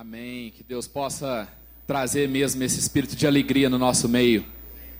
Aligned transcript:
Amém. 0.00 0.52
Que 0.56 0.62
Deus 0.62 0.86
possa 0.86 1.48
trazer 1.84 2.28
mesmo 2.28 2.62
esse 2.62 2.78
espírito 2.78 3.16
de 3.16 3.26
alegria 3.26 3.68
no 3.68 3.76
nosso 3.76 4.08
meio. 4.08 4.46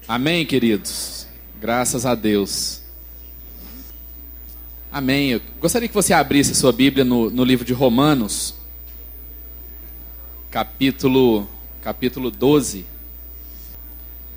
Amém, 0.09 0.45
queridos. 0.45 1.29
Graças 1.61 2.04
a 2.04 2.17
Deus. 2.17 2.82
Amém. 4.90 5.30
Eu 5.30 5.40
gostaria 5.61 5.87
que 5.87 5.95
você 5.95 6.12
abrisse 6.12 6.53
sua 6.53 6.72
Bíblia 6.72 7.04
no, 7.04 7.30
no 7.30 7.45
livro 7.45 7.64
de 7.64 7.72
Romanos, 7.72 8.56
capítulo, 10.50 11.49
capítulo 11.80 12.29
12. 12.29 12.85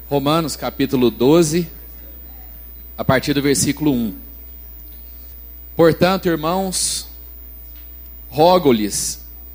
Romanos, 0.07 0.55
capítulo 0.55 1.09
12, 1.09 1.67
a 2.95 3.03
partir 3.03 3.33
do 3.33 3.41
versículo 3.41 3.91
1. 3.91 4.15
Portanto, 5.75 6.27
irmãos, 6.27 7.07
rogo-lhes, 8.29 9.21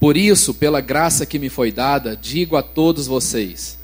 Por 0.00 0.16
isso, 0.16 0.54
pela 0.54 0.80
graça 0.80 1.26
que 1.26 1.38
me 1.38 1.50
foi 1.50 1.70
dada, 1.70 2.16
digo 2.16 2.56
a 2.56 2.62
todos 2.62 3.06
vocês: 3.06 3.78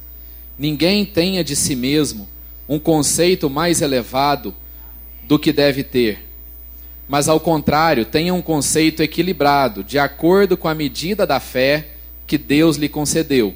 ninguém 0.59 1.05
tenha 1.05 1.45
de 1.45 1.55
si 1.55 1.77
mesmo 1.77 2.27
um 2.67 2.78
conceito 2.78 3.50
mais 3.50 3.83
elevado 3.83 4.55
do 5.25 5.39
que 5.39 5.53
deve 5.53 5.84
ter, 5.84 6.27
mas 7.06 7.28
ao 7.28 7.39
contrário, 7.39 8.06
tenha 8.06 8.33
um 8.33 8.41
conceito 8.41 9.03
equilibrado, 9.03 9.84
de 9.84 9.98
acordo 9.98 10.56
com 10.56 10.69
a 10.69 10.75
medida 10.75 11.27
da 11.27 11.39
fé 11.39 11.89
que 12.27 12.39
Deus 12.39 12.77
lhe 12.77 12.89
concedeu. 12.89 13.55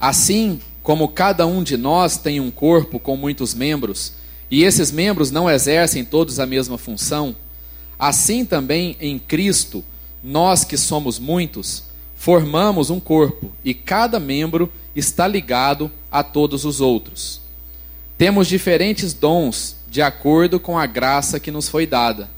Assim 0.00 0.60
como 0.82 1.08
cada 1.08 1.46
um 1.46 1.62
de 1.62 1.76
nós 1.76 2.16
tem 2.16 2.40
um 2.40 2.50
corpo 2.50 2.98
com 2.98 3.16
muitos 3.16 3.54
membros, 3.54 4.14
e 4.50 4.64
esses 4.64 4.90
membros 4.90 5.30
não 5.30 5.48
exercem 5.48 6.04
todos 6.04 6.40
a 6.40 6.46
mesma 6.46 6.76
função, 6.76 7.36
assim 7.98 8.44
também 8.44 8.96
em 9.00 9.16
Cristo 9.16 9.84
nós 10.22 10.64
que 10.64 10.76
somos 10.76 11.18
muitos, 11.18 11.84
formamos 12.16 12.90
um 12.90 12.98
corpo 12.98 13.52
e 13.64 13.72
cada 13.72 14.18
membro 14.18 14.72
está 14.94 15.26
ligado 15.26 15.90
a 16.10 16.22
todos 16.22 16.64
os 16.64 16.80
outros. 16.80 17.40
Temos 18.16 18.48
diferentes 18.48 19.12
dons 19.12 19.76
de 19.88 20.02
acordo 20.02 20.58
com 20.58 20.76
a 20.78 20.86
graça 20.86 21.38
que 21.38 21.50
nos 21.50 21.68
foi 21.68 21.86
dada. 21.86 22.28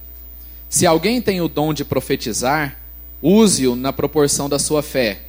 Se 0.69 0.87
alguém 0.87 1.20
tem 1.20 1.41
o 1.41 1.48
dom 1.48 1.72
de 1.72 1.84
profetizar, 1.84 2.78
use-o 3.22 3.75
na 3.75 3.92
proporção 3.92 4.48
da 4.48 4.59
sua 4.59 4.83
fé. 4.83 5.22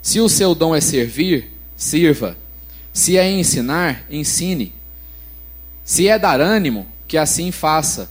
Se 0.00 0.18
o 0.20 0.28
seu 0.28 0.54
dom 0.54 0.74
é 0.74 0.80
servir, 0.80 1.52
sirva. 1.76 2.36
Se 2.92 3.16
é 3.16 3.30
ensinar, 3.30 4.04
ensine. 4.10 4.72
Se 5.84 6.08
é 6.08 6.18
dar 6.18 6.40
ânimo, 6.40 6.86
que 7.06 7.16
assim 7.16 7.52
faça. 7.52 8.10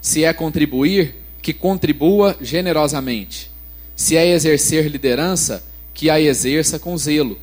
Se 0.00 0.24
é 0.24 0.32
contribuir, 0.32 1.16
que 1.42 1.52
contribua 1.52 2.36
generosamente. 2.40 3.50
Se 3.96 4.16
é 4.16 4.26
exercer 4.26 4.90
liderança, 4.90 5.62
que 5.92 6.08
a 6.08 6.20
exerça 6.20 6.78
com 6.78 6.96
zelo. 6.96 7.38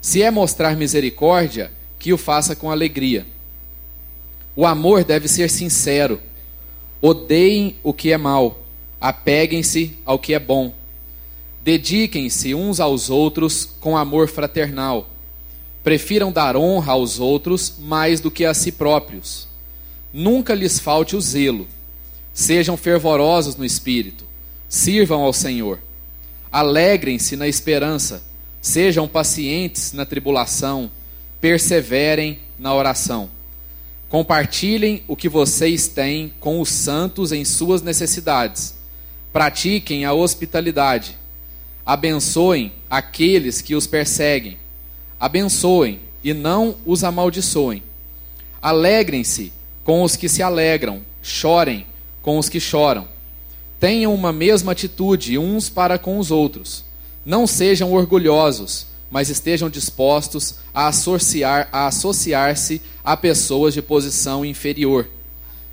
Se 0.00 0.22
é 0.22 0.30
mostrar 0.30 0.76
misericórdia, 0.76 1.72
que 1.98 2.12
o 2.12 2.18
faça 2.18 2.54
com 2.54 2.70
alegria. 2.70 3.26
O 4.54 4.66
amor 4.66 5.04
deve 5.04 5.28
ser 5.28 5.48
sincero. 5.48 6.20
Odeiem 7.00 7.76
o 7.82 7.92
que 7.92 8.12
é 8.12 8.18
mal, 8.18 8.62
apeguem-se 9.00 9.96
ao 10.04 10.18
que 10.18 10.34
é 10.34 10.38
bom. 10.38 10.74
Dediquem-se 11.62 12.54
uns 12.54 12.80
aos 12.80 13.08
outros 13.08 13.68
com 13.80 13.96
amor 13.96 14.28
fraternal. 14.28 15.08
Prefiram 15.82 16.30
dar 16.30 16.56
honra 16.56 16.92
aos 16.92 17.18
outros 17.18 17.74
mais 17.78 18.20
do 18.20 18.30
que 18.30 18.44
a 18.44 18.52
si 18.52 18.72
próprios. 18.72 19.48
Nunca 20.12 20.54
lhes 20.54 20.78
falte 20.78 21.16
o 21.16 21.20
zelo 21.20 21.66
Sejam 22.34 22.76
fervorosos 22.76 23.54
no 23.54 23.64
espírito, 23.64 24.24
sirvam 24.68 25.22
ao 25.22 25.32
Senhor. 25.32 25.78
Alegrem-se 26.50 27.36
na 27.36 27.46
esperança, 27.46 28.24
sejam 28.60 29.06
pacientes 29.06 29.92
na 29.92 30.04
tribulação, 30.04 30.90
perseverem 31.40 32.40
na 32.58 32.74
oração. 32.74 33.30
Compartilhem 34.08 35.02
o 35.06 35.14
que 35.14 35.28
vocês 35.28 35.86
têm 35.86 36.32
com 36.40 36.60
os 36.60 36.68
santos 36.68 37.30
em 37.30 37.44
suas 37.44 37.82
necessidades. 37.82 38.74
Pratiquem 39.32 40.04
a 40.04 40.12
hospitalidade. 40.12 41.16
Abençoem 41.86 42.72
aqueles 42.90 43.60
que 43.60 43.76
os 43.76 43.86
perseguem. 43.86 44.58
Abençoem 45.20 46.00
e 46.22 46.34
não 46.34 46.76
os 46.84 47.04
amaldiçoem. 47.04 47.82
Alegrem-se 48.60 49.52
com 49.84 50.02
os 50.02 50.16
que 50.16 50.28
se 50.28 50.42
alegram. 50.42 51.02
Chorem 51.22 51.86
com 52.24 52.38
os 52.38 52.48
que 52.48 52.58
choram. 52.58 53.06
Tenham 53.78 54.14
uma 54.14 54.32
mesma 54.32 54.72
atitude 54.72 55.36
uns 55.36 55.68
para 55.68 55.98
com 55.98 56.18
os 56.18 56.30
outros. 56.30 56.82
Não 57.24 57.46
sejam 57.46 57.92
orgulhosos, 57.92 58.86
mas 59.10 59.28
estejam 59.28 59.68
dispostos 59.68 60.54
a 60.72 60.88
associar 60.88 61.68
a 61.70 61.86
associar-se 61.86 62.80
a 63.04 63.14
pessoas 63.14 63.74
de 63.74 63.82
posição 63.82 64.42
inferior. 64.42 65.10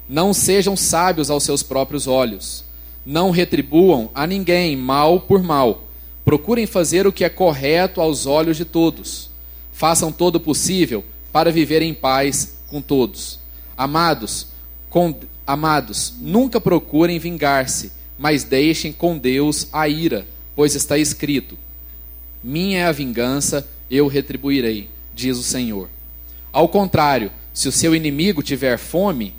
Não 0.09 0.33
sejam 0.33 0.75
sábios 0.75 1.31
aos 1.31 1.43
seus 1.43 1.63
próprios 1.63 2.05
olhos. 2.05 2.65
Não 3.05 3.31
retribuam 3.31 4.11
a 4.13 4.27
ninguém 4.27 4.75
mal 4.75 5.21
por 5.21 5.41
mal. 5.41 5.85
Procurem 6.25 6.67
fazer 6.67 7.07
o 7.07 7.13
que 7.13 7.23
é 7.23 7.29
correto 7.29 8.01
aos 8.01 8.25
olhos 8.25 8.57
de 8.57 8.65
todos. 8.65 9.29
Façam 9.71 10.11
todo 10.11 10.35
o 10.35 10.39
possível 10.39 11.03
para 11.31 11.49
viver 11.49 11.81
em 11.81 11.93
paz 11.93 12.55
com 12.67 12.81
todos. 12.81 13.39
Amados, 13.77 14.47
Amados, 15.51 16.13
nunca 16.21 16.61
procurem 16.61 17.19
vingar-se, 17.19 17.91
mas 18.17 18.45
deixem 18.45 18.93
com 18.93 19.17
Deus 19.17 19.67
a 19.73 19.85
ira, 19.85 20.25
pois 20.55 20.75
está 20.75 20.97
escrito: 20.97 21.57
Minha 22.41 22.79
é 22.79 22.85
a 22.85 22.91
vingança, 22.93 23.67
eu 23.89 24.07
retribuirei, 24.07 24.87
diz 25.13 25.37
o 25.37 25.43
Senhor. 25.43 25.89
Ao 26.53 26.69
contrário, 26.69 27.33
se 27.53 27.67
o 27.67 27.71
seu 27.71 27.93
inimigo 27.93 28.41
tiver 28.41 28.77
fome, 28.77 29.35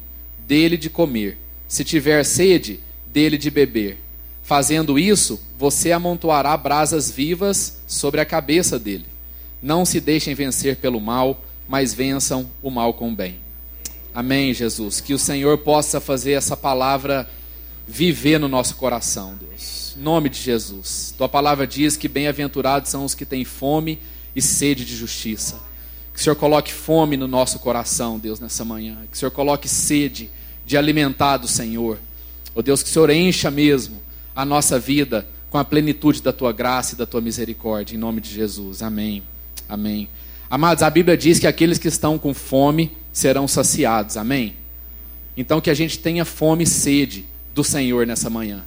dele 0.46 0.76
de 0.76 0.90
comer, 0.90 1.38
se 1.66 1.82
tiver 1.82 2.22
sede, 2.24 2.80
dele 3.06 3.38
de 3.38 3.50
beber. 3.50 3.96
Fazendo 4.42 4.98
isso, 4.98 5.40
você 5.58 5.92
amontoará 5.92 6.54
brasas 6.58 7.10
vivas 7.10 7.78
sobre 7.86 8.20
a 8.20 8.26
cabeça 8.26 8.78
dele. 8.78 9.06
Não 9.62 9.86
se 9.86 9.98
deixem 9.98 10.34
vencer 10.34 10.76
pelo 10.76 11.00
mal, 11.00 11.42
mas 11.66 11.94
vençam 11.94 12.50
o 12.62 12.70
mal 12.70 12.92
com 12.92 13.08
o 13.08 13.16
bem. 13.16 13.41
Amém, 14.14 14.52
Jesus. 14.52 15.00
Que 15.00 15.14
o 15.14 15.18
Senhor 15.18 15.58
possa 15.58 16.00
fazer 16.00 16.32
essa 16.32 16.56
palavra 16.56 17.28
viver 17.86 18.38
no 18.38 18.48
nosso 18.48 18.76
coração, 18.76 19.34
Deus. 19.34 19.94
Em 19.96 20.02
nome 20.02 20.28
de 20.28 20.38
Jesus. 20.38 21.14
Tua 21.16 21.28
palavra 21.28 21.66
diz 21.66 21.96
que 21.96 22.08
bem-aventurados 22.08 22.90
são 22.90 23.04
os 23.04 23.14
que 23.14 23.24
têm 23.24 23.44
fome 23.44 23.98
e 24.36 24.42
sede 24.42 24.84
de 24.84 24.94
justiça. 24.94 25.60
Que 26.12 26.20
o 26.20 26.22
Senhor 26.22 26.36
coloque 26.36 26.72
fome 26.72 27.16
no 27.16 27.26
nosso 27.26 27.58
coração, 27.58 28.18
Deus, 28.18 28.38
nessa 28.38 28.64
manhã. 28.64 28.98
Que 29.10 29.16
o 29.16 29.18
Senhor 29.18 29.30
coloque 29.30 29.68
sede 29.68 30.30
de 30.66 30.76
alimentar 30.76 31.38
do 31.38 31.48
Senhor. 31.48 31.98
Oh 32.54 32.62
Deus, 32.62 32.82
que 32.82 32.90
o 32.90 32.92
Senhor 32.92 33.08
encha 33.10 33.50
mesmo 33.50 34.00
a 34.36 34.44
nossa 34.44 34.78
vida 34.78 35.26
com 35.48 35.56
a 35.58 35.64
plenitude 35.64 36.22
da 36.22 36.32
tua 36.32 36.52
graça 36.52 36.94
e 36.94 36.98
da 36.98 37.06
tua 37.06 37.20
misericórdia. 37.20 37.94
Em 37.94 37.98
nome 37.98 38.20
de 38.20 38.30
Jesus. 38.30 38.82
Amém. 38.82 39.22
Amém. 39.66 40.08
Amados, 40.50 40.82
a 40.82 40.90
Bíblia 40.90 41.16
diz 41.16 41.38
que 41.38 41.46
aqueles 41.46 41.78
que 41.78 41.88
estão 41.88 42.18
com 42.18 42.34
fome 42.34 42.92
serão 43.12 43.46
saciados. 43.46 44.16
Amém? 44.16 44.56
Então 45.36 45.60
que 45.60 45.70
a 45.70 45.74
gente 45.74 45.98
tenha 45.98 46.24
fome 46.24 46.64
e 46.64 46.66
sede 46.66 47.26
do 47.54 47.62
Senhor 47.62 48.06
nessa 48.06 48.30
manhã. 48.30 48.64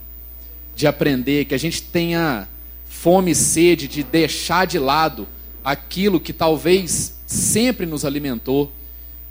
De 0.75 0.87
aprender, 0.87 1.45
que 1.45 1.55
a 1.55 1.59
gente 1.59 1.81
tenha 1.81 2.47
fome 2.85 3.31
e 3.31 3.35
sede 3.35 3.87
de 3.87 4.03
deixar 4.03 4.65
de 4.65 4.79
lado 4.79 5.27
aquilo 5.63 6.19
que 6.19 6.33
talvez 6.33 7.15
sempre 7.25 7.85
nos 7.85 8.05
alimentou 8.05 8.71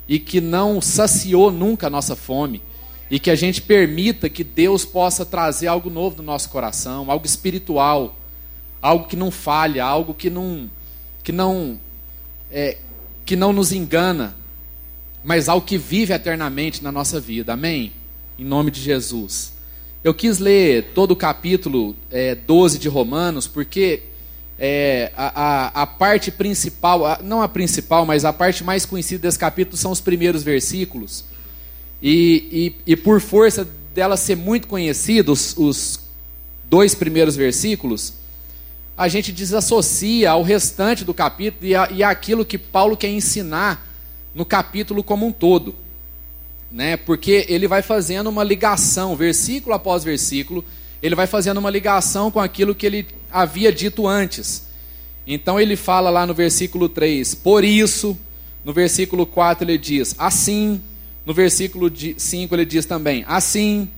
e 0.08 0.18
que 0.18 0.40
não 0.40 0.80
saciou 0.80 1.50
nunca 1.50 1.86
a 1.86 1.90
nossa 1.90 2.16
fome. 2.16 2.62
E 3.10 3.18
que 3.18 3.30
a 3.30 3.36
gente 3.36 3.60
permita 3.62 4.28
que 4.28 4.42
Deus 4.42 4.84
possa 4.84 5.24
trazer 5.24 5.66
algo 5.66 5.90
novo 5.90 6.16
no 6.16 6.22
nosso 6.22 6.48
coração, 6.48 7.10
algo 7.10 7.26
espiritual, 7.26 8.16
algo 8.80 9.06
que 9.06 9.16
não 9.16 9.30
falha, 9.30 9.84
algo 9.84 10.14
que 10.14 10.30
não, 10.30 10.70
que 11.22 11.30
não, 11.30 11.78
é, 12.50 12.78
que 13.24 13.36
não 13.36 13.52
nos 13.52 13.72
engana, 13.72 14.34
mas 15.24 15.48
ao 15.48 15.62
que 15.62 15.78
vive 15.78 16.12
eternamente 16.12 16.84
na 16.84 16.92
nossa 16.92 17.18
vida. 17.18 17.54
Amém? 17.54 17.92
Em 18.38 18.44
nome 18.44 18.70
de 18.70 18.80
Jesus. 18.80 19.54
Eu 20.04 20.12
quis 20.12 20.38
ler 20.38 20.90
todo 20.94 21.12
o 21.12 21.16
capítulo 21.16 21.96
é, 22.10 22.34
12 22.34 22.78
de 22.78 22.88
Romanos, 22.88 23.48
porque 23.48 24.02
é, 24.58 25.10
a, 25.16 25.42
a, 25.42 25.82
a, 25.82 25.86
parte 25.86 26.30
principal, 26.30 27.06
a, 27.06 27.20
não 27.24 27.40
a 27.40 27.48
principal, 27.48 28.04
mas 28.04 28.26
a 28.26 28.32
parte 28.32 28.62
mais 28.62 28.84
conhecida 28.84 29.22
desse 29.22 29.38
capítulo 29.38 29.78
são 29.78 29.90
os 29.90 30.00
primeiros 30.02 30.42
versículos. 30.42 31.24
E, 32.02 32.74
e, 32.86 32.92
e 32.92 32.96
por 32.96 33.18
força 33.18 33.66
dela 33.94 34.18
ser 34.18 34.36
muito 34.36 34.68
conhecida, 34.68 35.32
os, 35.32 35.56
os 35.56 36.00
dois 36.68 36.94
primeiros 36.94 37.34
versículos, 37.34 38.12
a 38.94 39.08
gente 39.08 39.32
desassocia 39.32 40.32
ao 40.32 40.42
restante 40.42 41.02
do 41.02 41.14
capítulo 41.14 41.64
e, 41.64 41.74
a, 41.74 41.88
e 41.90 42.02
aquilo 42.02 42.44
que 42.44 42.58
Paulo 42.58 42.94
quer 42.94 43.08
ensinar 43.08 43.93
no 44.34 44.44
capítulo 44.44 45.02
como 45.02 45.26
um 45.26 45.32
todo. 45.32 45.74
Né? 46.70 46.96
Porque 46.96 47.46
ele 47.48 47.68
vai 47.68 47.82
fazendo 47.82 48.28
uma 48.28 48.42
ligação, 48.42 49.14
versículo 49.14 49.74
após 49.74 50.02
versículo, 50.02 50.64
ele 51.02 51.14
vai 51.14 51.26
fazendo 51.26 51.58
uma 51.58 51.70
ligação 51.70 52.30
com 52.30 52.40
aquilo 52.40 52.74
que 52.74 52.86
ele 52.86 53.06
havia 53.30 53.72
dito 53.72 54.06
antes. 54.06 54.66
Então 55.26 55.60
ele 55.60 55.76
fala 55.76 56.10
lá 56.10 56.26
no 56.26 56.34
versículo 56.34 56.88
3, 56.88 57.34
por 57.36 57.64
isso, 57.64 58.16
no 58.64 58.72
versículo 58.72 59.24
4 59.24 59.64
ele 59.64 59.78
diz, 59.78 60.14
assim, 60.18 60.80
no 61.24 61.32
versículo 61.32 61.90
5 62.16 62.54
ele 62.54 62.64
diz 62.64 62.84
também, 62.84 63.24
assim, 63.26 63.88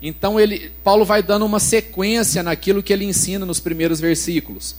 então 0.00 0.38
ele, 0.38 0.70
Paulo 0.84 1.04
vai 1.04 1.22
dando 1.22 1.46
uma 1.46 1.60
sequência 1.60 2.42
naquilo 2.42 2.82
que 2.82 2.92
ele 2.92 3.04
ensina 3.04 3.46
nos 3.46 3.60
primeiros 3.60 4.00
versículos. 4.00 4.76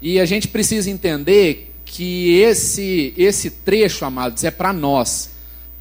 E 0.00 0.18
a 0.18 0.24
gente 0.24 0.48
precisa 0.48 0.90
entender 0.90 1.71
que 1.92 2.38
esse 2.38 3.12
esse 3.18 3.50
trecho, 3.50 4.06
amados, 4.06 4.42
é 4.44 4.50
para 4.50 4.72
nós. 4.72 5.28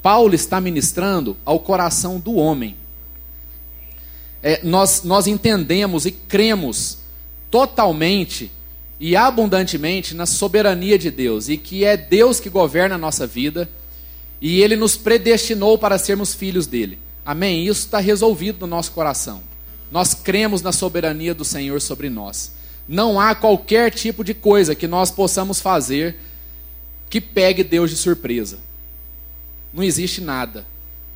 Paulo 0.02 0.36
está 0.36 0.60
ministrando 0.60 1.38
ao 1.46 1.58
coração 1.58 2.20
do 2.20 2.36
homem. 2.36 2.76
É, 4.44 4.60
nós, 4.62 5.04
nós 5.04 5.26
entendemos 5.26 6.06
e 6.06 6.12
cremos 6.12 6.98
totalmente 7.50 8.52
e 9.00 9.16
abundantemente 9.16 10.14
na 10.14 10.26
soberania 10.26 11.00
de 11.00 11.10
Deus 11.10 11.48
e 11.48 11.56
que 11.56 11.86
é 11.86 11.96
Deus 11.96 12.42
que 12.42 12.50
governa 12.50 12.96
a 12.96 12.98
nossa 12.98 13.26
vida 13.26 13.70
e 14.42 14.62
Ele 14.62 14.76
nos 14.76 14.98
predestinou 14.98 15.78
para 15.78 15.98
sermos 15.98 16.34
filhos 16.34 16.68
dele. 16.68 17.00
Amém? 17.26 17.66
Isso 17.66 17.86
está 17.86 18.00
resolvido 18.00 18.62
no 18.62 18.68
nosso 18.68 18.92
coração. 18.92 19.42
Nós 19.90 20.14
cremos 20.14 20.62
na 20.62 20.74
soberania 20.74 21.34
do 21.34 21.46
Senhor 21.46 21.80
sobre 21.80 22.10
nós. 22.10 22.52
Não 22.88 23.20
há 23.20 23.34
qualquer 23.36 23.92
tipo 23.92 24.24
de 24.24 24.34
coisa 24.34 24.76
que 24.76 24.88
nós 24.88 25.12
possamos 25.12 25.62
fazer 25.62 26.18
que 27.10 27.20
pegue 27.22 27.64
Deus 27.64 27.90
de 27.90 27.98
surpresa. 27.98 28.60
Não 29.74 29.84
existe 29.84 30.22
nada. 30.22 30.66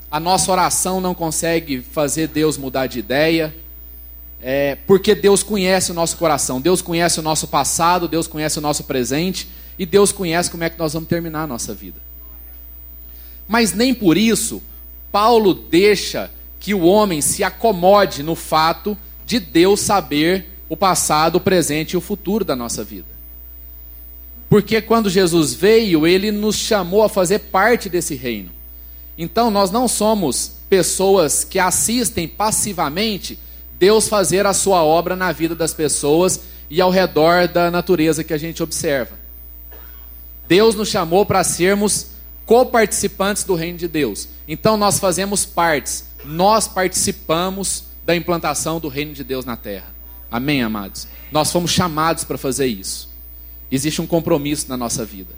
A 0.10 0.20
nossa 0.20 0.52
oração 0.52 1.02
não 1.02 1.14
consegue 1.14 1.82
fazer 1.82 2.28
Deus 2.28 2.58
mudar 2.58 2.88
de 2.88 3.00
ideia, 3.00 3.56
é, 4.42 4.76
porque 4.88 5.16
Deus 5.16 5.42
conhece 5.42 5.92
o 5.92 5.94
nosso 5.96 6.18
coração, 6.18 6.62
Deus 6.62 6.82
conhece 6.82 7.20
o 7.20 7.24
nosso 7.24 7.48
passado, 7.48 8.08
Deus 8.08 8.28
conhece 8.28 8.60
o 8.60 8.62
nosso 8.62 8.84
presente 8.84 9.50
e 9.78 9.86
Deus 9.86 10.12
conhece 10.12 10.52
como 10.52 10.64
é 10.64 10.70
que 10.70 10.78
nós 10.78 10.94
vamos 10.94 11.10
terminar 11.10 11.44
a 11.44 11.48
nossa 11.48 11.74
vida. 11.74 12.00
Mas 13.48 13.74
nem 13.74 13.94
por 13.94 14.18
isso 14.18 14.62
Paulo 15.12 15.54
deixa 15.54 16.30
que 16.60 16.74
o 16.74 16.82
homem 16.82 17.22
se 17.22 17.44
acomode 17.44 18.22
no 18.22 18.36
fato 18.36 18.98
de 19.26 19.40
Deus 19.40 19.80
saber 19.80 20.55
o 20.68 20.76
passado, 20.76 21.36
o 21.36 21.42
presente 21.42 21.92
e 21.92 21.98
o 21.98 22.02
futuro 22.02 22.44
da 22.44 22.56
nossa 22.56 22.84
vida. 22.84 23.08
Porque 24.50 24.82
quando 24.82 25.10
Jesus 25.10 25.54
veio, 25.54 26.06
ele 26.06 26.32
nos 26.32 26.56
chamou 26.56 27.04
a 27.04 27.10
fazer 27.10 27.40
parte 27.40 27.90
desse 27.90 28.16
reino. 28.16 28.52
Então 29.18 29.50
nós 29.50 29.72
não 29.72 29.88
somos 29.88 30.54
pessoas 30.70 31.44
que 31.44 31.60
assistem 31.60 32.28
passivamente 32.28 33.40
Deus 33.78 34.08
fazer 34.08 34.46
a 34.46 34.54
sua 34.54 34.84
obra 34.84 35.16
na 35.16 35.32
vida 35.32 35.56
das 35.56 35.74
pessoas 35.74 36.42
e 36.70 36.82
ao 36.82 36.90
redor 36.90 37.48
da 37.48 37.70
natureza 37.70 38.24
que 38.24 38.34
a 38.34 38.38
gente 38.38 38.64
observa. 38.64 39.18
Deus 40.48 40.76
nos 40.76 40.90
chamou 40.90 41.26
para 41.26 41.44
sermos 41.44 42.08
coparticipantes 42.46 43.44
do 43.44 43.56
reino 43.56 43.78
de 43.78 43.88
Deus. 43.88 44.28
Então 44.48 44.78
nós 44.78 45.00
fazemos 45.00 45.46
partes, 45.46 46.06
nós 46.24 46.68
participamos 46.68 47.86
da 48.06 48.16
implantação 48.16 48.80
do 48.80 48.88
reino 48.88 49.14
de 49.14 49.24
Deus 49.24 49.46
na 49.46 49.58
terra. 49.58 49.95
Amém, 50.32 50.64
amados? 50.64 51.08
Nós 51.32 51.52
fomos 51.52 51.72
chamados 51.72 52.24
para 52.24 52.38
fazer 52.38 52.68
isso. 52.68 53.10
Existe 53.72 54.02
um 54.02 54.08
compromisso 54.08 54.68
na 54.70 54.78
nossa 54.78 55.06
vida. 55.06 55.34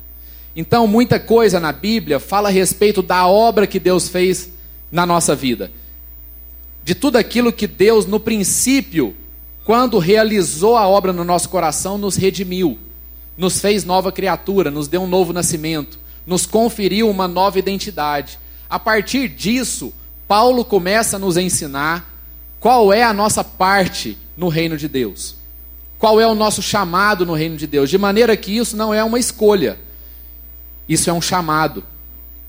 Então, 0.56 0.88
muita 0.88 1.19
coisa 1.19 1.60
na 1.60 1.72
Bíblia 1.72 2.19
fala 2.19 2.50
a 2.50 2.51
respeito 2.51 3.01
da 3.01 3.28
obra 3.28 3.68
que 3.68 3.80
Deus 3.80 4.10
fez 4.10 4.50
na 4.92 5.06
nossa 5.06 5.36
vida. 5.36 5.72
De 6.84 6.95
tudo 6.95 7.18
aquilo 7.18 7.54
que 7.54 7.68
Deus, 7.68 8.06
no 8.06 8.19
princípio, 8.19 9.16
quando 9.63 10.00
realizou 10.00 10.78
a 10.78 10.88
obra 10.88 11.12
no 11.12 11.24
nosso 11.24 11.50
coração, 11.50 11.98
nos 11.98 12.16
redimiu, 12.16 12.80
nos 13.38 13.60
fez 13.60 13.83
nova 13.83 14.12
criatura, 14.12 14.72
nos 14.72 14.88
deu 14.88 15.01
um 15.01 15.07
novo 15.07 15.33
nascimento, 15.33 16.00
nos 16.25 16.45
conferiu 16.45 17.10
uma 17.10 17.28
nova 17.28 17.60
identidade. 17.60 18.40
A 18.69 18.80
partir 18.80 19.28
disso, 19.28 19.94
Paulo 20.28 20.66
começa 20.66 21.18
a 21.18 21.19
nos 21.19 21.38
ensinar 21.38 22.17
qual 22.68 22.92
é 22.92 23.02
a 23.02 23.14
nossa 23.14 23.46
parte 23.46 24.18
no 24.36 24.50
reino 24.50 24.75
de 24.75 24.90
Deus. 24.90 25.38
Qual 25.98 26.19
é 26.19 26.28
o 26.28 26.36
nosso 26.36 26.62
chamado 26.62 27.25
no 27.25 27.34
reino 27.34 27.56
de 27.56 27.66
Deus? 27.66 27.90
De 27.90 27.98
maneira 27.98 28.36
que 28.36 28.58
isso 28.58 28.75
não 28.75 28.94
é 28.94 29.02
uma 29.02 29.18
escolha. 29.18 29.80
Isso 30.86 31.10
é 31.10 31.14
um 31.14 31.22
chamado. 31.22 31.81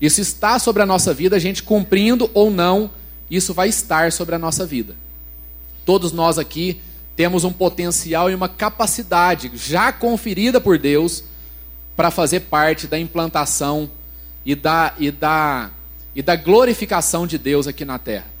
Isso 0.01 0.19
está 0.19 0.59
sobre 0.59 0.83
a 0.83 0.85
nossa 0.85 1.13
vida, 1.13 1.37
a 1.37 1.39
gente 1.39 1.63
cumprindo 1.63 2.29
ou 2.33 2.51
não, 2.51 2.91
isso 3.31 3.53
vai 3.53 3.69
estar 3.69 4.11
sobre 4.11 4.35
a 4.35 4.37
nossa 4.37 4.65
vida. 4.65 4.93
Todos 5.85 6.11
nós 6.11 6.37
aqui 6.37 6.81
temos 7.15 7.45
um 7.45 7.53
potencial 7.53 8.29
e 8.29 8.35
uma 8.35 8.49
capacidade 8.49 9.49
já 9.55 9.89
conferida 9.93 10.59
por 10.59 10.77
Deus 10.77 11.23
para 11.95 12.11
fazer 12.11 12.41
parte 12.41 12.87
da 12.87 12.99
implantação 12.99 13.89
e 14.45 14.53
da, 14.53 14.93
e, 14.99 15.11
da, 15.11 15.71
e 16.13 16.21
da 16.21 16.35
glorificação 16.35 17.25
de 17.25 17.37
Deus 17.37 17.67
aqui 17.67 17.85
na 17.85 17.97
terra. 17.97 18.38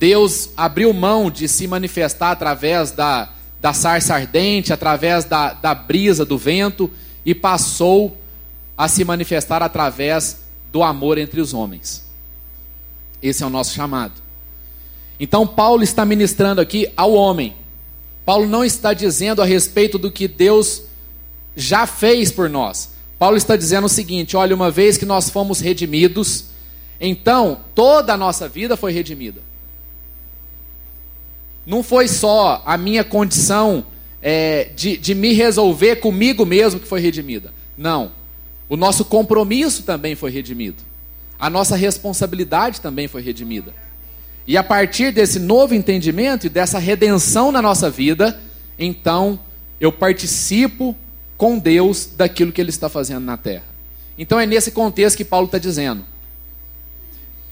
Deus 0.00 0.48
abriu 0.56 0.94
mão 0.94 1.30
de 1.30 1.46
se 1.46 1.66
manifestar 1.66 2.30
através 2.30 2.90
da, 2.90 3.28
da 3.60 3.74
sarça 3.74 4.14
ardente, 4.14 4.72
através 4.72 5.26
da, 5.26 5.52
da 5.52 5.74
brisa, 5.74 6.24
do 6.24 6.38
vento, 6.38 6.90
e 7.22 7.34
passou 7.34 8.16
a 8.78 8.88
se 8.88 9.04
manifestar 9.04 9.62
através 9.62 10.40
do 10.72 10.82
amor 10.82 11.18
entre 11.18 11.38
os 11.38 11.52
homens. 11.52 12.08
Esse 13.22 13.42
é 13.42 13.46
o 13.46 13.50
nosso 13.50 13.74
chamado. 13.74 14.14
Então, 15.20 15.46
Paulo 15.46 15.82
está 15.82 16.02
ministrando 16.06 16.62
aqui 16.62 16.90
ao 16.96 17.12
homem. 17.12 17.54
Paulo 18.24 18.46
não 18.46 18.64
está 18.64 18.94
dizendo 18.94 19.42
a 19.42 19.44
respeito 19.44 19.98
do 19.98 20.10
que 20.10 20.26
Deus 20.26 20.84
já 21.54 21.86
fez 21.86 22.32
por 22.32 22.48
nós. 22.48 22.88
Paulo 23.18 23.36
está 23.36 23.54
dizendo 23.54 23.84
o 23.84 23.90
seguinte: 23.90 24.34
olha, 24.34 24.56
uma 24.56 24.70
vez 24.70 24.96
que 24.96 25.04
nós 25.04 25.28
fomos 25.28 25.60
redimidos, 25.60 26.46
então 26.98 27.60
toda 27.74 28.14
a 28.14 28.16
nossa 28.16 28.48
vida 28.48 28.78
foi 28.78 28.92
redimida. 28.92 29.49
Não 31.70 31.84
foi 31.84 32.08
só 32.08 32.64
a 32.66 32.76
minha 32.76 33.04
condição 33.04 33.86
é, 34.20 34.70
de, 34.74 34.96
de 34.96 35.14
me 35.14 35.32
resolver 35.32 35.96
comigo 35.96 36.44
mesmo 36.44 36.80
que 36.80 36.86
foi 36.88 37.00
redimida. 37.00 37.54
Não. 37.78 38.10
O 38.68 38.76
nosso 38.76 39.04
compromisso 39.04 39.84
também 39.84 40.16
foi 40.16 40.32
redimido. 40.32 40.82
A 41.38 41.48
nossa 41.48 41.76
responsabilidade 41.76 42.80
também 42.80 43.06
foi 43.06 43.22
redimida. 43.22 43.72
E 44.48 44.56
a 44.56 44.64
partir 44.64 45.12
desse 45.12 45.38
novo 45.38 45.72
entendimento 45.72 46.48
e 46.48 46.50
dessa 46.50 46.80
redenção 46.80 47.52
na 47.52 47.62
nossa 47.62 47.88
vida, 47.88 48.40
então 48.76 49.38
eu 49.78 49.92
participo 49.92 50.96
com 51.36 51.56
Deus 51.56 52.04
daquilo 52.16 52.50
que 52.50 52.60
ele 52.60 52.70
está 52.70 52.88
fazendo 52.88 53.24
na 53.24 53.36
terra. 53.36 53.62
Então 54.18 54.40
é 54.40 54.44
nesse 54.44 54.72
contexto 54.72 55.16
que 55.16 55.24
Paulo 55.24 55.46
está 55.46 55.56
dizendo. 55.56 56.04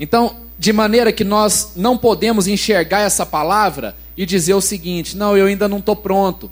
Então, 0.00 0.38
de 0.58 0.72
maneira 0.72 1.12
que 1.12 1.22
nós 1.22 1.74
não 1.76 1.96
podemos 1.96 2.48
enxergar 2.48 3.02
essa 3.02 3.24
palavra 3.24 3.94
e 4.18 4.26
dizer 4.26 4.54
o 4.54 4.60
seguinte: 4.60 5.16
não, 5.16 5.36
eu 5.36 5.46
ainda 5.46 5.68
não 5.68 5.78
estou 5.78 5.94
pronto 5.94 6.50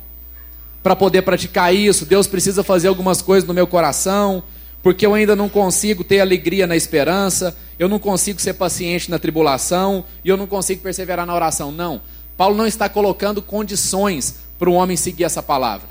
para 0.83 0.95
poder 0.95 1.23
praticar 1.23 1.75
isso, 1.75 2.07
Deus 2.07 2.29
precisa 2.29 2.63
fazer 2.63 2.87
algumas 2.87 3.21
coisas 3.21 3.47
no 3.47 3.53
meu 3.53 3.67
coração, 3.67 4.45
porque 4.85 5.05
eu 5.05 5.15
ainda 5.15 5.35
não 5.35 5.49
consigo 5.49 6.05
ter 6.05 6.21
alegria 6.21 6.65
na 6.65 6.77
esperança, 6.77 7.57
eu 7.77 7.89
não 7.89 7.99
consigo 7.99 8.41
ser 8.41 8.55
paciente 8.55 9.11
na 9.11 9.19
tribulação 9.19 10.05
e 10.25 10.29
eu 10.29 10.37
não 10.37 10.47
consigo 10.47 10.81
perseverar 10.81 11.27
na 11.27 11.35
oração. 11.35 11.73
Não. 11.73 12.01
Paulo 12.37 12.55
não 12.55 12.69
está 12.69 12.89
colocando 12.89 13.43
condições 13.43 14.37
para 14.57 14.71
o 14.71 14.75
homem 14.75 14.97
seguir 14.97 15.25
essa 15.25 15.43
palavra. 15.43 15.89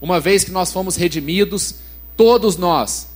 Uma 0.00 0.20
vez 0.20 0.44
que 0.44 0.52
nós 0.52 0.72
fomos 0.72 0.94
redimidos, 0.94 1.74
todos 2.16 2.56
nós 2.56 3.08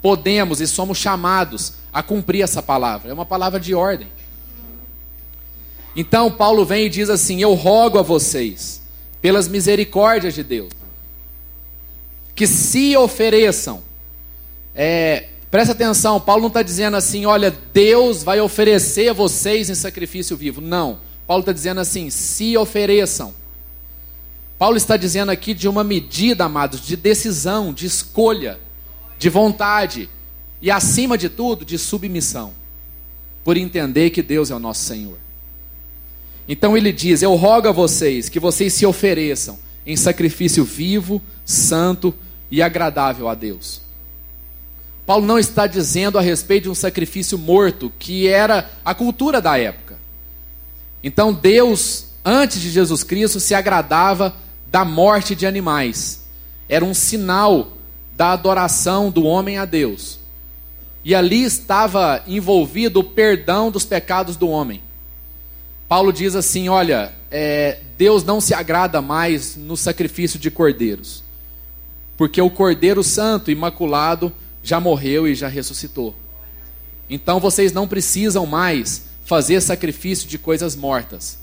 podemos 0.00 0.62
e 0.62 0.66
somos 0.66 0.96
chamados 0.96 1.74
a 1.92 2.02
cumprir 2.02 2.40
essa 2.40 2.62
palavra. 2.62 3.10
É 3.10 3.12
uma 3.12 3.26
palavra 3.26 3.60
de 3.60 3.74
ordem. 3.74 4.08
Então 5.96 6.30
Paulo 6.30 6.64
vem 6.64 6.86
e 6.86 6.90
diz 6.90 7.08
assim: 7.08 7.40
Eu 7.40 7.54
rogo 7.54 7.98
a 7.98 8.02
vocês, 8.02 8.82
pelas 9.20 9.48
misericórdias 9.48 10.34
de 10.34 10.42
Deus, 10.42 10.72
que 12.34 12.46
se 12.46 12.96
ofereçam. 12.96 13.82
É, 14.74 15.28
presta 15.50 15.72
atenção, 15.72 16.20
Paulo 16.20 16.42
não 16.42 16.48
está 16.48 16.62
dizendo 16.62 16.96
assim, 16.96 17.26
olha, 17.26 17.56
Deus 17.72 18.24
vai 18.24 18.40
oferecer 18.40 19.08
a 19.08 19.12
vocês 19.12 19.70
em 19.70 19.74
sacrifício 19.74 20.36
vivo. 20.36 20.60
Não. 20.60 20.98
Paulo 21.26 21.40
está 21.42 21.52
dizendo 21.52 21.80
assim: 21.80 22.10
se 22.10 22.56
ofereçam. 22.56 23.32
Paulo 24.58 24.76
está 24.76 24.96
dizendo 24.96 25.30
aqui 25.30 25.52
de 25.52 25.68
uma 25.68 25.84
medida, 25.84 26.44
amados, 26.44 26.80
de 26.80 26.96
decisão, 26.96 27.72
de 27.72 27.86
escolha, 27.86 28.58
de 29.18 29.28
vontade 29.28 30.08
e, 30.62 30.70
acima 30.70 31.18
de 31.18 31.28
tudo, 31.28 31.64
de 31.64 31.76
submissão, 31.76 32.52
por 33.42 33.56
entender 33.56 34.10
que 34.10 34.22
Deus 34.22 34.50
é 34.50 34.54
o 34.54 34.58
nosso 34.58 34.82
Senhor. 34.82 35.23
Então 36.48 36.76
ele 36.76 36.92
diz: 36.92 37.22
Eu 37.22 37.34
rogo 37.34 37.68
a 37.68 37.72
vocês 37.72 38.28
que 38.28 38.40
vocês 38.40 38.72
se 38.72 38.84
ofereçam 38.86 39.58
em 39.86 39.96
sacrifício 39.96 40.64
vivo, 40.64 41.20
santo 41.44 42.14
e 42.50 42.62
agradável 42.62 43.28
a 43.28 43.34
Deus. 43.34 43.82
Paulo 45.06 45.26
não 45.26 45.38
está 45.38 45.66
dizendo 45.66 46.18
a 46.18 46.22
respeito 46.22 46.64
de 46.64 46.70
um 46.70 46.74
sacrifício 46.74 47.36
morto, 47.36 47.92
que 47.98 48.26
era 48.26 48.70
a 48.84 48.94
cultura 48.94 49.40
da 49.40 49.58
época. 49.58 49.98
Então 51.02 51.32
Deus, 51.32 52.06
antes 52.24 52.60
de 52.60 52.70
Jesus 52.70 53.02
Cristo, 53.02 53.38
se 53.38 53.54
agradava 53.54 54.34
da 54.66 54.84
morte 54.84 55.34
de 55.34 55.46
animais. 55.46 56.22
Era 56.68 56.84
um 56.84 56.94
sinal 56.94 57.72
da 58.16 58.32
adoração 58.32 59.10
do 59.10 59.24
homem 59.24 59.58
a 59.58 59.66
Deus. 59.66 60.18
E 61.04 61.14
ali 61.14 61.44
estava 61.44 62.22
envolvido 62.26 63.00
o 63.00 63.04
perdão 63.04 63.70
dos 63.70 63.84
pecados 63.84 64.36
do 64.36 64.48
homem. 64.48 64.82
Paulo 65.94 66.12
diz 66.12 66.34
assim: 66.34 66.68
olha, 66.68 67.12
é, 67.30 67.78
Deus 67.96 68.24
não 68.24 68.40
se 68.40 68.52
agrada 68.52 69.00
mais 69.00 69.54
no 69.54 69.76
sacrifício 69.76 70.40
de 70.40 70.50
cordeiros, 70.50 71.22
porque 72.16 72.42
o 72.42 72.50
cordeiro 72.50 73.04
santo, 73.04 73.48
imaculado, 73.48 74.32
já 74.60 74.80
morreu 74.80 75.28
e 75.28 75.36
já 75.36 75.46
ressuscitou. 75.46 76.12
Então 77.08 77.38
vocês 77.38 77.72
não 77.72 77.86
precisam 77.86 78.44
mais 78.44 79.04
fazer 79.24 79.60
sacrifício 79.60 80.26
de 80.26 80.36
coisas 80.36 80.74
mortas. 80.74 81.38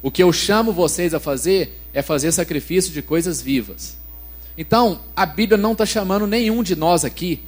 O 0.00 0.08
que 0.08 0.22
eu 0.22 0.32
chamo 0.32 0.72
vocês 0.72 1.12
a 1.12 1.18
fazer 1.18 1.82
é 1.92 2.00
fazer 2.00 2.30
sacrifício 2.30 2.92
de 2.92 3.02
coisas 3.02 3.42
vivas. 3.42 3.96
Então, 4.56 5.00
a 5.16 5.26
Bíblia 5.26 5.58
não 5.58 5.72
está 5.72 5.84
chamando 5.84 6.28
nenhum 6.28 6.62
de 6.62 6.76
nós 6.76 7.04
aqui 7.04 7.42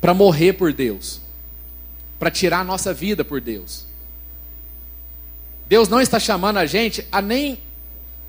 para 0.00 0.12
morrer 0.12 0.54
por 0.54 0.72
Deus, 0.72 1.20
para 2.18 2.32
tirar 2.32 2.62
a 2.62 2.64
nossa 2.64 2.92
vida 2.92 3.24
por 3.24 3.40
Deus. 3.40 3.86
Deus 5.68 5.88
não 5.88 6.00
está 6.00 6.18
chamando 6.20 6.58
a 6.58 6.66
gente 6.66 7.06
a 7.10 7.20
nem 7.20 7.58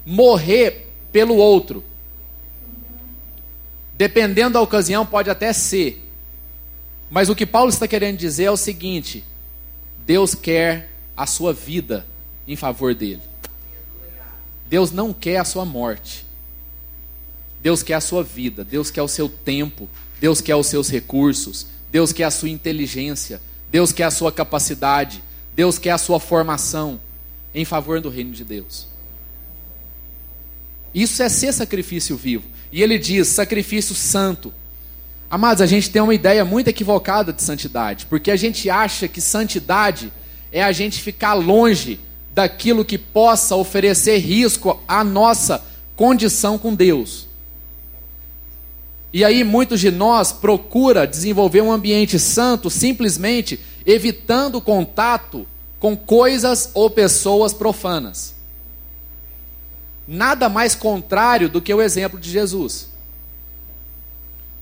morrer 0.06 0.91
pelo 1.12 1.36
outro. 1.36 1.84
Dependendo 3.94 4.53
da 4.53 4.62
ocasião, 4.62 5.06
pode 5.06 5.29
até 5.29 5.53
ser. 5.53 6.03
Mas 7.10 7.29
o 7.29 7.36
que 7.36 7.46
Paulo 7.46 7.70
está 7.70 7.88
querendo 7.88 8.17
dizer 8.17 8.46
é 8.46 8.51
o 8.51 8.58
seguinte: 8.58 9.24
Deus 10.06 10.34
quer 10.34 10.89
a 11.15 11.25
sua 11.25 11.53
vida 11.53 12.06
em 12.48 12.56
favor 12.56 12.94
dele. 12.94 13.22
Deus 14.67 14.91
não 14.91 15.13
quer 15.13 15.38
a 15.38 15.46
sua 15.46 15.65
morte. 15.65 16.25
Deus 17.62 17.82
quer 17.82 17.96
a 17.96 18.01
sua 18.01 18.24
vida, 18.24 18.63
Deus 18.63 18.91
quer 18.91 19.01
o 19.01 19.08
seu 19.08 19.27
tempo, 19.27 19.89
Deus 20.22 20.41
quer 20.41 20.56
os 20.56 20.67
seus 20.67 20.89
recursos, 20.89 21.65
Deus 21.91 22.13
quer 22.13 22.25
a 22.25 22.32
sua 22.32 22.50
inteligência, 22.50 23.41
Deus 23.70 23.91
quer 23.91 24.03
a 24.03 24.12
sua 24.12 24.32
capacidade, 24.32 25.24
Deus 25.56 25.79
quer 25.79 25.91
a 25.91 25.98
sua 25.98 26.20
formação 26.20 27.00
em 27.53 27.65
favor 27.65 28.01
do 28.01 28.09
reino 28.09 28.31
de 28.31 28.43
Deus. 28.43 28.87
Isso 30.93 31.21
é 31.21 31.29
ser 31.29 31.53
sacrifício 31.53 32.15
vivo. 32.15 32.45
E 32.71 32.81
ele 32.81 32.97
diz 32.97 33.27
sacrifício 33.27 33.95
santo. 33.95 34.53
Amados, 35.29 35.61
a 35.61 35.65
gente 35.65 35.89
tem 35.89 36.01
uma 36.01 36.15
ideia 36.15 36.43
muito 36.45 36.69
equivocada 36.69 37.33
de 37.33 37.41
santidade, 37.41 38.05
porque 38.05 38.31
a 38.31 38.35
gente 38.35 38.69
acha 38.69 39.07
que 39.07 39.19
santidade 39.19 40.11
é 40.51 40.63
a 40.63 40.71
gente 40.71 41.01
ficar 41.01 41.33
longe 41.33 41.99
daquilo 42.33 42.85
que 42.85 42.97
possa 42.97 43.55
oferecer 43.55 44.17
risco 44.17 44.81
à 44.87 45.03
nossa 45.03 45.63
condição 45.95 46.57
com 46.57 46.73
Deus. 46.73 47.27
E 49.11 49.25
aí 49.25 49.43
muitos 49.43 49.79
de 49.79 49.89
nós 49.89 50.31
procura 50.31 51.07
desenvolver 51.07 51.61
um 51.61 51.71
ambiente 51.71 52.19
santo 52.19 52.69
simplesmente 52.69 53.59
evitando 53.85 54.61
contato 54.61 55.47
com 55.79 55.96
coisas 55.96 56.72
ou 56.74 56.89
pessoas 56.89 57.53
profanas. 57.53 58.36
Nada 60.07 60.48
mais 60.50 60.74
contrário 60.74 61.50
do 61.50 61.62
que 61.62 61.74
o 61.74 61.81
exemplo 61.81 62.19
de 62.19 62.29
Jesus. 62.29 62.89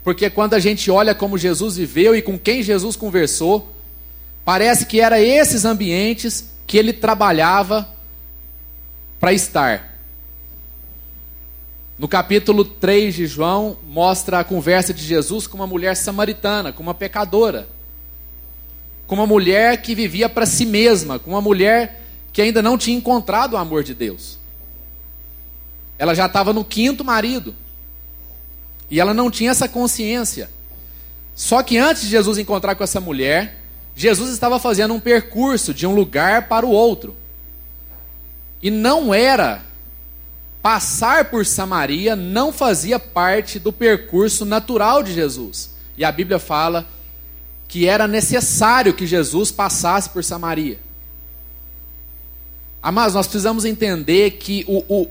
Porque 0.03 0.29
quando 0.29 0.53
a 0.53 0.59
gente 0.59 0.89
olha 0.91 1.15
como 1.15 1.37
Jesus 1.37 1.77
viveu 1.77 2.15
e 2.15 2.21
com 2.21 2.37
quem 2.37 2.61
Jesus 2.61 2.95
conversou, 2.95 3.71
parece 4.43 4.85
que 4.85 4.99
era 4.99 5.19
esses 5.19 5.65
ambientes 5.65 6.51
que 6.67 6.77
ele 6.77 6.93
trabalhava 6.93 7.89
para 9.19 9.33
estar. 9.33 9.95
No 11.97 12.07
capítulo 12.07 12.65
3 12.65 13.15
de 13.15 13.25
João, 13.25 13.77
mostra 13.87 14.39
a 14.39 14.43
conversa 14.43 14.93
de 14.93 15.03
Jesus 15.03 15.47
com 15.47 15.55
uma 15.55 15.67
mulher 15.67 15.95
samaritana, 15.95 16.73
com 16.73 16.83
uma 16.83 16.93
pecadora 16.93 17.67
com 19.07 19.15
uma 19.15 19.27
mulher 19.27 19.81
que 19.81 19.93
vivia 19.93 20.27
para 20.27 20.45
si 20.45 20.65
mesma, 20.65 21.19
com 21.19 21.31
uma 21.31 21.41
mulher 21.41 22.01
que 22.33 22.41
ainda 22.41 22.61
não 22.61 22.77
tinha 22.77 22.97
encontrado 22.97 23.53
o 23.53 23.57
amor 23.57 23.83
de 23.83 23.93
Deus. 23.93 24.37
Ela 25.97 26.13
já 26.13 26.25
estava 26.25 26.51
no 26.51 26.65
quinto 26.65 27.03
marido. 27.03 27.55
E 28.89 28.99
ela 28.99 29.13
não 29.13 29.31
tinha 29.31 29.51
essa 29.51 29.67
consciência. 29.67 30.49
Só 31.33 31.63
que 31.63 31.77
antes 31.77 32.03
de 32.03 32.09
Jesus 32.09 32.37
encontrar 32.37 32.75
com 32.75 32.83
essa 32.83 32.99
mulher, 32.99 33.61
Jesus 33.95 34.31
estava 34.31 34.59
fazendo 34.59 34.93
um 34.93 34.99
percurso 34.99 35.73
de 35.73 35.87
um 35.87 35.95
lugar 35.95 36.47
para 36.47 36.65
o 36.65 36.69
outro. 36.69 37.15
E 38.61 38.69
não 38.69 39.13
era 39.13 39.63
passar 40.61 41.25
por 41.25 41.45
Samaria, 41.45 42.15
não 42.15 42.51
fazia 42.51 42.99
parte 42.99 43.59
do 43.59 43.71
percurso 43.71 44.43
natural 44.43 45.03
de 45.03 45.13
Jesus. 45.13 45.75
E 45.97 46.03
a 46.03 46.11
Bíblia 46.11 46.39
fala 46.39 46.87
que 47.75 47.89
era 47.89 48.07
necessário 48.07 48.93
que 48.93 49.05
Jesus 49.05 49.51
passasse 49.51 50.09
por 50.09 50.23
Samaria. 50.23 50.79
Mas 52.81 53.13
nós 53.13 53.27
precisamos 53.27 53.65
entender 53.65 54.37
que 54.37 54.63
o, 54.65 54.77
o 54.87 55.07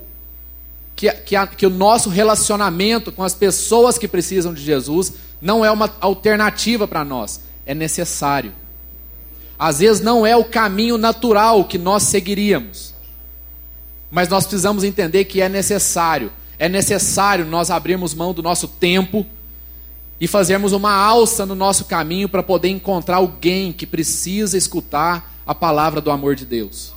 que, 0.95 1.11
que, 1.11 1.35
a, 1.35 1.45
que 1.45 1.67
o 1.67 1.69
nosso 1.69 2.09
relacionamento 2.09 3.11
com 3.11 3.21
as 3.21 3.35
pessoas 3.35 3.99
que 3.99 4.07
precisam 4.07 4.51
de 4.51 4.63
Jesus 4.63 5.13
não 5.39 5.63
é 5.63 5.69
uma 5.69 5.93
alternativa 6.01 6.87
para 6.87 7.05
nós, 7.05 7.39
é 7.67 7.75
necessário. 7.75 8.51
Às 9.59 9.77
vezes 9.77 10.01
não 10.01 10.25
é 10.25 10.35
o 10.35 10.43
caminho 10.43 10.97
natural 10.97 11.65
que 11.65 11.77
nós 11.77 12.01
seguiríamos, 12.01 12.95
mas 14.09 14.27
nós 14.27 14.47
precisamos 14.47 14.83
entender 14.83 15.25
que 15.25 15.39
é 15.39 15.47
necessário. 15.47 16.31
É 16.57 16.67
necessário 16.67 17.45
nós 17.45 17.69
abrirmos 17.69 18.15
mão 18.15 18.33
do 18.33 18.41
nosso 18.41 18.67
tempo, 18.67 19.23
e 20.19 20.27
fazermos 20.27 20.71
uma 20.71 20.93
alça 20.93 21.45
no 21.45 21.55
nosso 21.55 21.85
caminho 21.85 22.29
para 22.29 22.41
poder 22.41 22.69
encontrar 22.69 23.17
alguém 23.17 23.73
que 23.73 23.85
precisa 23.85 24.57
escutar 24.57 25.33
a 25.45 25.53
palavra 25.53 25.99
do 25.99 26.09
amor 26.09 26.35
de 26.35 26.45
Deus. 26.45 26.93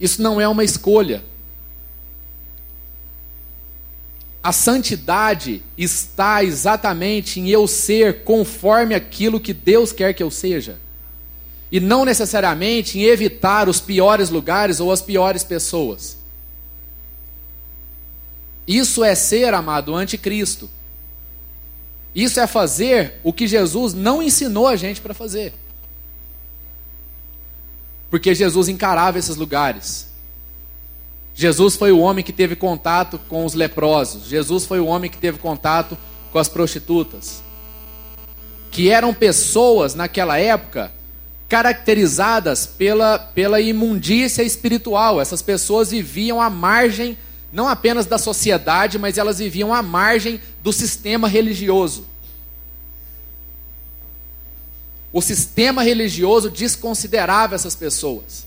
Isso 0.00 0.22
não 0.22 0.40
é 0.40 0.46
uma 0.48 0.64
escolha. 0.64 1.24
A 4.42 4.52
santidade 4.52 5.62
está 5.76 6.42
exatamente 6.42 7.40
em 7.40 7.48
eu 7.48 7.66
ser 7.66 8.22
conforme 8.22 8.94
aquilo 8.94 9.40
que 9.40 9.52
Deus 9.52 9.92
quer 9.92 10.14
que 10.14 10.22
eu 10.22 10.30
seja. 10.30 10.78
E 11.70 11.80
não 11.80 12.04
necessariamente 12.04 12.98
em 12.98 13.02
evitar 13.02 13.68
os 13.68 13.80
piores 13.80 14.30
lugares 14.30 14.80
ou 14.80 14.90
as 14.90 15.02
piores 15.02 15.44
pessoas. 15.44 16.16
Isso 18.68 19.02
é 19.02 19.14
ser, 19.14 19.54
amado, 19.54 19.94
anticristo. 19.94 20.68
Isso 22.14 22.38
é 22.38 22.46
fazer 22.46 23.14
o 23.24 23.32
que 23.32 23.46
Jesus 23.46 23.94
não 23.94 24.22
ensinou 24.22 24.66
a 24.66 24.76
gente 24.76 25.00
para 25.00 25.14
fazer. 25.14 25.54
Porque 28.10 28.34
Jesus 28.34 28.68
encarava 28.68 29.18
esses 29.18 29.36
lugares. 29.36 30.08
Jesus 31.34 31.76
foi 31.76 31.92
o 31.92 32.00
homem 32.00 32.22
que 32.22 32.32
teve 32.32 32.56
contato 32.56 33.18
com 33.26 33.46
os 33.46 33.54
leprosos. 33.54 34.26
Jesus 34.26 34.66
foi 34.66 34.80
o 34.80 34.86
homem 34.86 35.10
que 35.10 35.16
teve 35.18 35.38
contato 35.38 35.96
com 36.30 36.38
as 36.38 36.48
prostitutas. 36.48 37.42
Que 38.70 38.90
eram 38.90 39.14
pessoas 39.14 39.94
naquela 39.94 40.38
época 40.38 40.92
caracterizadas 41.48 42.66
pela, 42.66 43.18
pela 43.18 43.62
imundícia 43.62 44.42
espiritual. 44.42 45.20
Essas 45.20 45.40
pessoas 45.40 45.90
viviam 45.90 46.42
à 46.42 46.50
margem 46.50 47.16
não 47.52 47.68
apenas 47.68 48.06
da 48.06 48.18
sociedade, 48.18 48.98
mas 48.98 49.16
elas 49.16 49.38
viviam 49.38 49.72
à 49.72 49.82
margem 49.82 50.40
do 50.62 50.72
sistema 50.72 51.28
religioso. 51.28 52.06
O 55.12 55.22
sistema 55.22 55.82
religioso 55.82 56.50
desconsiderava 56.50 57.54
essas 57.54 57.74
pessoas. 57.74 58.46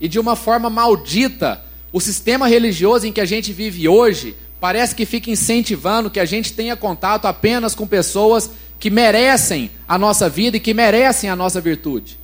E 0.00 0.08
de 0.08 0.18
uma 0.18 0.34
forma 0.34 0.70
maldita, 0.70 1.62
o 1.92 2.00
sistema 2.00 2.48
religioso 2.48 3.06
em 3.06 3.12
que 3.12 3.20
a 3.20 3.26
gente 3.26 3.52
vive 3.52 3.86
hoje 3.86 4.34
parece 4.58 4.94
que 4.94 5.04
fica 5.04 5.30
incentivando 5.30 6.10
que 6.10 6.20
a 6.20 6.24
gente 6.24 6.54
tenha 6.54 6.74
contato 6.74 7.26
apenas 7.26 7.74
com 7.74 7.86
pessoas 7.86 8.50
que 8.80 8.90
merecem 8.90 9.70
a 9.86 9.98
nossa 9.98 10.28
vida 10.28 10.56
e 10.56 10.60
que 10.60 10.72
merecem 10.72 11.28
a 11.28 11.36
nossa 11.36 11.60
virtude. 11.60 12.21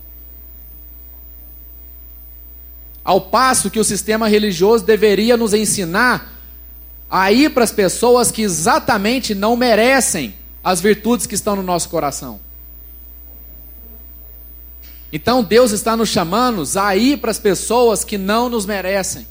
Ao 3.09 3.23
passo 3.23 3.71
que 3.71 3.81
o 3.81 3.85
sistema 3.85 4.29
religioso 4.29 4.85
deveria 4.85 5.35
nos 5.35 5.55
ensinar 5.55 6.31
a 7.09 7.33
ir 7.33 7.55
para 7.55 7.65
as 7.65 7.73
pessoas 7.73 8.31
que 8.31 8.43
exatamente 8.43 9.35
não 9.35 9.57
merecem 9.57 10.35
as 10.63 10.79
virtudes 10.83 11.27
que 11.27 11.35
estão 11.35 11.57
no 11.57 11.63
nosso 11.63 11.89
coração. 11.89 12.39
Então 15.11 15.43
Deus 15.43 15.73
está 15.73 15.97
nos 15.97 16.11
chamando 16.11 16.63
a 16.79 16.95
ir 16.99 17.17
para 17.17 17.31
as 17.31 17.39
pessoas 17.39 18.05
que 18.05 18.19
não 18.19 18.51
nos 18.51 18.67
merecem. 18.67 19.27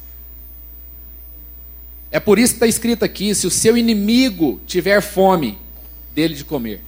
É 2.10 2.20
por 2.20 2.40
isso 2.40 2.54
que 2.54 2.58
está 2.58 2.68
escrito 2.68 3.06
aqui: 3.06 3.36
se 3.36 3.46
o 3.46 3.52
seu 3.52 3.78
inimigo 3.78 4.60
tiver 4.66 5.02
fome, 5.02 5.56
dele 6.16 6.34
de 6.34 6.44
comer. 6.44 6.82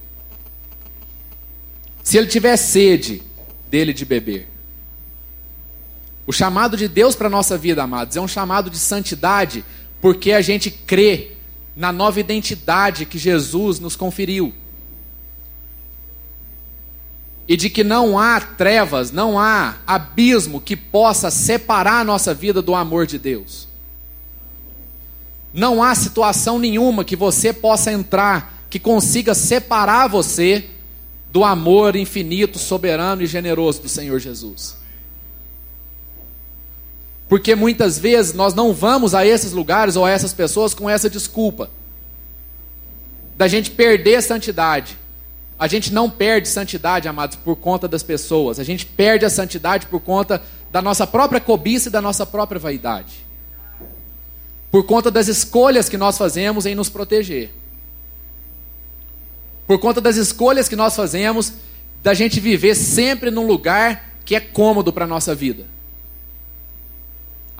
Se 2.02 2.18
ele 2.18 2.26
tiver 2.26 2.56
sede, 2.56 3.22
dele 3.70 3.92
de 3.92 4.04
beber. 4.04 4.49
O 6.26 6.32
chamado 6.32 6.76
de 6.76 6.86
Deus 6.86 7.14
para 7.14 7.26
a 7.26 7.30
nossa 7.30 7.56
vida, 7.58 7.82
amados, 7.82 8.16
é 8.16 8.20
um 8.20 8.28
chamado 8.28 8.70
de 8.70 8.78
santidade, 8.78 9.64
porque 10.00 10.32
a 10.32 10.40
gente 10.40 10.70
crê 10.70 11.32
na 11.74 11.92
nova 11.92 12.20
identidade 12.20 13.06
que 13.06 13.18
Jesus 13.18 13.80
nos 13.80 13.96
conferiu. 13.96 14.52
E 17.48 17.56
de 17.56 17.68
que 17.68 17.82
não 17.82 18.18
há 18.18 18.40
trevas, 18.40 19.10
não 19.10 19.38
há 19.38 19.76
abismo 19.86 20.60
que 20.60 20.76
possa 20.76 21.30
separar 21.30 22.00
a 22.00 22.04
nossa 22.04 22.32
vida 22.32 22.62
do 22.62 22.74
amor 22.74 23.06
de 23.06 23.18
Deus. 23.18 23.66
Não 25.52 25.82
há 25.82 25.94
situação 25.94 26.58
nenhuma 26.58 27.04
que 27.04 27.16
você 27.16 27.52
possa 27.52 27.90
entrar 27.90 28.60
que 28.70 28.78
consiga 28.78 29.34
separar 29.34 30.06
você 30.06 30.70
do 31.32 31.42
amor 31.42 31.96
infinito, 31.96 32.58
soberano 32.58 33.22
e 33.22 33.26
generoso 33.26 33.82
do 33.82 33.88
Senhor 33.88 34.20
Jesus. 34.20 34.79
Porque 37.30 37.54
muitas 37.54 37.98
vezes 37.98 38.34
nós 38.34 38.52
não 38.52 38.74
vamos 38.74 39.14
a 39.14 39.24
esses 39.24 39.52
lugares 39.52 39.96
ou 39.96 40.04
a 40.04 40.10
essas 40.10 40.34
pessoas 40.34 40.74
com 40.74 40.90
essa 40.90 41.08
desculpa 41.08 41.70
da 43.34 43.48
gente 43.48 43.70
perder 43.70 44.16
a 44.16 44.22
santidade. 44.22 44.98
A 45.58 45.66
gente 45.66 45.90
não 45.90 46.10
perde 46.10 46.46
santidade, 46.48 47.08
amados, 47.08 47.36
por 47.36 47.56
conta 47.56 47.88
das 47.88 48.02
pessoas. 48.02 48.60
A 48.60 48.64
gente 48.64 48.84
perde 48.84 49.24
a 49.24 49.30
santidade 49.30 49.86
por 49.86 50.00
conta 50.00 50.42
da 50.70 50.82
nossa 50.82 51.06
própria 51.06 51.40
cobiça 51.40 51.88
e 51.88 51.92
da 51.92 52.02
nossa 52.02 52.26
própria 52.26 52.58
vaidade 52.58 53.30
por 54.70 54.84
conta 54.84 55.10
das 55.10 55.28
escolhas 55.28 55.88
que 55.88 55.96
nós 55.96 56.16
fazemos 56.16 56.64
em 56.64 56.74
nos 56.74 56.88
proteger. 56.88 57.50
Por 59.66 59.78
conta 59.78 60.00
das 60.00 60.16
escolhas 60.16 60.68
que 60.68 60.76
nós 60.76 60.94
fazemos 60.94 61.54
da 62.02 62.14
gente 62.14 62.40
viver 62.40 62.74
sempre 62.74 63.30
num 63.30 63.46
lugar 63.46 64.10
que 64.24 64.34
é 64.34 64.40
cômodo 64.40 64.92
para 64.92 65.04
a 65.04 65.08
nossa 65.08 65.34
vida. 65.34 65.66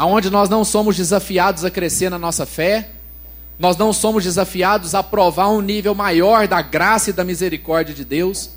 Aonde 0.00 0.30
nós 0.30 0.48
não 0.48 0.64
somos 0.64 0.96
desafiados 0.96 1.64
a 1.64 1.70
crescer 1.70 2.08
na 2.08 2.18
nossa 2.18 2.46
fé, 2.46 2.88
nós 3.58 3.76
não 3.76 3.92
somos 3.92 4.24
desafiados 4.24 4.94
a 4.94 5.02
provar 5.02 5.48
um 5.48 5.60
nível 5.60 5.94
maior 5.94 6.48
da 6.48 6.62
graça 6.62 7.10
e 7.10 7.12
da 7.12 7.24
misericórdia 7.24 7.94
de 7.94 8.04
Deus, 8.04 8.50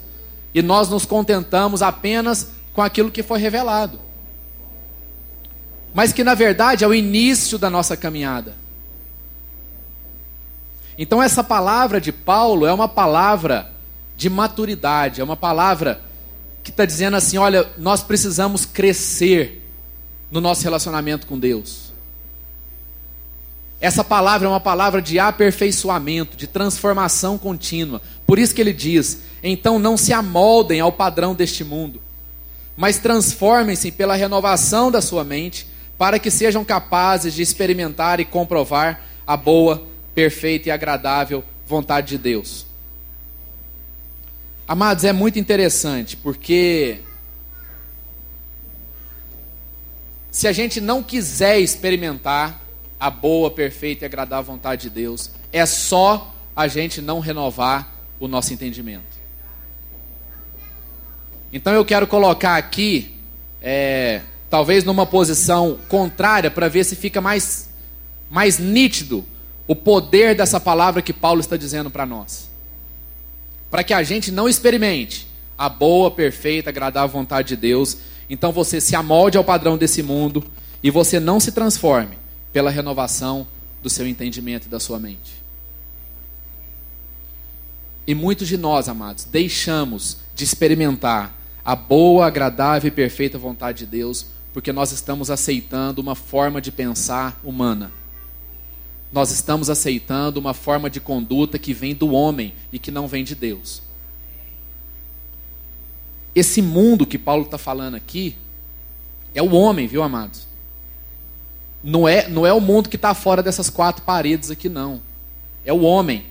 e 0.54 0.62
nós 0.62 0.88
nos 0.88 1.06
contentamos 1.06 1.82
apenas 1.82 2.52
com 2.72 2.82
aquilo 2.82 3.12
que 3.12 3.22
foi 3.22 3.40
revelado 3.40 4.00
mas 5.94 6.12
que 6.12 6.24
na 6.24 6.34
verdade 6.34 6.84
é 6.84 6.88
o 6.88 6.94
início 6.94 7.58
da 7.58 7.70
nossa 7.70 7.96
caminhada. 7.96 8.56
Então, 10.98 11.22
essa 11.22 11.44
palavra 11.44 12.00
de 12.02 12.12
Paulo 12.12 12.66
é 12.66 12.74
uma 12.74 12.88
palavra 12.88 13.72
de 14.16 14.30
maturidade, 14.30 15.22
é 15.22 15.24
uma 15.24 15.36
palavra 15.36 16.02
que 16.64 16.72
está 16.72 16.86
dizendo 16.86 17.18
assim: 17.18 17.38
olha, 17.38 17.70
nós 17.78 18.04
precisamos 18.04 18.66
crescer 18.66 19.63
no 20.32 20.42
nosso 20.42 20.64
relacionamento 20.64 21.28
com 21.28 21.38
Deus. 21.38 21.94
Essa 23.80 24.04
palavra 24.04 24.48
é 24.48 24.50
uma 24.50 24.62
palavra 24.62 25.02
de 25.02 25.20
aperfeiçoamento, 25.20 26.38
de 26.38 26.48
transformação 26.48 27.38
contínua. 27.38 28.02
Por 28.26 28.40
isso 28.40 28.56
que 28.56 28.62
ele 28.62 28.72
diz: 28.72 29.24
então 29.44 29.78
não 29.78 29.98
se 29.98 30.14
amoldem 30.14 30.80
ao 30.80 30.92
padrão 30.92 31.36
deste 31.36 31.66
mundo, 31.66 32.02
mas 32.78 33.00
transformem-se 33.00 33.92
pela 33.92 34.16
renovação 34.16 34.90
da 34.90 35.02
sua 35.02 35.26
mente 35.26 35.68
para 35.98 36.18
que 36.18 36.32
sejam 36.32 36.64
capazes 36.64 37.34
de 37.34 37.42
experimentar 37.42 38.20
e 38.20 38.26
comprovar 38.26 39.02
a 39.28 39.36
boa, 39.36 39.84
perfeita 40.16 40.70
e 40.70 40.72
agradável 40.72 41.44
vontade 41.66 42.08
de 42.08 42.18
Deus. 42.18 42.66
Amados, 44.68 45.04
é 45.04 45.12
muito 45.12 45.38
interessante, 45.38 46.16
porque 46.16 47.00
se 50.34 50.48
a 50.48 50.52
gente 50.52 50.82
não 50.82 51.04
quiser 51.04 51.60
experimentar 51.60 52.60
a 53.00 53.12
boa, 53.12 53.52
perfeita 53.52 54.04
e 54.04 54.08
agradável 54.08 54.52
vontade 54.52 54.82
de 54.82 54.90
Deus, 54.90 55.30
é 55.52 55.64
só 55.64 56.34
a 56.56 56.68
gente 56.68 57.04
não 57.04 57.20
renovar 57.20 57.94
o 58.20 58.28
nosso 58.28 58.52
entendimento. 58.52 59.14
Então 61.54 61.72
eu 61.72 61.86
quero 61.86 62.08
colocar 62.08 62.58
aqui 62.58 63.16
é, 63.62 64.22
talvez 64.50 64.84
numa 64.84 65.06
posição 65.06 65.78
contrária, 65.88 66.50
para 66.50 66.68
ver 66.68 66.84
se 66.84 66.96
fica 66.96 67.22
mais, 67.22 67.70
mais 68.28 68.58
nítido 68.58 69.24
o 69.68 69.76
poder 69.76 70.36
dessa 70.36 70.60
palavra 70.60 71.04
que 71.04 71.14
Paulo 71.14 71.42
está 71.42 71.56
dizendo 71.56 71.92
para 71.92 72.08
nós. 72.08 72.50
Para 73.70 73.84
que 73.84 73.94
a 73.94 74.02
gente 74.02 74.32
não 74.32 74.50
experimente 74.50 75.28
a 75.56 75.70
boa, 75.70 76.10
perfeita, 76.10 76.72
agradável 76.72 77.10
vontade 77.10 77.50
de 77.50 77.56
Deus, 77.56 78.00
então 78.30 78.52
você 78.52 78.80
se 78.80 78.96
amolde 78.96 79.38
ao 79.38 79.44
padrão 79.44 79.78
desse 79.78 80.02
mundo 80.02 80.44
e 80.82 80.90
você 80.90 81.20
não 81.20 81.40
se 81.40 81.52
transforme 81.52 82.18
pela 82.52 82.72
renovação 82.72 83.48
do 83.82 83.90
seu 83.90 84.08
entendimento 84.08 84.68
e 84.68 84.70
da 84.70 84.80
sua 84.80 85.00
mente. 85.00 85.44
E 88.06 88.14
muitos 88.14 88.48
de 88.48 88.58
nós, 88.58 88.90
amados, 88.90 89.24
deixamos 89.26 90.18
de 90.36 90.44
experimentar 90.44 91.38
a 91.64 91.76
boa, 91.76 92.28
agradável 92.28 92.90
e 92.90 92.92
perfeita 92.92 93.38
vontade 93.38 93.80
de 93.80 93.86
Deus 93.86 94.28
porque 94.54 94.72
nós 94.72 94.92
estamos 94.92 95.32
aceitando 95.32 96.00
uma 96.00 96.14
forma 96.14 96.62
de 96.62 96.72
pensar 96.72 97.40
humana. 97.44 97.92
Nós 99.12 99.32
estamos 99.32 99.70
aceitando 99.70 100.40
uma 100.40 100.54
forma 100.54 100.90
de 100.90 101.00
conduta 101.00 101.58
que 101.58 101.74
vem 101.74 101.96
do 101.96 102.12
homem 102.12 102.54
e 102.72 102.78
que 102.78 102.92
não 102.92 103.08
vem 103.08 103.24
de 103.24 103.36
Deus. 103.36 103.82
Esse 106.36 106.62
mundo 106.62 107.06
que 107.06 107.18
Paulo 107.18 107.44
está 107.44 107.58
falando 107.58 107.96
aqui 107.96 108.36
é 109.36 109.42
o 109.42 109.54
homem, 109.54 109.88
viu, 109.88 110.02
amados? 110.02 110.48
Não 111.84 112.08
é, 112.08 112.28
não 112.28 112.46
é 112.46 112.54
o 112.54 112.62
mundo 112.62 112.90
que 112.90 112.96
está 112.96 113.14
fora 113.14 113.44
dessas 113.44 113.70
quatro 113.70 114.04
paredes 114.04 114.50
aqui, 114.50 114.70
não. 114.70 115.02
É 115.66 115.74
o 115.74 115.82
homem. 115.82 116.26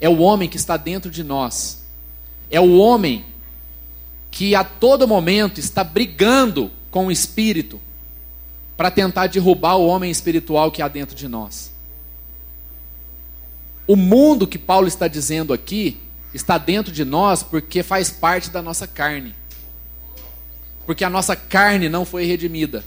É 0.00 0.08
o 0.08 0.18
homem 0.18 0.48
que 0.48 0.56
está 0.56 0.76
dentro 0.76 1.10
de 1.10 1.22
nós. 1.22 1.84
É 2.50 2.60
o 2.60 2.76
homem 2.76 3.24
que 4.30 4.54
a 4.54 4.64
todo 4.64 5.08
momento 5.08 5.58
está 5.58 5.82
brigando 5.82 6.70
com 6.90 7.06
o 7.06 7.12
espírito 7.12 7.80
para 8.76 8.90
tentar 8.90 9.28
derrubar 9.28 9.76
o 9.76 9.86
homem 9.86 10.10
espiritual 10.10 10.70
que 10.70 10.82
há 10.82 10.88
dentro 10.88 11.16
de 11.16 11.26
nós. 11.26 11.72
O 13.86 13.96
mundo 13.96 14.46
que 14.46 14.58
Paulo 14.58 14.88
está 14.88 15.08
dizendo 15.08 15.52
aqui 15.52 16.00
está 16.34 16.58
dentro 16.58 16.92
de 16.92 17.04
nós 17.04 17.42
porque 17.42 17.82
faz 17.82 18.10
parte 18.10 18.50
da 18.50 18.60
nossa 18.60 18.86
carne. 18.86 19.34
Porque 20.86 21.04
a 21.04 21.10
nossa 21.10 21.36
carne 21.36 21.88
não 21.88 22.04
foi 22.04 22.24
redimida. 22.24 22.84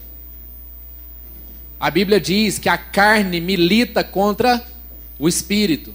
A 1.79 1.91
Bíblia 1.91 2.19
diz 2.19 2.57
que 2.57 2.69
a 2.69 2.77
carne 2.77 3.39
milita 3.39 4.03
contra 4.03 4.65
o 5.19 5.27
espírito. 5.27 5.93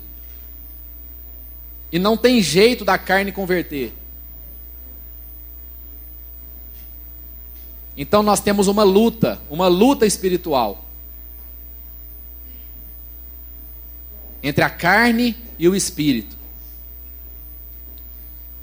E 1.90 1.98
não 1.98 2.16
tem 2.16 2.42
jeito 2.42 2.84
da 2.84 2.98
carne 2.98 3.32
converter. 3.32 3.92
Então 7.96 8.22
nós 8.22 8.40
temos 8.40 8.68
uma 8.68 8.82
luta, 8.82 9.40
uma 9.48 9.68
luta 9.68 10.04
espiritual 10.04 10.84
entre 14.42 14.62
a 14.62 14.68
carne 14.68 15.34
e 15.58 15.66
o 15.66 15.74
espírito. 15.74 16.33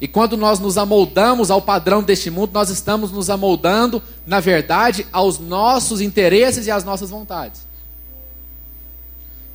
E 0.02 0.08
quando 0.08 0.36
nós 0.36 0.60
nos 0.60 0.80
amoldamos 0.80 1.52
ao 1.52 1.62
padrão 1.62 2.02
deste 2.02 2.32
mundo, 2.32 2.50
nós 2.52 2.72
estamos 2.72 3.12
nos 3.12 3.30
amoldando, 3.30 4.02
na 4.26 4.40
verdade, 4.40 5.06
aos 5.14 5.38
nossos 5.38 6.02
interesses 6.02 6.66
e 6.66 6.72
às 6.72 6.84
nossas 6.84 7.12
vontades. 7.12 7.68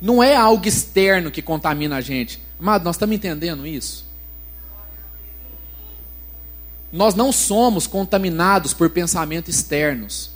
Não 0.01 0.23
é 0.23 0.37
algo 0.37 0.65
externo 0.65 1.29
que 1.29 1.41
contamina 1.41 1.97
a 1.97 2.01
gente. 2.01 2.41
Amado, 2.57 2.85
nós 2.85 2.95
estamos 2.95 3.13
entendendo 3.13 3.67
isso? 3.67 4.05
Nós 6.93 7.13
não 7.13 7.33
somos 7.33 7.85
contaminados 7.85 8.73
por 8.73 8.89
pensamentos 8.89 9.53
externos. 9.53 10.31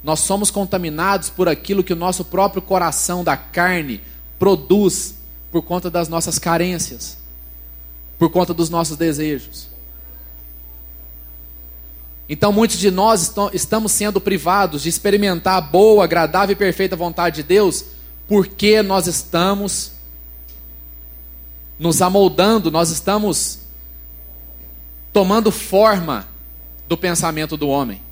Nós 0.00 0.20
somos 0.20 0.48
contaminados 0.48 1.28
por 1.28 1.48
aquilo 1.48 1.82
que 1.82 1.92
o 1.92 1.96
nosso 1.96 2.24
próprio 2.24 2.62
coração 2.62 3.24
da 3.24 3.36
carne 3.36 4.00
produz 4.38 5.16
por 5.50 5.62
conta 5.62 5.90
das 5.90 6.08
nossas 6.08 6.38
carências, 6.38 7.18
por 8.18 8.30
conta 8.30 8.54
dos 8.54 8.70
nossos 8.70 8.96
desejos. 8.96 9.68
Então 12.28 12.52
muitos 12.52 12.78
de 12.78 12.90
nós 12.90 13.32
estamos 13.52 13.92
sendo 13.92 14.20
privados 14.20 14.82
de 14.82 14.88
experimentar 14.88 15.58
a 15.58 15.60
boa, 15.60 16.04
agradável 16.04 16.52
e 16.52 16.56
perfeita 16.56 16.96
vontade 16.96 17.36
de 17.36 17.42
Deus, 17.44 17.84
porque 18.26 18.82
nós 18.82 19.06
estamos 19.06 19.92
nos 21.78 22.02
amoldando, 22.02 22.70
nós 22.70 22.90
estamos 22.90 23.60
tomando 25.12 25.52
forma 25.52 26.26
do 26.88 26.96
pensamento 26.96 27.56
do 27.56 27.68
homem. 27.68 28.02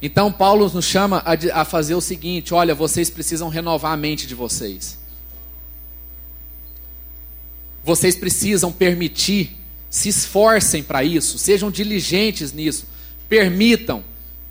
Então 0.00 0.30
Paulo 0.30 0.70
nos 0.70 0.84
chama 0.84 1.24
a, 1.54 1.64
fazer 1.64 1.94
o 1.94 2.00
seguinte: 2.00 2.52
olha, 2.52 2.74
vocês 2.74 3.08
precisam 3.10 3.48
renovar 3.48 3.92
a 3.92 3.96
mente 3.96 4.26
de 4.26 4.34
vocês. 4.34 4.98
Vocês 7.84 8.16
precisam 8.16 8.72
permitir, 8.72 9.56
se 9.88 10.08
esforcem 10.08 10.82
para 10.82 11.04
isso, 11.04 11.38
sejam 11.38 11.70
diligentes 11.70 12.52
nisso, 12.52 12.86
permitam 13.28 14.02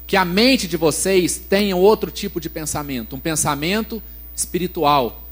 que 0.07 0.15
a 0.15 0.23
mente 0.23 0.67
de 0.67 0.77
vocês 0.77 1.37
tenha 1.37 1.75
outro 1.75 2.11
tipo 2.11 2.39
de 2.39 2.49
pensamento, 2.49 3.15
um 3.15 3.19
pensamento 3.19 4.01
espiritual, 4.35 5.27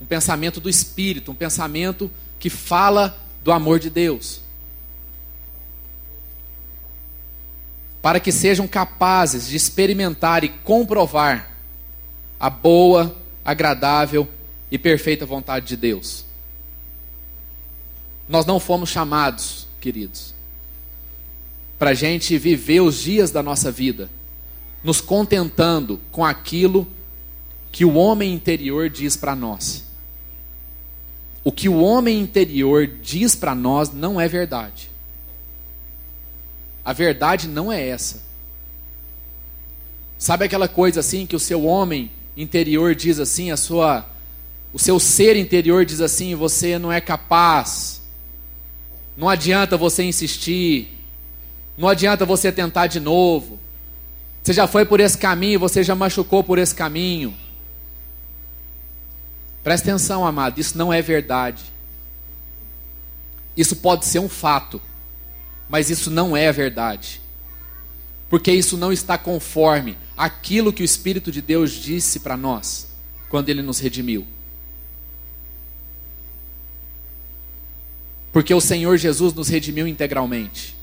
um 0.00 0.06
pensamento 0.06 0.60
do 0.60 0.70
espírito, 0.70 1.32
um 1.32 1.34
pensamento 1.34 2.10
que 2.38 2.48
fala 2.48 3.20
do 3.44 3.52
amor 3.52 3.78
de 3.78 3.90
Deus. 3.90 4.42
para 8.02 8.18
que 8.18 8.32
sejam 8.32 8.66
capazes 8.66 9.46
de 9.46 9.56
experimentar 9.56 10.42
e 10.42 10.48
comprovar 10.48 11.52
a 12.38 12.50
boa, 12.50 13.16
agradável 13.44 14.28
e 14.68 14.76
perfeita 14.76 15.24
vontade 15.24 15.66
de 15.66 15.76
Deus. 15.76 16.24
Nós 18.28 18.46
não 18.46 18.60
fomos 18.60 18.88
chamados, 18.88 19.66
queridos, 19.80 20.34
para 21.78 21.90
a 21.90 21.94
gente 21.94 22.38
viver 22.38 22.80
os 22.80 23.02
dias 23.02 23.30
da 23.30 23.42
nossa 23.42 23.70
vida 23.70 24.08
nos 24.82 25.00
contentando 25.00 26.00
com 26.10 26.24
aquilo 26.24 26.86
que 27.70 27.84
o 27.84 27.94
homem 27.94 28.32
interior 28.34 28.90
diz 28.90 29.16
para 29.16 29.34
nós. 29.34 29.84
O 31.44 31.50
que 31.50 31.68
o 31.68 31.80
homem 31.80 32.20
interior 32.20 32.86
diz 32.86 33.34
para 33.34 33.54
nós 33.54 33.92
não 33.92 34.20
é 34.20 34.28
verdade. 34.28 34.90
A 36.84 36.92
verdade 36.92 37.48
não 37.48 37.70
é 37.70 37.88
essa. 37.88 38.22
Sabe 40.18 40.44
aquela 40.44 40.68
coisa 40.68 41.00
assim 41.00 41.26
que 41.26 41.36
o 41.36 41.40
seu 41.40 41.64
homem 41.64 42.10
interior 42.36 42.94
diz 42.94 43.18
assim, 43.18 43.50
a 43.50 43.56
sua 43.56 44.06
o 44.72 44.78
seu 44.78 44.98
ser 44.98 45.36
interior 45.36 45.84
diz 45.84 46.00
assim, 46.00 46.34
você 46.34 46.78
não 46.78 46.90
é 46.90 47.00
capaz. 47.00 48.01
Não 49.22 49.28
adianta 49.28 49.78
você 49.78 50.02
insistir. 50.02 50.98
Não 51.78 51.88
adianta 51.88 52.26
você 52.26 52.52
tentar 52.52 52.88
de 52.88 52.98
novo. 53.00 53.58
Você 54.42 54.52
já 54.52 54.66
foi 54.66 54.84
por 54.84 55.00
esse 55.00 55.16
caminho, 55.16 55.58
você 55.58 55.82
já 55.82 55.94
machucou 55.94 56.44
por 56.44 56.58
esse 56.58 56.74
caminho. 56.74 57.34
Presta 59.62 59.88
atenção, 59.88 60.26
amado, 60.26 60.60
isso 60.60 60.76
não 60.76 60.92
é 60.92 61.00
verdade. 61.00 61.62
Isso 63.56 63.76
pode 63.76 64.04
ser 64.04 64.18
um 64.18 64.28
fato 64.28 64.82
mas 65.72 65.88
isso 65.88 66.10
não 66.10 66.36
é 66.36 66.52
verdade. 66.52 67.18
Porque 68.28 68.52
isso 68.52 68.76
não 68.76 68.92
está 68.92 69.16
conforme 69.16 69.96
aquilo 70.14 70.70
que 70.70 70.82
o 70.82 70.84
Espírito 70.84 71.32
de 71.32 71.40
Deus 71.40 71.70
disse 71.72 72.20
para 72.20 72.36
nós 72.36 72.88
quando 73.30 73.48
ele 73.48 73.62
nos 73.62 73.78
redimiu. 73.78 74.26
Porque 78.32 78.54
o 78.54 78.60
Senhor 78.60 78.96
Jesus 78.96 79.34
nos 79.34 79.48
redimiu 79.48 79.86
integralmente. 79.86 80.74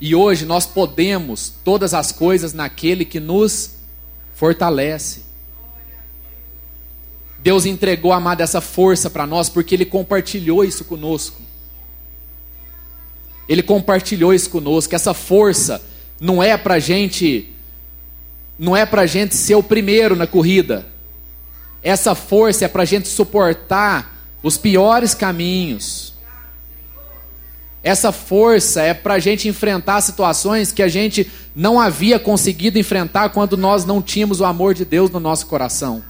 E 0.00 0.16
hoje 0.16 0.44
nós 0.44 0.66
podemos 0.66 1.54
todas 1.64 1.94
as 1.94 2.10
coisas 2.10 2.52
naquele 2.52 3.04
que 3.04 3.20
nos 3.20 3.76
fortalece. 4.34 5.22
Deus 7.38 7.64
entregou, 7.66 8.12
amada, 8.12 8.42
essa 8.42 8.60
força 8.60 9.08
para 9.08 9.26
nós 9.28 9.48
porque 9.48 9.76
Ele 9.76 9.84
compartilhou 9.84 10.64
isso 10.64 10.84
conosco. 10.84 11.40
Ele 13.48 13.62
compartilhou 13.62 14.34
isso 14.34 14.50
conosco. 14.50 14.92
Essa 14.92 15.14
força 15.14 15.80
não 16.20 16.42
é 16.42 16.56
para 16.56 16.80
gente, 16.80 17.52
não 18.58 18.76
é 18.76 18.84
para 18.84 19.06
gente 19.06 19.36
ser 19.36 19.54
o 19.54 19.62
primeiro 19.62 20.16
na 20.16 20.26
corrida. 20.26 20.86
Essa 21.80 22.14
força 22.14 22.64
é 22.64 22.68
para 22.68 22.84
gente 22.84 23.06
suportar 23.06 24.11
os 24.42 24.56
piores 24.56 25.14
caminhos. 25.14 26.12
Essa 27.82 28.12
força 28.12 28.80
é 28.82 28.94
para 28.94 29.14
a 29.14 29.18
gente 29.18 29.48
enfrentar 29.48 30.00
situações 30.00 30.70
que 30.70 30.82
a 30.82 30.88
gente 30.88 31.30
não 31.54 31.80
havia 31.80 32.18
conseguido 32.18 32.78
enfrentar 32.78 33.30
quando 33.30 33.56
nós 33.56 33.84
não 33.84 34.00
tínhamos 34.00 34.40
o 34.40 34.44
amor 34.44 34.74
de 34.74 34.84
Deus 34.84 35.10
no 35.10 35.18
nosso 35.18 35.46
coração. 35.46 36.02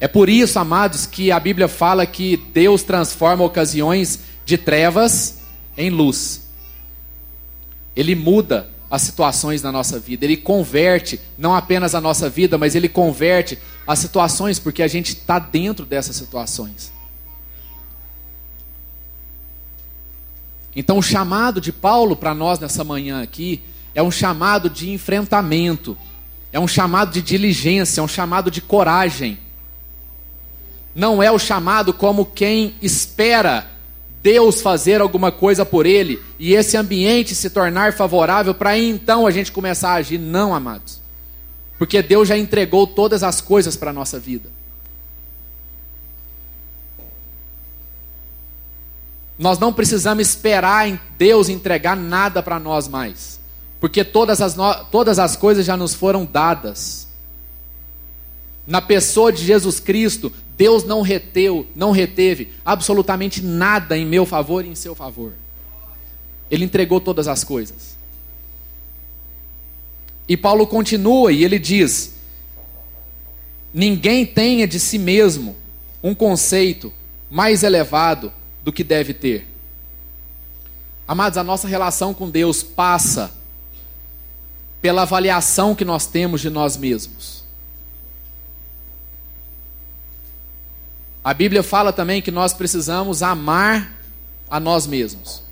É 0.00 0.08
por 0.08 0.28
isso, 0.28 0.58
amados, 0.58 1.06
que 1.06 1.30
a 1.30 1.38
Bíblia 1.38 1.68
fala 1.68 2.06
que 2.06 2.36
Deus 2.52 2.82
transforma 2.82 3.44
ocasiões 3.44 4.20
de 4.44 4.56
trevas 4.56 5.38
em 5.76 5.90
luz. 5.90 6.48
Ele 7.94 8.14
muda 8.14 8.68
as 8.90 9.02
situações 9.02 9.62
na 9.62 9.70
nossa 9.70 10.00
vida, 10.00 10.24
ele 10.24 10.36
converte 10.36 11.20
não 11.38 11.54
apenas 11.54 11.94
a 11.94 12.00
nossa 12.00 12.28
vida, 12.28 12.58
mas 12.58 12.74
ele 12.74 12.88
converte 12.88 13.56
as 13.86 14.00
situações, 14.00 14.58
porque 14.58 14.82
a 14.82 14.88
gente 14.88 15.10
está 15.10 15.38
dentro 15.38 15.86
dessas 15.86 16.16
situações. 16.16 16.92
Então, 20.74 20.98
o 20.98 21.02
chamado 21.02 21.60
de 21.60 21.72
Paulo 21.72 22.16
para 22.16 22.34
nós 22.34 22.58
nessa 22.58 22.82
manhã 22.82 23.22
aqui 23.22 23.62
é 23.94 24.02
um 24.02 24.10
chamado 24.10 24.68
de 24.68 24.90
enfrentamento, 24.90 25.96
é 26.52 26.58
um 26.58 26.68
chamado 26.68 27.12
de 27.12 27.22
diligência, 27.22 28.00
é 28.00 28.04
um 28.04 28.08
chamado 28.08 28.50
de 28.50 28.60
coragem. 28.60 29.38
Não 30.94 31.22
é 31.22 31.30
o 31.30 31.38
chamado 31.38 31.92
como 31.92 32.24
quem 32.24 32.74
espera 32.82 33.70
Deus 34.22 34.60
fazer 34.60 35.00
alguma 35.00 35.32
coisa 35.32 35.64
por 35.64 35.86
ele 35.86 36.22
e 36.38 36.54
esse 36.54 36.76
ambiente 36.76 37.34
se 37.34 37.50
tornar 37.50 37.92
favorável 37.92 38.54
para 38.54 38.78
então 38.78 39.26
a 39.26 39.30
gente 39.30 39.50
começar 39.50 39.90
a 39.90 39.94
agir. 39.94 40.18
Não, 40.18 40.54
amados. 40.54 41.00
Porque 41.78 42.02
Deus 42.02 42.28
já 42.28 42.36
entregou 42.36 42.86
todas 42.86 43.22
as 43.22 43.40
coisas 43.40 43.76
para 43.76 43.90
a 43.90 43.94
nossa 43.94 44.18
vida. 44.18 44.50
Nós 49.38 49.58
não 49.58 49.72
precisamos 49.72 50.28
esperar 50.28 50.86
em 50.86 51.00
Deus 51.16 51.48
entregar 51.48 51.96
nada 51.96 52.42
para 52.42 52.60
nós 52.60 52.86
mais. 52.86 53.40
Porque 53.80 54.04
todas 54.04 54.42
as, 54.42 54.54
no... 54.54 54.84
todas 54.90 55.18
as 55.18 55.34
coisas 55.34 55.64
já 55.64 55.78
nos 55.78 55.94
foram 55.94 56.26
dadas. 56.26 57.08
Na 58.66 58.82
pessoa 58.82 59.32
de 59.32 59.42
Jesus 59.42 59.80
Cristo, 59.80 60.30
Deus 60.60 60.84
não 60.84 61.00
reteu, 61.00 61.66
não 61.74 61.90
reteve 61.90 62.52
absolutamente 62.62 63.42
nada 63.42 63.96
em 63.96 64.04
meu 64.04 64.26
favor 64.26 64.62
e 64.62 64.68
em 64.68 64.74
seu 64.74 64.94
favor. 64.94 65.32
Ele 66.50 66.66
entregou 66.66 67.00
todas 67.00 67.26
as 67.26 67.42
coisas. 67.42 67.96
E 70.28 70.36
Paulo 70.36 70.66
continua 70.66 71.32
e 71.32 71.44
ele 71.44 71.58
diz: 71.58 72.12
Ninguém 73.72 74.26
tenha 74.26 74.68
de 74.68 74.78
si 74.78 74.98
mesmo 74.98 75.56
um 76.02 76.14
conceito 76.14 76.92
mais 77.30 77.62
elevado 77.62 78.30
do 78.62 78.70
que 78.70 78.84
deve 78.84 79.14
ter. 79.14 79.48
Amados, 81.08 81.38
a 81.38 81.42
nossa 81.42 81.66
relação 81.66 82.12
com 82.12 82.28
Deus 82.28 82.62
passa 82.62 83.32
pela 84.82 85.02
avaliação 85.02 85.74
que 85.74 85.86
nós 85.86 86.06
temos 86.06 86.42
de 86.42 86.50
nós 86.50 86.76
mesmos. 86.76 87.39
A 91.22 91.34
Bíblia 91.34 91.62
fala 91.62 91.92
também 91.92 92.22
que 92.22 92.30
nós 92.30 92.54
precisamos 92.54 93.22
amar 93.22 93.92
a 94.48 94.58
nós 94.58 94.86
mesmos. 94.86 95.42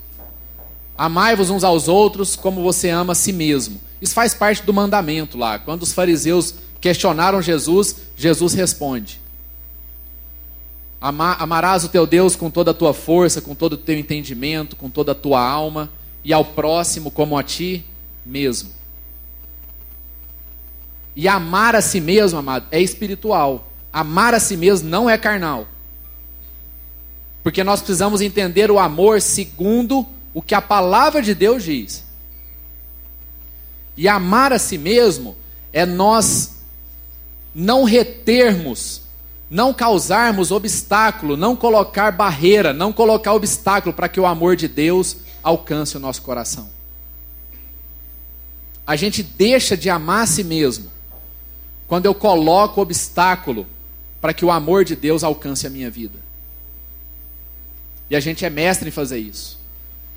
Amai-vos 0.97 1.51
uns 1.51 1.63
aos 1.63 1.87
outros 1.87 2.35
como 2.35 2.63
você 2.63 2.89
ama 2.89 3.13
a 3.13 3.17
si 3.17 3.33
mesmo. 3.33 3.81
Isso 4.01 4.15
faz 4.15 4.35
parte 4.35 4.63
do 4.63 4.73
mandamento 4.73 5.37
lá. 5.37 5.59
Quando 5.59 5.83
os 5.83 5.93
fariseus 5.93 6.55
questionaram 6.81 7.43
Jesus, 7.43 7.97
Jesus 8.17 8.55
responde: 8.55 9.21
Amarás 11.01 11.85
o 11.85 11.89
teu 11.89 12.07
Deus 12.07 12.35
com 12.35 12.51
toda 12.51 12.73
a 12.73 12.75
tua 12.75 12.95
força, 12.95 13.41
com 13.41 13.55
todo 13.55 13.75
o 13.75 13.77
teu 13.77 13.97
entendimento, 13.97 14.75
com 14.75 14.91
toda 14.91 15.13
a 15.13 15.15
tua 15.15 15.41
alma, 15.41 15.91
e 16.25 16.33
ao 16.33 16.45
próximo 16.45 17.11
como 17.11 17.39
a 17.39 17.43
ti 17.43 17.85
mesmo. 18.25 18.71
E 21.15 21.29
amar 21.29 21.77
a 21.77 21.81
si 21.81 22.01
mesmo, 22.01 22.39
amado, 22.39 22.67
é 22.71 22.81
espiritual. 22.81 23.68
Amar 23.99 24.33
a 24.33 24.39
si 24.39 24.57
mesmo 24.57 24.89
não 24.89 25.11
é 25.11 25.19
carnal. 25.19 25.67
Porque 27.43 27.65
nós 27.65 27.81
precisamos 27.81 28.21
entender 28.21 28.71
o 28.71 28.79
amor 28.79 29.21
segundo 29.21 30.07
o 30.33 30.41
que 30.41 30.55
a 30.55 30.63
palavra 30.63 31.21
de 31.21 31.35
Deus 31.35 31.65
diz. 31.65 32.05
E 33.97 34.07
amar 34.07 34.53
a 34.53 34.59
si 34.59 34.79
mesmo 34.79 35.37
é 35.73 35.85
nós 35.85 36.59
não 37.53 37.83
retermos 37.83 39.03
não 39.51 39.75
causarmos 39.75 40.53
obstáculo, 40.53 41.37
não 41.37 41.57
colocar 41.57 42.13
barreira, 42.13 42.73
não 42.73 42.93
colocar 42.93 43.33
obstáculo 43.33 43.93
para 43.93 44.09
que 44.09 44.21
o 44.21 44.27
amor 44.27 44.55
de 44.55 44.69
Deus 44.69 45.17
alcance 45.43 45.97
o 45.97 46.01
nosso 46.01 46.23
coração. 46.23 46.69
A 48.87 48.95
gente 48.95 49.25
deixa 49.25 49.77
de 49.77 49.91
amar 49.91 50.23
a 50.23 50.27
si 50.27 50.45
mesmo 50.45 50.89
quando 51.89 52.07
eu 52.07 52.15
coloco 52.15 52.81
obstáculo 52.81 53.67
para 54.21 54.33
que 54.33 54.45
o 54.45 54.51
amor 54.51 54.85
de 54.85 54.97
Deus 54.97 55.23
alcance 55.23 55.67
a 55.67 55.71
minha 55.71 55.91
vida. 55.91 56.19
E 58.11 58.17
a 58.17 58.21
gente 58.21 58.45
é 58.45 58.51
mestre 58.51 58.89
em 58.89 58.93
fazer 58.93 59.19
isso. 59.19 59.59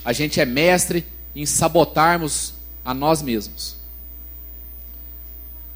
A 0.04 0.14
gente 0.14 0.40
é 0.40 0.46
mestre 0.46 1.06
em 1.36 1.46
sabotarmos 1.46 2.54
a 2.84 2.94
nós 2.94 3.22
mesmos. 3.22 3.76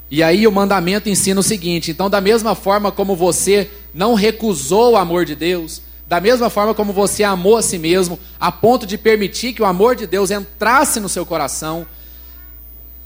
E 0.10 0.24
aí 0.24 0.48
o 0.48 0.52
mandamento 0.52 1.10
ensina 1.10 1.40
o 1.40 1.44
seguinte: 1.44 1.92
então, 1.92 2.10
da 2.10 2.22
mesma 2.22 2.56
forma 2.56 2.92
como 2.92 3.16
você 3.16 3.70
não 3.94 4.14
recusou 4.14 4.94
o 4.94 4.98
amor 4.98 5.26
de 5.26 5.36
Deus, 5.36 5.82
da 6.08 6.22
mesma 6.22 6.50
forma 6.50 6.74
como 6.74 6.94
você 6.94 7.24
amou 7.24 7.58
a 7.58 7.62
si 7.62 7.78
mesmo, 7.78 8.20
a 8.40 8.52
ponto 8.52 8.86
de 8.86 8.98
permitir 8.98 9.54
que 9.54 9.62
o 9.62 9.66
amor 9.66 9.96
de 9.96 10.06
Deus 10.06 10.32
entrasse 10.32 11.00
no 11.00 11.10
seu 11.10 11.26
coração, 11.26 11.86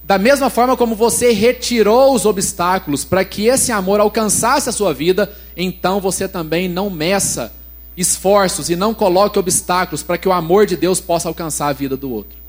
da 0.09 0.17
mesma 0.17 0.49
forma 0.49 0.75
como 0.75 0.95
você 0.95 1.31
retirou 1.31 2.15
os 2.15 2.25
obstáculos 2.25 3.05
para 3.05 3.23
que 3.23 3.45
esse 3.45 3.71
amor 3.71 3.99
alcançasse 3.99 4.67
a 4.67 4.71
sua 4.71 4.91
vida, 4.91 5.31
então 5.55 6.01
você 6.01 6.27
também 6.27 6.67
não 6.67 6.89
meça 6.89 7.53
esforços 7.95 8.71
e 8.71 8.75
não 8.75 8.91
coloque 8.91 9.37
obstáculos 9.37 10.01
para 10.01 10.17
que 10.17 10.27
o 10.27 10.31
amor 10.31 10.65
de 10.65 10.75
Deus 10.75 10.99
possa 10.99 11.27
alcançar 11.27 11.67
a 11.67 11.73
vida 11.73 11.95
do 11.95 12.11
outro. 12.11 12.39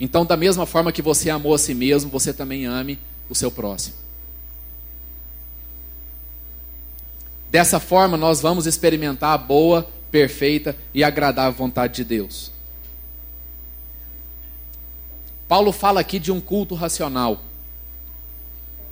Então, 0.00 0.24
da 0.24 0.34
mesma 0.34 0.64
forma 0.64 0.92
que 0.92 1.02
você 1.02 1.28
amou 1.28 1.52
a 1.52 1.58
si 1.58 1.74
mesmo, 1.74 2.08
você 2.08 2.32
também 2.32 2.64
ame 2.64 2.98
o 3.28 3.34
seu 3.34 3.50
próximo. 3.50 3.96
Dessa 7.50 7.78
forma, 7.78 8.16
nós 8.16 8.40
vamos 8.40 8.66
experimentar 8.66 9.34
a 9.34 9.38
boa, 9.38 9.86
perfeita 10.10 10.74
e 10.94 11.04
agradável 11.04 11.52
vontade 11.52 11.96
de 11.96 12.04
Deus. 12.04 12.57
Paulo 15.48 15.72
fala 15.72 16.00
aqui 16.00 16.18
de 16.18 16.30
um 16.30 16.40
culto 16.40 16.74
racional. 16.74 17.40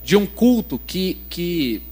De 0.03 0.17
um 0.17 0.27
culto 0.27 0.79
que, 0.79 1.21
que 1.29 1.83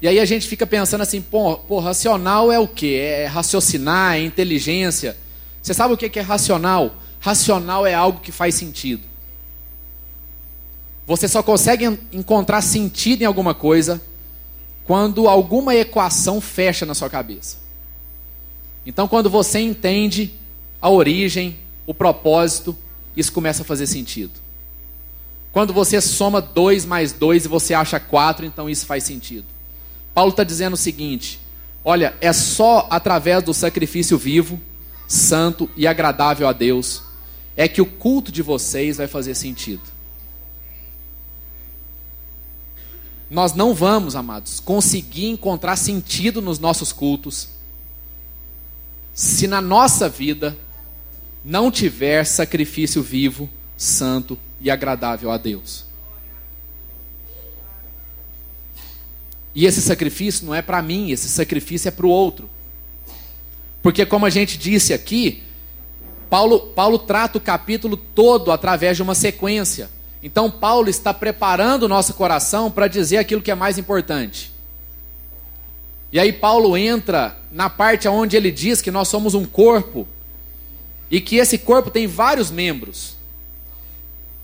e 0.00 0.06
aí 0.06 0.20
a 0.20 0.24
gente 0.24 0.46
fica 0.46 0.66
pensando 0.66 1.00
assim, 1.00 1.20
pô, 1.20 1.56
pô, 1.56 1.80
racional 1.80 2.52
é 2.52 2.58
o 2.58 2.68
quê? 2.68 3.00
É 3.02 3.26
raciocinar, 3.26 4.14
é 4.14 4.20
inteligência. 4.20 5.16
Você 5.60 5.74
sabe 5.74 5.94
o 5.94 5.96
que 5.96 6.18
é 6.18 6.22
racional? 6.22 6.94
Racional 7.18 7.84
é 7.84 7.94
algo 7.94 8.20
que 8.20 8.30
faz 8.30 8.54
sentido. 8.54 9.02
Você 11.04 11.26
só 11.26 11.42
consegue 11.42 11.98
encontrar 12.12 12.60
sentido 12.60 13.22
em 13.22 13.24
alguma 13.24 13.54
coisa 13.54 14.00
quando 14.84 15.26
alguma 15.26 15.74
equação 15.74 16.40
fecha 16.40 16.86
na 16.86 16.94
sua 16.94 17.10
cabeça. 17.10 17.56
Então, 18.86 19.08
quando 19.08 19.28
você 19.28 19.58
entende 19.58 20.32
a 20.80 20.88
origem, 20.88 21.58
o 21.86 21.92
propósito, 21.92 22.76
isso 23.18 23.32
começa 23.32 23.62
a 23.62 23.64
fazer 23.64 23.86
sentido. 23.86 24.32
Quando 25.50 25.72
você 25.72 26.00
soma 26.00 26.40
2 26.40 26.84
mais 26.84 27.12
2 27.12 27.46
e 27.46 27.48
você 27.48 27.74
acha 27.74 27.98
4, 27.98 28.46
então 28.46 28.70
isso 28.70 28.86
faz 28.86 29.02
sentido. 29.02 29.46
Paulo 30.14 30.30
está 30.30 30.44
dizendo 30.44 30.74
o 30.74 30.76
seguinte: 30.76 31.40
olha, 31.84 32.16
é 32.20 32.32
só 32.32 32.86
através 32.90 33.42
do 33.42 33.52
sacrifício 33.52 34.16
vivo, 34.16 34.60
santo 35.08 35.68
e 35.76 35.86
agradável 35.86 36.46
a 36.46 36.52
Deus, 36.52 37.02
é 37.56 37.66
que 37.66 37.82
o 37.82 37.86
culto 37.86 38.30
de 38.30 38.40
vocês 38.40 38.98
vai 38.98 39.08
fazer 39.08 39.34
sentido. 39.34 39.82
Nós 43.28 43.52
não 43.52 43.74
vamos, 43.74 44.14
amados, 44.14 44.60
conseguir 44.60 45.26
encontrar 45.26 45.76
sentido 45.76 46.40
nos 46.40 46.58
nossos 46.58 46.92
cultos 46.92 47.48
se 49.12 49.48
na 49.48 49.60
nossa 49.60 50.08
vida 50.08 50.56
não 51.48 51.70
tiver 51.70 52.24
sacrifício 52.24 53.02
vivo, 53.02 53.48
santo 53.74 54.38
e 54.60 54.70
agradável 54.70 55.30
a 55.30 55.38
Deus. 55.38 55.86
E 59.54 59.64
esse 59.64 59.80
sacrifício 59.80 60.44
não 60.44 60.54
é 60.54 60.60
para 60.60 60.82
mim, 60.82 61.10
esse 61.10 61.26
sacrifício 61.26 61.88
é 61.88 61.90
para 61.90 62.04
o 62.04 62.10
outro. 62.10 62.50
Porque, 63.82 64.04
como 64.04 64.26
a 64.26 64.30
gente 64.30 64.58
disse 64.58 64.92
aqui, 64.92 65.42
Paulo, 66.28 66.60
Paulo 66.60 66.98
trata 66.98 67.38
o 67.38 67.40
capítulo 67.40 67.96
todo 67.96 68.52
através 68.52 68.98
de 68.98 69.02
uma 69.02 69.14
sequência. 69.14 69.88
Então, 70.22 70.50
Paulo 70.50 70.90
está 70.90 71.14
preparando 71.14 71.84
o 71.84 71.88
nosso 71.88 72.12
coração 72.12 72.70
para 72.70 72.88
dizer 72.88 73.16
aquilo 73.16 73.40
que 73.40 73.50
é 73.50 73.54
mais 73.54 73.78
importante. 73.78 74.52
E 76.12 76.20
aí, 76.20 76.30
Paulo 76.30 76.76
entra 76.76 77.38
na 77.50 77.70
parte 77.70 78.06
onde 78.06 78.36
ele 78.36 78.50
diz 78.50 78.82
que 78.82 78.90
nós 78.90 79.08
somos 79.08 79.32
um 79.32 79.46
corpo 79.46 80.06
e 81.10 81.20
que 81.20 81.36
esse 81.36 81.58
corpo 81.58 81.90
tem 81.90 82.06
vários 82.06 82.50
membros. 82.50 83.16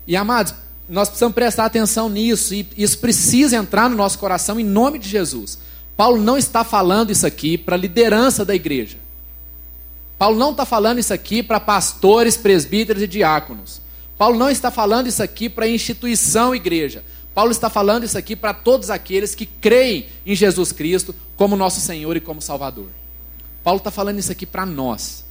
E 0.07 0.15
amados, 0.15 0.53
nós 0.87 1.09
precisamos 1.09 1.35
prestar 1.35 1.65
atenção 1.65 2.09
nisso, 2.09 2.53
e 2.53 2.67
isso 2.77 2.99
precisa 2.99 3.57
entrar 3.57 3.89
no 3.89 3.95
nosso 3.95 4.19
coração 4.19 4.59
em 4.59 4.63
nome 4.63 4.99
de 4.99 5.09
Jesus. 5.09 5.57
Paulo 5.97 6.21
não 6.21 6.37
está 6.37 6.63
falando 6.63 7.11
isso 7.11 7.25
aqui 7.25 7.57
para 7.57 7.75
a 7.75 7.79
liderança 7.79 8.45
da 8.45 8.53
igreja. 8.53 8.97
Paulo 10.17 10.37
não 10.37 10.51
está 10.51 10.65
falando 10.65 10.99
isso 10.99 11.13
aqui 11.13 11.43
para 11.43 11.59
pastores, 11.59 12.37
presbíteros 12.37 13.01
e 13.01 13.07
diáconos. 13.07 13.81
Paulo 14.17 14.37
não 14.37 14.49
está 14.49 14.71
falando 14.71 15.07
isso 15.07 15.21
aqui 15.21 15.49
para 15.49 15.65
a 15.65 15.69
instituição 15.69 16.55
igreja. 16.55 17.03
Paulo 17.33 17.51
está 17.51 17.69
falando 17.69 18.05
isso 18.05 18.17
aqui 18.17 18.33
para 18.33 18.53
todos 18.53 18.89
aqueles 18.89 19.35
que 19.35 19.45
creem 19.45 20.07
em 20.25 20.35
Jesus 20.35 20.71
Cristo 20.71 21.13
como 21.35 21.57
nosso 21.57 21.81
Senhor 21.81 22.15
e 22.15 22.21
como 22.21 22.41
Salvador. 22.41 22.87
Paulo 23.61 23.79
está 23.79 23.91
falando 23.91 24.19
isso 24.19 24.31
aqui 24.31 24.45
para 24.45 24.65
nós. 24.65 25.24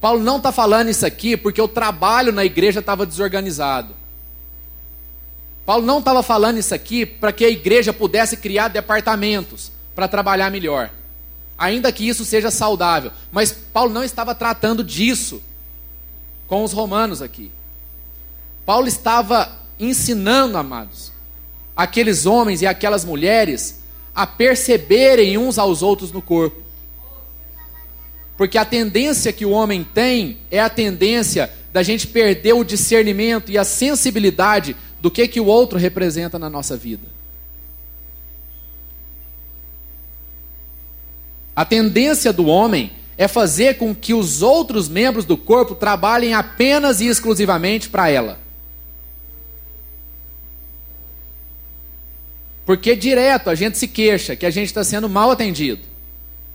Paulo 0.00 0.22
não 0.22 0.38
está 0.38 0.50
falando 0.50 0.88
isso 0.88 1.04
aqui 1.04 1.36
porque 1.36 1.60
o 1.60 1.68
trabalho 1.68 2.32
na 2.32 2.44
igreja 2.44 2.80
estava 2.80 3.04
desorganizado. 3.04 3.94
Paulo 5.66 5.84
não 5.84 5.98
estava 5.98 6.22
falando 6.22 6.58
isso 6.58 6.74
aqui 6.74 7.04
para 7.04 7.32
que 7.32 7.44
a 7.44 7.50
igreja 7.50 7.92
pudesse 7.92 8.36
criar 8.36 8.68
departamentos 8.68 9.70
para 9.94 10.08
trabalhar 10.08 10.50
melhor. 10.50 10.90
Ainda 11.58 11.92
que 11.92 12.08
isso 12.08 12.24
seja 12.24 12.50
saudável. 12.50 13.12
Mas 13.30 13.52
Paulo 13.52 13.92
não 13.92 14.02
estava 14.02 14.34
tratando 14.34 14.82
disso 14.82 15.42
com 16.48 16.64
os 16.64 16.72
romanos 16.72 17.20
aqui. 17.20 17.52
Paulo 18.64 18.88
estava 18.88 19.52
ensinando, 19.78 20.56
amados, 20.56 21.12
aqueles 21.76 22.26
homens 22.26 22.62
e 22.62 22.66
aquelas 22.66 23.04
mulheres 23.04 23.80
a 24.14 24.26
perceberem 24.26 25.38
uns 25.38 25.58
aos 25.58 25.82
outros 25.82 26.10
no 26.10 26.20
corpo. 26.22 26.60
Porque 28.40 28.56
a 28.56 28.64
tendência 28.64 29.34
que 29.34 29.44
o 29.44 29.50
homem 29.50 29.84
tem 29.84 30.38
é 30.50 30.58
a 30.58 30.70
tendência 30.70 31.52
da 31.74 31.82
gente 31.82 32.06
perder 32.06 32.54
o 32.54 32.64
discernimento 32.64 33.52
e 33.52 33.58
a 33.58 33.64
sensibilidade 33.64 34.74
do 34.98 35.10
que 35.10 35.28
que 35.28 35.38
o 35.38 35.44
outro 35.44 35.78
representa 35.78 36.38
na 36.38 36.48
nossa 36.48 36.74
vida. 36.74 37.06
A 41.54 41.66
tendência 41.66 42.32
do 42.32 42.46
homem 42.46 42.92
é 43.18 43.28
fazer 43.28 43.76
com 43.76 43.94
que 43.94 44.14
os 44.14 44.40
outros 44.40 44.88
membros 44.88 45.26
do 45.26 45.36
corpo 45.36 45.74
trabalhem 45.74 46.32
apenas 46.32 47.02
e 47.02 47.08
exclusivamente 47.08 47.90
para 47.90 48.08
ela. 48.08 48.40
Porque 52.64 52.96
direto 52.96 53.50
a 53.50 53.54
gente 53.54 53.76
se 53.76 53.86
queixa 53.86 54.34
que 54.34 54.46
a 54.46 54.50
gente 54.50 54.68
está 54.68 54.82
sendo 54.82 55.10
mal 55.10 55.30
atendido, 55.30 55.82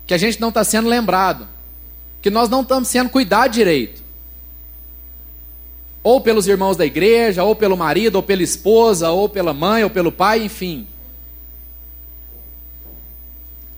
que 0.04 0.14
a 0.14 0.18
gente 0.18 0.40
não 0.40 0.48
está 0.48 0.64
sendo 0.64 0.88
lembrado, 0.88 1.54
que 2.26 2.30
nós 2.30 2.48
não 2.48 2.62
estamos 2.62 2.88
sendo 2.88 3.08
cuidados 3.08 3.54
direito. 3.54 4.02
Ou 6.02 6.20
pelos 6.20 6.48
irmãos 6.48 6.76
da 6.76 6.84
igreja, 6.84 7.44
ou 7.44 7.54
pelo 7.54 7.76
marido, 7.76 8.16
ou 8.16 8.22
pela 8.22 8.42
esposa, 8.42 9.10
ou 9.10 9.28
pela 9.28 9.54
mãe, 9.54 9.84
ou 9.84 9.90
pelo 9.90 10.10
pai, 10.10 10.42
enfim. 10.42 10.88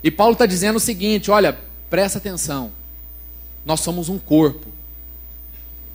E 0.02 0.10
Paulo 0.10 0.32
está 0.32 0.46
dizendo 0.46 0.76
o 0.76 0.80
seguinte: 0.80 1.30
olha, 1.30 1.58
presta 1.90 2.16
atenção. 2.16 2.72
Nós 3.66 3.80
somos 3.80 4.08
um 4.08 4.18
corpo. 4.18 4.68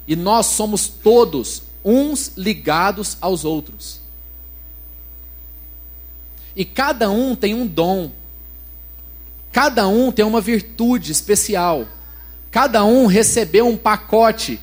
E 0.07 0.15
nós 0.15 0.45
somos 0.45 0.87
todos 0.87 1.63
uns 1.83 2.33
ligados 2.37 3.17
aos 3.19 3.43
outros. 3.43 3.99
E 6.55 6.63
cada 6.63 7.09
um 7.09 7.35
tem 7.35 7.55
um 7.55 7.65
dom. 7.65 8.11
Cada 9.51 9.87
um 9.87 10.11
tem 10.11 10.23
uma 10.23 10.39
virtude 10.39 11.11
especial. 11.11 11.87
Cada 12.53 12.85
um 12.85 13.07
recebeu 13.07 13.67
um 13.67 13.75
pacote 13.75 14.59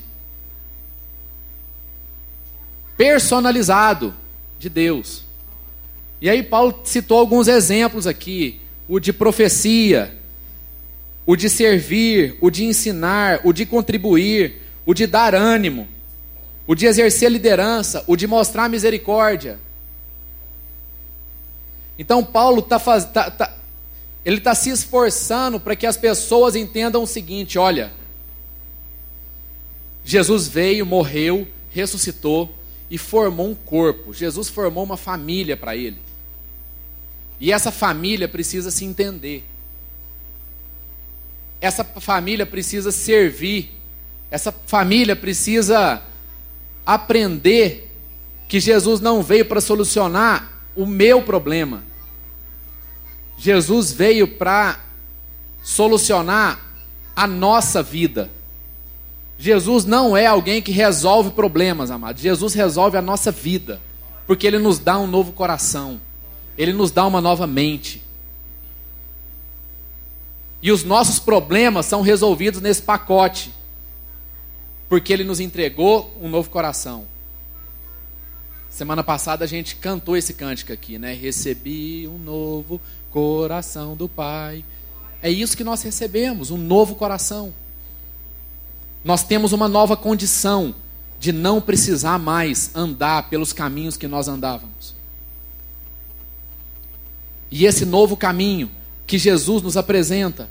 personalizado 2.97 4.15
de 4.61 4.69
Deus. 4.69 5.25
E 6.21 6.31
aí 6.31 6.41
Paulo 6.41 6.83
citou 6.85 7.19
alguns 7.19 7.49
exemplos 7.49 8.07
aqui: 8.07 8.61
o 8.87 9.01
de 9.01 9.13
profecia, 9.13 10.17
o 11.27 11.35
de 11.35 11.51
servir, 11.51 12.39
o 12.41 12.49
de 12.49 12.65
ensinar, 12.65 13.41
o 13.43 13.53
de 13.53 13.67
contribuir, 13.67 14.63
o 14.87 14.95
de 14.95 15.05
dar 15.05 15.35
ânimo, 15.35 15.89
o 16.69 16.77
de 16.77 16.87
exercer 16.87 17.29
liderança, 17.29 18.05
o 18.07 18.15
de 18.15 18.29
mostrar 18.29 18.69
misericórdia. 18.69 19.59
Então 21.99 22.23
Paulo 22.23 22.61
está 22.61 22.79
tá, 22.79 23.31
tá, 23.33 23.57
ele 24.25 24.39
está 24.39 24.55
se 24.55 24.71
esforçando 24.71 25.59
para 25.59 25.75
que 25.75 25.87
as 25.87 25.97
pessoas 25.97 26.55
entendam 26.55 27.03
o 27.03 27.07
seguinte: 27.07 27.59
olha, 27.59 27.93
Jesus 30.05 30.47
veio, 30.49 30.85
morreu, 30.85 31.49
ressuscitou 31.71 32.53
e 32.91 32.99
formou 32.99 33.49
um 33.49 33.55
corpo. 33.55 34.13
Jesus 34.13 34.49
formou 34.49 34.85
uma 34.85 34.97
família 34.97 35.57
para 35.57 35.77
ele. 35.77 35.99
E 37.39 37.53
essa 37.53 37.71
família 37.71 38.29
precisa 38.29 38.71
se 38.71 38.85
entender. 38.85 39.45
Essa 41.61 41.85
família 41.85 42.45
precisa 42.45 42.91
servir. 42.91 43.73
Essa 44.31 44.53
família 44.53 45.17
precisa 45.17 46.03
aprender 46.85 47.91
que 48.49 48.59
Jesus 48.59 49.01
não 49.01 49.23
veio 49.23 49.47
para 49.47 49.61
solucionar 49.61 50.61
o 50.75 50.85
meu 50.85 51.23
problema. 51.23 51.85
Jesus 53.41 53.91
veio 53.91 54.29
para 54.29 54.79
solucionar 55.63 56.61
a 57.17 57.27
nossa 57.27 57.83
vida. 57.83 58.31
Jesus 59.39 59.87
não 59.87 60.15
é 60.15 60.27
alguém 60.27 60.61
que 60.61 60.71
resolve 60.71 61.31
problemas, 61.31 61.91
amados. 61.91 62.21
Jesus 62.21 62.53
resolve 62.53 62.99
a 62.99 63.03
nossa 63.03 63.33
vida, 63.33 63.81
porque 64.27 64.47
Ele 64.47 64.59
nos 64.59 64.79
dá 64.79 64.99
um 64.99 65.07
novo 65.07 65.33
coração, 65.33 65.99
Ele 66.59 66.75
nos 66.75 66.91
dá 66.91 67.07
uma 67.07 67.19
nova 67.23 67.47
mente. 67.47 68.05
E 70.61 70.71
os 70.71 70.85
nossos 70.85 71.19
problemas 71.19 71.87
são 71.87 72.03
resolvidos 72.03 72.61
nesse 72.61 72.83
pacote, 72.83 73.55
porque 74.87 75.15
Ele 75.15 75.25
nos 75.25 75.41
entregou 75.41 76.15
um 76.21 76.29
novo 76.29 76.51
coração. 76.51 77.07
Semana 78.69 79.03
passada 79.03 79.47
a 79.47 79.49
gente 79.49 79.77
cantou 79.77 80.15
esse 80.15 80.35
cântico 80.35 80.75
aqui, 80.75 80.99
né? 80.99 81.15
Recebi 81.15 82.07
um 82.07 82.19
novo 82.19 82.79
coração 83.11 83.97
do 83.97 84.09
Pai. 84.09 84.65
É 85.23 85.31
isso 85.31 85.57
que 85.57 85.65
nós 85.65 85.83
recebemos, 85.83 86.51
um 86.51 86.57
novo 86.57 86.95
coração. 86.95 87.53
Nós 89.05 89.23
temos 89.23 89.53
uma 89.53 89.69
nova 89.69 89.97
condição 89.97 90.75
de 91.19 91.33
não 91.33 91.61
precisar 91.61 92.19
mais 92.19 92.71
andar 92.75 93.29
pelos 93.29 93.53
caminhos 93.53 93.97
que 93.97 94.09
nós 94.09 94.29
andávamos. 94.29 94.95
E 97.51 97.67
esse 97.67 97.85
novo 97.85 98.17
caminho 98.17 98.71
que 99.07 99.19
Jesus 99.19 99.63
nos 99.63 99.77
apresenta, 99.77 100.49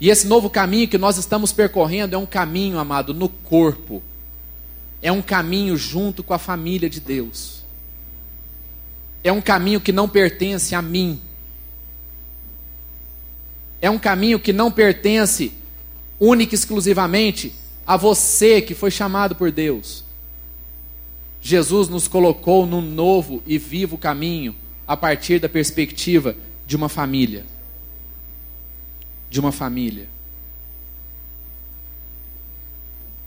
e 0.00 0.08
esse 0.08 0.26
novo 0.26 0.50
caminho 0.50 0.88
que 0.88 0.98
nós 0.98 1.16
estamos 1.16 1.52
percorrendo 1.52 2.14
é 2.14 2.18
um 2.18 2.26
caminho, 2.26 2.78
amado, 2.78 3.14
no 3.14 3.28
corpo. 3.28 4.02
É 5.00 5.12
um 5.12 5.22
caminho 5.22 5.76
junto 5.76 6.22
com 6.22 6.34
a 6.34 6.38
família 6.38 6.90
de 6.90 7.00
Deus. 7.00 7.62
É 9.22 9.30
um 9.30 9.40
caminho 9.40 9.80
que 9.80 9.92
não 9.92 10.08
pertence 10.08 10.74
a 10.74 10.82
mim. 10.82 11.20
É 13.82 13.90
um 13.90 13.98
caminho 13.98 14.40
que 14.40 14.52
não 14.52 14.70
pertence 14.70 15.52
única 16.18 16.54
e 16.54 16.56
exclusivamente 16.56 17.52
a 17.86 17.96
você 17.96 18.62
que 18.62 18.74
foi 18.74 18.90
chamado 18.90 19.34
por 19.34 19.50
Deus. 19.50 20.04
Jesus 21.40 21.88
nos 21.88 22.06
colocou 22.08 22.64
num 22.64 22.80
novo 22.80 23.42
e 23.44 23.58
vivo 23.58 23.98
caminho 23.98 24.54
a 24.86 24.96
partir 24.96 25.40
da 25.40 25.48
perspectiva 25.48 26.36
de 26.64 26.76
uma 26.76 26.88
família. 26.88 27.44
De 29.28 29.40
uma 29.40 29.52
família. 29.52 30.08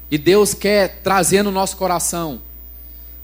E 0.10 0.18
Deus 0.18 0.54
quer 0.54 1.02
trazer 1.02 1.44
no 1.44 1.52
nosso 1.52 1.76
coração 1.78 2.42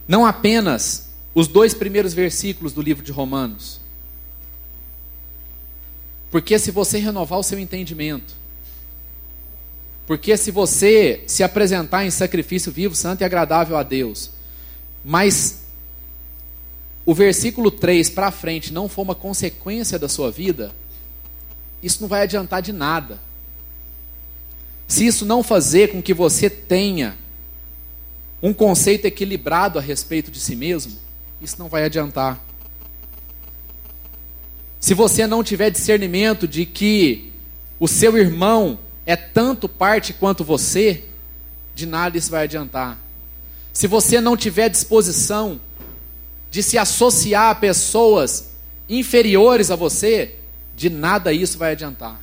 não 0.07 0.25
apenas 0.25 1.09
os 1.33 1.47
dois 1.47 1.73
primeiros 1.73 2.13
versículos 2.13 2.73
do 2.73 2.81
livro 2.81 3.05
de 3.05 3.11
Romanos. 3.11 3.80
Porque 6.31 6.57
se 6.57 6.71
você 6.71 6.97
renovar 6.97 7.37
o 7.37 7.43
seu 7.43 7.59
entendimento, 7.59 8.33
porque 10.07 10.35
se 10.37 10.49
você 10.49 11.23
se 11.27 11.43
apresentar 11.43 12.05
em 12.05 12.09
sacrifício 12.09 12.71
vivo, 12.71 12.95
santo 12.95 13.21
e 13.21 13.23
agradável 13.23 13.77
a 13.77 13.83
Deus, 13.83 14.31
mas 15.03 15.61
o 17.05 17.13
versículo 17.13 17.69
3 17.69 18.09
para 18.09 18.31
frente 18.31 18.73
não 18.73 18.87
for 18.87 19.01
uma 19.01 19.15
consequência 19.15 19.99
da 19.99 20.07
sua 20.07 20.31
vida, 20.31 20.73
isso 21.83 22.01
não 22.01 22.07
vai 22.07 22.21
adiantar 22.23 22.61
de 22.61 22.71
nada. 22.71 23.19
Se 24.87 25.05
isso 25.05 25.25
não 25.25 25.43
fazer 25.43 25.91
com 25.91 26.01
que 26.01 26.13
você 26.13 26.49
tenha 26.49 27.17
um 28.41 28.53
conceito 28.53 29.05
equilibrado 29.05 29.79
a 29.79 29.81
respeito 29.81 30.31
de 30.31 30.39
si 30.39 30.55
mesmo, 30.55 30.93
isso 31.41 31.55
não 31.59 31.67
vai 31.67 31.85
adiantar. 31.85 32.43
Se 34.81 34.95
você 34.95 35.27
não 35.27 35.43
tiver 35.43 35.69
discernimento 35.69 36.47
de 36.47 36.65
que 36.65 37.31
o 37.79 37.87
seu 37.87 38.17
irmão 38.17 38.79
é 39.05 39.15
tanto 39.15 39.69
parte 39.69 40.11
quanto 40.11 40.43
você, 40.43 41.05
de 41.75 41.85
nada 41.85 42.17
isso 42.17 42.31
vai 42.31 42.45
adiantar. 42.45 42.97
Se 43.71 43.85
você 43.85 44.19
não 44.19 44.35
tiver 44.35 44.69
disposição 44.69 45.61
de 46.49 46.63
se 46.63 46.79
associar 46.79 47.51
a 47.51 47.55
pessoas 47.55 48.49
inferiores 48.89 49.69
a 49.69 49.75
você, 49.75 50.35
de 50.75 50.89
nada 50.89 51.31
isso 51.31 51.59
vai 51.59 51.73
adiantar. 51.73 52.19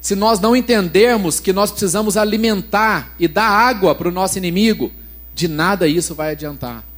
Se 0.00 0.16
nós 0.16 0.40
não 0.40 0.56
entendermos 0.56 1.38
que 1.38 1.52
nós 1.52 1.70
precisamos 1.70 2.16
alimentar 2.16 3.14
e 3.16 3.28
dar 3.28 3.48
água 3.48 3.94
para 3.94 4.08
o 4.08 4.12
nosso 4.12 4.36
inimigo, 4.38 4.90
de 5.32 5.46
nada 5.46 5.86
isso 5.86 6.16
vai 6.16 6.32
adiantar. 6.32 6.89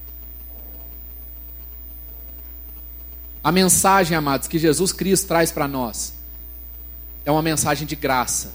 A 3.42 3.50
mensagem, 3.50 4.16
amados, 4.16 4.46
que 4.46 4.58
Jesus 4.58 4.92
Cristo 4.92 5.26
traz 5.26 5.50
para 5.50 5.66
nós 5.66 6.14
é 7.24 7.30
uma 7.30 7.42
mensagem 7.42 7.86
de 7.86 7.96
graça. 7.96 8.52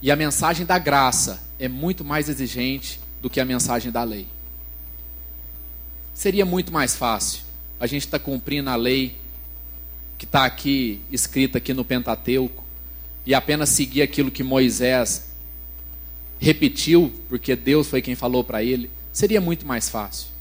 E 0.00 0.10
a 0.10 0.16
mensagem 0.16 0.66
da 0.66 0.78
graça 0.78 1.42
é 1.58 1.68
muito 1.68 2.04
mais 2.04 2.28
exigente 2.28 3.00
do 3.20 3.30
que 3.30 3.40
a 3.40 3.44
mensagem 3.44 3.90
da 3.90 4.04
lei. 4.04 4.26
Seria 6.12 6.44
muito 6.44 6.72
mais 6.72 6.94
fácil 6.94 7.42
a 7.80 7.86
gente 7.86 8.04
estar 8.04 8.18
tá 8.18 8.24
cumprindo 8.24 8.70
a 8.70 8.76
lei 8.76 9.18
que 10.16 10.24
está 10.24 10.44
aqui 10.44 11.00
escrita 11.10 11.58
aqui 11.58 11.74
no 11.74 11.84
Pentateuco 11.84 12.62
e 13.26 13.34
apenas 13.34 13.70
seguir 13.70 14.02
aquilo 14.02 14.30
que 14.30 14.42
Moisés 14.42 15.26
repetiu, 16.38 17.12
porque 17.28 17.56
Deus 17.56 17.88
foi 17.88 18.02
quem 18.02 18.14
falou 18.14 18.44
para 18.44 18.62
ele, 18.62 18.90
seria 19.12 19.40
muito 19.40 19.66
mais 19.66 19.88
fácil. 19.88 20.33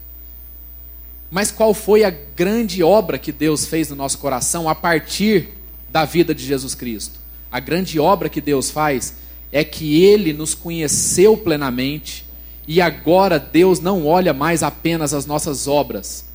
Mas 1.34 1.50
qual 1.50 1.74
foi 1.74 2.04
a 2.04 2.12
grande 2.12 2.84
obra 2.84 3.18
que 3.18 3.32
Deus 3.32 3.66
fez 3.66 3.90
no 3.90 3.96
nosso 3.96 4.20
coração 4.20 4.70
a 4.70 4.76
partir 4.76 5.50
da 5.90 6.06
vida 6.06 6.34
de 6.34 6.46
Jesus 6.46 6.76
Cristo. 6.76 7.20
A 7.52 7.60
grande 7.60 8.00
obra 8.00 8.30
que 8.30 8.40
Deus 8.40 8.70
faz 8.70 9.16
é 9.52 9.64
que 9.64 10.04
ele 10.04 10.32
nos 10.32 10.54
conheceu 10.54 11.36
plenamente 11.36 12.24
e 12.68 12.80
agora 12.80 13.40
Deus 13.40 13.80
não 13.80 14.06
olha 14.06 14.32
mais 14.32 14.62
apenas 14.62 15.12
as 15.12 15.26
nossas 15.26 15.68
obras, 15.68 16.26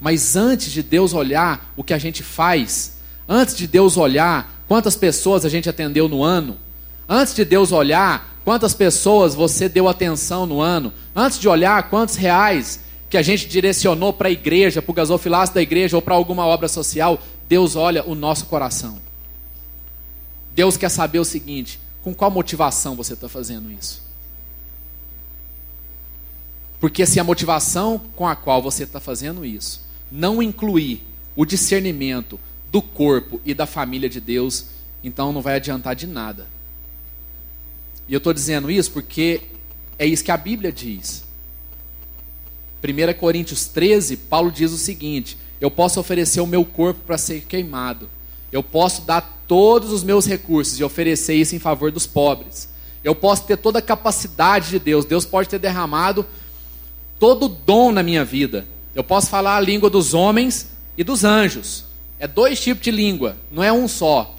mas 0.00 0.36
antes 0.36 0.70
de 0.70 0.84
Deus 0.84 1.12
olhar 1.14 1.72
o 1.76 1.82
que 1.82 1.92
a 1.92 1.98
gente 1.98 2.22
faz, 2.22 2.92
antes 3.28 3.56
de 3.56 3.66
Deus 3.66 3.96
olhar 3.96 4.64
quantas 4.68 4.94
pessoas 4.94 5.44
a 5.44 5.48
gente 5.48 5.68
atendeu 5.68 6.08
no 6.08 6.22
ano, 6.22 6.58
antes 7.08 7.34
de 7.34 7.44
Deus 7.44 7.72
olhar 7.72 8.38
quantas 8.44 8.72
pessoas 8.72 9.34
você 9.34 9.68
deu 9.68 9.88
atenção 9.88 10.46
no 10.46 10.60
ano, 10.60 10.92
antes 11.14 11.40
de 11.40 11.48
olhar 11.48 11.90
quantos 11.90 12.14
reais 12.14 12.78
que 13.14 13.18
a 13.18 13.22
gente 13.22 13.46
direcionou 13.46 14.12
para 14.12 14.26
a 14.26 14.32
igreja, 14.32 14.82
para 14.82 14.90
o 14.90 14.94
gasofilaço 14.94 15.54
da 15.54 15.62
igreja 15.62 15.96
ou 15.96 16.02
para 16.02 16.16
alguma 16.16 16.44
obra 16.44 16.66
social, 16.66 17.22
Deus 17.48 17.76
olha 17.76 18.04
o 18.04 18.12
nosso 18.12 18.46
coração. 18.46 18.98
Deus 20.52 20.76
quer 20.76 20.88
saber 20.88 21.20
o 21.20 21.24
seguinte: 21.24 21.78
com 22.02 22.12
qual 22.12 22.28
motivação 22.28 22.96
você 22.96 23.14
está 23.14 23.28
fazendo 23.28 23.70
isso? 23.70 24.02
Porque 26.80 27.06
se 27.06 27.20
a 27.20 27.24
motivação 27.24 28.00
com 28.16 28.26
a 28.26 28.34
qual 28.34 28.60
você 28.60 28.82
está 28.82 28.98
fazendo 28.98 29.46
isso 29.46 29.82
não 30.10 30.42
incluir 30.42 31.06
o 31.36 31.44
discernimento 31.44 32.40
do 32.68 32.82
corpo 32.82 33.40
e 33.44 33.54
da 33.54 33.64
família 33.64 34.08
de 34.08 34.20
Deus, 34.20 34.70
então 35.04 35.32
não 35.32 35.40
vai 35.40 35.54
adiantar 35.54 35.94
de 35.94 36.08
nada. 36.08 36.48
E 38.08 38.12
eu 38.12 38.18
estou 38.18 38.32
dizendo 38.32 38.72
isso 38.72 38.90
porque 38.90 39.42
é 40.00 40.04
isso 40.04 40.24
que 40.24 40.32
a 40.32 40.36
Bíblia 40.36 40.72
diz. 40.72 41.23
1 42.84 43.18
Coríntios 43.18 43.66
13, 43.66 44.16
Paulo 44.16 44.52
diz 44.52 44.70
o 44.70 44.76
seguinte: 44.76 45.38
Eu 45.60 45.70
posso 45.70 45.98
oferecer 45.98 46.40
o 46.40 46.46
meu 46.46 46.64
corpo 46.64 47.00
para 47.06 47.16
ser 47.16 47.42
queimado, 47.42 48.10
eu 48.52 48.62
posso 48.62 49.02
dar 49.02 49.42
todos 49.48 49.90
os 49.90 50.04
meus 50.04 50.26
recursos 50.26 50.78
e 50.78 50.84
oferecer 50.84 51.34
isso 51.34 51.56
em 51.56 51.58
favor 51.58 51.90
dos 51.90 52.06
pobres. 52.06 52.68
Eu 53.02 53.14
posso 53.14 53.44
ter 53.44 53.56
toda 53.56 53.78
a 53.78 53.82
capacidade 53.82 54.70
de 54.70 54.78
Deus. 54.78 55.04
Deus 55.04 55.26
pode 55.26 55.48
ter 55.48 55.58
derramado 55.58 56.24
todo 57.18 57.46
o 57.46 57.48
dom 57.48 57.92
na 57.92 58.02
minha 58.02 58.24
vida. 58.24 58.66
Eu 58.94 59.04
posso 59.04 59.28
falar 59.28 59.56
a 59.56 59.60
língua 59.60 59.90
dos 59.90 60.14
homens 60.14 60.68
e 60.96 61.04
dos 61.04 61.24
anjos. 61.24 61.84
É 62.18 62.26
dois 62.26 62.60
tipos 62.60 62.84
de 62.84 62.90
língua, 62.90 63.36
não 63.50 63.62
é 63.62 63.72
um 63.72 63.88
só. 63.88 64.34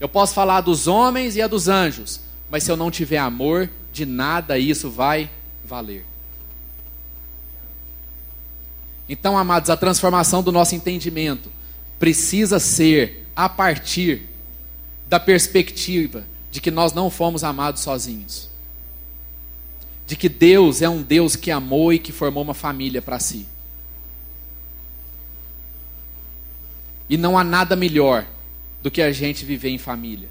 Eu 0.00 0.08
posso 0.08 0.34
falar 0.34 0.60
dos 0.60 0.86
homens 0.86 1.36
e 1.36 1.42
a 1.42 1.46
dos 1.46 1.68
anjos, 1.68 2.20
mas 2.50 2.64
se 2.64 2.70
eu 2.70 2.76
não 2.76 2.90
tiver 2.90 3.18
amor, 3.18 3.70
de 3.92 4.04
nada 4.04 4.58
isso 4.58 4.90
vai 4.90 5.30
valer. 5.64 6.11
Então, 9.12 9.36
amados, 9.36 9.68
a 9.68 9.76
transformação 9.76 10.42
do 10.42 10.50
nosso 10.50 10.74
entendimento 10.74 11.52
precisa 11.98 12.58
ser 12.58 13.28
a 13.36 13.46
partir 13.46 14.22
da 15.06 15.20
perspectiva 15.20 16.24
de 16.50 16.62
que 16.62 16.70
nós 16.70 16.94
não 16.94 17.10
fomos 17.10 17.44
amados 17.44 17.82
sozinhos. 17.82 18.48
De 20.06 20.16
que 20.16 20.30
Deus 20.30 20.80
é 20.80 20.88
um 20.88 21.02
Deus 21.02 21.36
que 21.36 21.50
amou 21.50 21.92
e 21.92 21.98
que 21.98 22.10
formou 22.10 22.42
uma 22.42 22.54
família 22.54 23.02
para 23.02 23.18
si. 23.18 23.46
E 27.06 27.18
não 27.18 27.36
há 27.36 27.44
nada 27.44 27.76
melhor 27.76 28.26
do 28.82 28.90
que 28.90 29.02
a 29.02 29.12
gente 29.12 29.44
viver 29.44 29.68
em 29.68 29.76
família. 29.76 30.30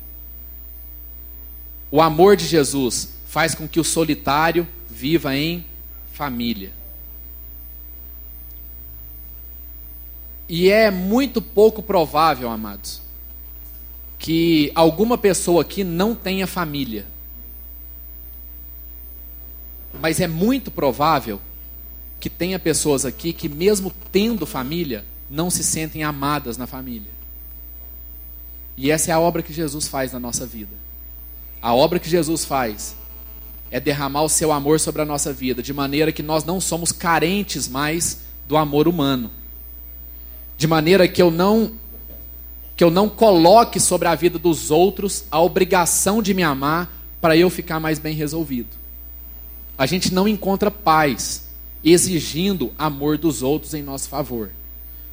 O 1.92 2.02
amor 2.02 2.36
de 2.36 2.48
Jesus 2.48 3.14
faz 3.28 3.54
com 3.54 3.68
que 3.68 3.80
o 3.80 3.84
solitário 3.84 4.68
viva 4.90 5.38
em 5.38 5.64
família. 6.14 6.81
E 10.54 10.70
é 10.70 10.91
muito 10.91 11.41
pouco 11.41 11.82
provável, 11.82 12.49
amados, 12.49 13.02
que 14.20 14.70
alguma 14.76 15.18
pessoa 15.18 15.62
aqui 15.62 15.82
não 15.82 16.14
tenha 16.14 16.45
família. 16.45 17.08
Mas 20.02 20.20
é 20.20 20.28
muito 20.28 20.70
provável 20.70 21.39
que 22.20 22.30
tenha 22.30 22.60
pessoas 22.60 23.06
aqui 23.06 23.32
que, 23.32 23.47
mesmo 23.47 23.93
tendo 24.12 24.45
família, 24.45 25.06
não 25.30 25.49
se 25.49 25.64
sentem 25.64 26.04
amadas 26.04 26.58
na 26.58 26.68
família. 26.68 27.10
E 28.76 28.91
essa 28.91 29.10
é 29.12 29.14
a 29.14 29.20
obra 29.22 29.41
que 29.41 29.54
Jesus 29.54 29.88
faz 29.88 30.12
na 30.12 30.20
nossa 30.20 30.45
vida. 30.45 30.76
A 31.62 31.74
obra 31.74 31.97
que 31.97 32.10
Jesus 32.10 32.43
faz 32.43 32.93
é 33.72 33.80
derramar 33.80 34.24
o 34.24 34.30
seu 34.30 34.52
amor 34.52 34.82
sobre 34.82 35.02
a 35.02 35.06
nossa 35.06 35.32
vida, 35.32 35.64
de 35.64 35.72
maneira 35.72 36.12
que 36.12 36.22
nós 36.22 36.43
não 36.43 36.60
somos 36.60 36.91
carentes 36.91 37.70
mais 37.70 38.24
do 38.45 38.58
amor 38.58 38.86
humano 38.86 39.32
de 40.62 40.68
maneira 40.68 41.07
que 41.07 41.20
eu 41.20 41.32
não 41.32 41.72
que 42.78 42.84
eu 42.84 42.91
não 42.91 43.09
coloque 43.09 43.80
sobre 43.80 44.07
a 44.07 44.14
vida 44.14 44.38
dos 44.38 44.70
outros 44.70 45.26
a 45.32 45.41
obrigação 45.41 46.22
de 46.22 46.36
me 46.36 46.43
amar 46.43 46.88
para 47.20 47.36
eu 47.36 47.49
ficar 47.49 47.80
mais 47.80 47.97
bem 47.97 48.14
resolvido. 48.14 48.70
A 49.76 49.88
gente 49.88 50.14
não 50.14 50.28
encontra 50.28 50.70
paz 50.70 51.47
exigindo 51.84 52.72
amor 52.78 53.18
dos 53.18 53.41
outros 53.41 53.74
em 53.74 53.82
nosso 53.82 54.07
favor. 54.07 54.51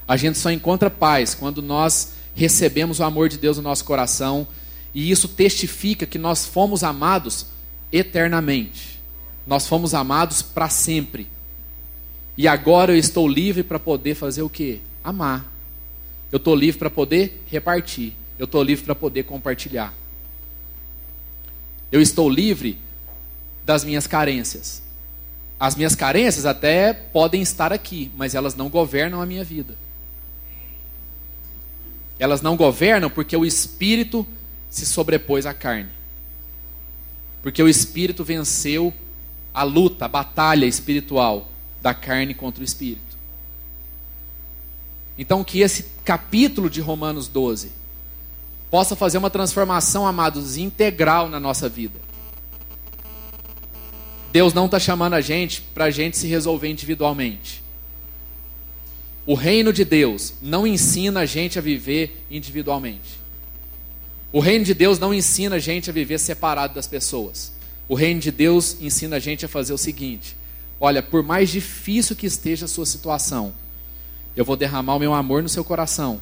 A 0.07 0.19
gente 0.19 0.37
só 0.37 0.51
encontra 0.51 0.91
paz 0.91 1.35
quando 1.35 1.63
nós 1.63 2.13
recebemos 2.35 3.01
o 3.01 3.05
amor 3.05 3.31
de 3.31 3.39
Deus 3.39 3.57
no 3.57 3.63
nosso 3.63 3.87
coração 3.87 4.47
e 4.93 5.11
isso 5.11 5.29
testifica 5.29 6.05
que 6.05 6.19
nós 6.19 6.45
fomos 6.45 6.85
amados 6.85 7.47
eternamente. 7.91 9.01
Nós 9.47 9.67
fomos 9.67 9.95
amados 9.95 10.43
para 10.43 10.69
sempre. 10.69 11.27
E 12.37 12.47
agora 12.47 12.93
eu 12.93 12.99
estou 12.99 13.27
livre 13.27 13.63
para 13.63 13.79
poder 13.79 14.15
fazer 14.15 14.43
o 14.43 14.51
quê? 14.51 14.81
Amar. 15.09 15.45
Eu 16.31 16.37
estou 16.37 16.55
livre 16.55 16.79
para 16.79 16.91
poder 16.91 17.43
repartir. 17.47 18.13
Eu 18.39 18.45
estou 18.45 18.63
livre 18.63 18.85
para 18.85 18.95
poder 18.95 19.25
compartilhar. 19.25 19.93
Eu 21.91 22.01
estou 22.01 22.29
livre 22.29 22.79
das 23.65 23.85
minhas 23.85 24.07
carências. 24.07 24.83
As 25.59 25.75
minhas 25.75 25.95
carências 25.95 26.47
até 26.47 26.93
podem 26.93 27.43
estar 27.43 27.73
aqui, 27.73 28.11
mas 28.17 28.35
elas 28.35 28.55
não 28.55 28.69
governam 28.69 29.21
a 29.21 29.27
minha 29.27 29.43
vida. 29.43 29.77
Elas 32.19 32.43
não 32.43 32.57
governam 32.57 33.11
porque 33.11 33.37
o 33.37 33.45
espírito 33.45 34.27
se 34.71 34.87
sobrepôs 34.87 35.47
à 35.47 35.55
carne. 35.55 35.91
Porque 37.43 37.63
o 37.63 37.69
espírito 37.69 38.23
venceu 38.23 38.93
a 39.53 39.63
luta, 39.63 40.05
a 40.05 40.09
batalha 40.09 40.67
espiritual 40.67 41.49
da 41.81 41.95
carne 41.95 42.35
contra 42.35 42.61
o 42.61 42.65
espírito. 42.65 43.08
Então, 45.19 45.43
que 45.43 45.61
esse 45.61 45.87
capítulo 46.05 46.71
de 46.71 46.81
Romanos 46.81 47.27
12 47.27 47.73
possa 48.71 48.95
fazer 48.95 49.19
uma 49.19 49.31
transformação, 49.31 50.07
amados, 50.07 50.57
integral 50.57 51.29
na 51.29 51.41
nossa 51.41 51.69
vida. 51.69 51.99
Deus 54.31 54.55
não 54.55 54.67
está 54.67 54.79
chamando 54.79 55.15
a 55.15 55.21
gente 55.21 55.63
para 55.75 55.87
a 55.87 55.91
gente 55.91 56.17
se 56.17 56.27
resolver 56.29 56.69
individualmente. 56.69 57.63
O 59.27 59.35
reino 59.35 59.73
de 59.73 59.85
Deus 59.85 60.35
não 60.41 60.67
ensina 60.67 61.21
a 61.21 61.27
gente 61.27 61.59
a 61.59 61.63
viver 61.63 62.25
individualmente. 62.31 63.19
O 64.33 64.41
reino 64.41 64.65
de 64.65 64.75
Deus 64.75 64.99
não 64.99 65.13
ensina 65.13 65.57
a 65.57 65.59
gente 65.59 65.91
a 65.91 65.93
viver 65.93 66.19
separado 66.19 66.75
das 66.75 66.87
pessoas. 66.87 67.53
O 67.89 67.95
reino 67.95 68.21
de 68.21 68.31
Deus 68.31 68.77
ensina 68.81 69.17
a 69.17 69.19
gente 69.19 69.45
a 69.45 69.49
fazer 69.49 69.73
o 69.73 69.79
seguinte: 69.79 70.37
olha, 70.79 71.03
por 71.03 71.23
mais 71.23 71.49
difícil 71.51 72.15
que 72.15 72.27
esteja 72.27 72.67
a 72.67 72.69
sua 72.69 72.85
situação, 72.87 73.55
eu 74.39 74.45
vou 74.45 74.55
derramar 74.55 74.95
o 74.95 75.01
meu 75.01 75.13
amor 75.15 75.43
no 75.43 75.49
seu 75.49 75.65
coração. 75.65 76.21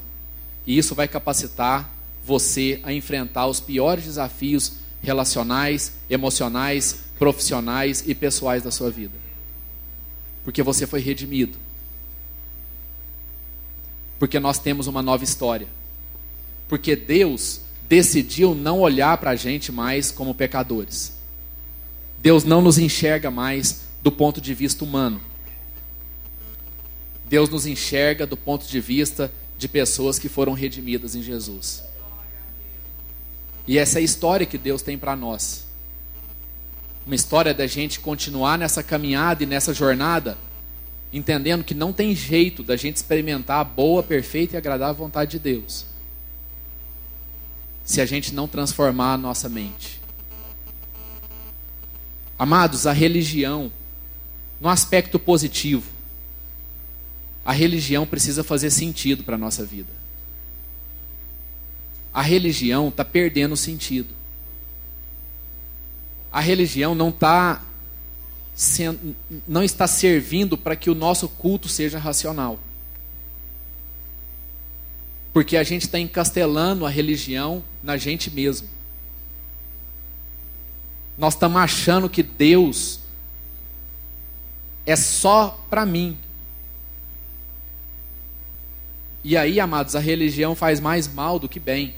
E 0.67 0.79
isso 0.79 0.95
vai 0.95 1.07
capacitar 1.07 1.93
você 2.25 2.81
a 2.83 2.91
enfrentar 2.91 3.47
os 3.47 3.61
piores 3.61 4.05
desafios 4.05 4.77
relacionais, 5.03 5.93
emocionais, 6.09 7.01
profissionais 7.19 8.05
e 8.07 8.15
pessoais 8.15 8.63
da 8.63 8.71
sua 8.71 8.91
vida. 8.91 9.13
Porque 10.43 10.63
você 10.63 10.87
foi 10.87 11.01
redimido. 11.01 11.59
Porque 14.19 14.41
nós 14.41 14.59
temos 14.59 14.87
uma 14.87 15.03
nova 15.03 15.23
história. 15.23 15.69
Porque 16.69 16.97
Deus 16.97 17.61
decidiu 17.87 18.55
não 18.55 18.81
olhar 18.81 19.19
para 19.19 19.33
a 19.33 19.37
gente 19.37 19.71
mais 19.71 20.11
como 20.11 20.35
pecadores. 20.35 21.13
Deus 22.19 22.45
não 22.45 22.63
nos 22.63 22.79
enxerga 22.79 23.31
mais 23.31 23.83
do 24.03 24.11
ponto 24.11 24.41
de 24.41 24.55
vista 24.55 24.87
humano. 24.87 25.21
Deus 27.29 27.49
nos 27.49 27.67
enxerga 27.67 28.27
do 28.27 28.37
ponto 28.37 28.67
de 28.67 28.81
vista 28.81 29.33
de 29.59 29.69
pessoas 29.69 30.19
que 30.19 30.29
foram 30.29 30.53
redimidas 30.53 31.15
em 31.15 31.23
Jesus. 31.23 31.83
E 33.67 33.79
essa 33.79 33.99
é 33.99 34.01
a 34.01 34.05
história 34.05 34.47
que 34.47 34.57
Deus 34.57 34.81
tem 34.81 34.97
para 34.97 35.17
nós. 35.17 35.67
Uma 37.05 37.17
história 37.17 37.53
da 37.53 37.67
gente 37.67 37.99
continuar 37.99 38.59
nessa 38.59 38.83
caminhada 38.83 39.43
e 39.43 39.47
nessa 39.47 39.75
jornada, 39.75 40.39
entendendo 41.13 41.65
que 41.65 41.75
não 41.75 41.93
tem 41.93 42.15
jeito 42.15 42.63
da 42.63 42.77
gente 42.77 42.97
experimentar 42.97 43.61
a 43.61 43.65
boa, 43.65 44.03
perfeita 44.03 44.55
e 44.55 44.57
agradável 44.57 44.95
vontade 44.95 45.33
de 45.33 45.39
Deus, 45.39 45.87
se 47.85 48.01
a 48.01 48.07
gente 48.07 48.35
não 48.35 48.47
transformar 48.47 49.15
a 49.15 49.19
nossa 49.19 49.49
mente. 49.49 50.01
Amados, 52.39 52.87
a 52.87 52.93
religião, 52.93 53.73
no 54.61 54.69
aspecto 54.69 55.19
positivo, 55.19 55.96
a 57.47 57.53
religião 57.53 58.05
precisa 58.05 58.43
fazer 58.43 58.71
sentido 58.71 59.23
para 59.23 59.37
a 59.37 59.39
nossa 59.39 59.65
vida. 59.65 59.93
A 62.13 62.21
religião 62.21 62.89
está 62.89 63.05
perdendo 63.05 63.57
sentido. 63.57 64.13
A 66.33 66.41
religião 66.41 66.93
não 66.93 67.11
está 67.11 67.63
não 69.47 69.63
está 69.63 69.87
servindo 69.87 70.57
para 70.59 70.75
que 70.75 70.91
o 70.91 70.95
nosso 70.95 71.29
culto 71.29 71.69
seja 71.69 71.99
racional. 71.99 72.59
Porque 75.33 75.57
a 75.57 75.63
gente 75.63 75.83
está 75.83 76.01
encastelando 76.01 76.85
a 76.85 76.91
religião 76.91 77.63
na 77.81 77.97
gente 77.97 78.29
mesmo. 78.29 78.67
Nós 81.17 81.35
estamos 81.35 81.61
achando 81.61 82.09
que 82.09 82.23
Deus 82.25 83.01
é 84.85 84.97
só 84.97 85.65
para 85.71 85.87
mim, 85.87 86.19
e 89.29 89.37
aí, 89.37 89.59
amados, 89.59 89.97
a 89.97 89.99
religião 89.99 90.55
faz 90.55 90.79
mais 90.79 91.09
mal 91.09 91.37
do 91.37 91.49
que 91.49 91.59
bem. 91.59 91.97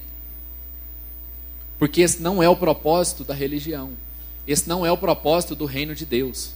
Porque 1.78 2.00
esse 2.00 2.22
não 2.22 2.42
é 2.42 2.48
o 2.48 2.56
propósito 2.56 3.22
da 3.22 3.34
religião. 3.34 3.92
Esse 4.46 4.66
não 4.66 4.86
é 4.86 4.90
o 4.90 4.96
propósito 4.96 5.54
do 5.54 5.66
reino 5.66 5.94
de 5.94 6.06
Deus. 6.06 6.54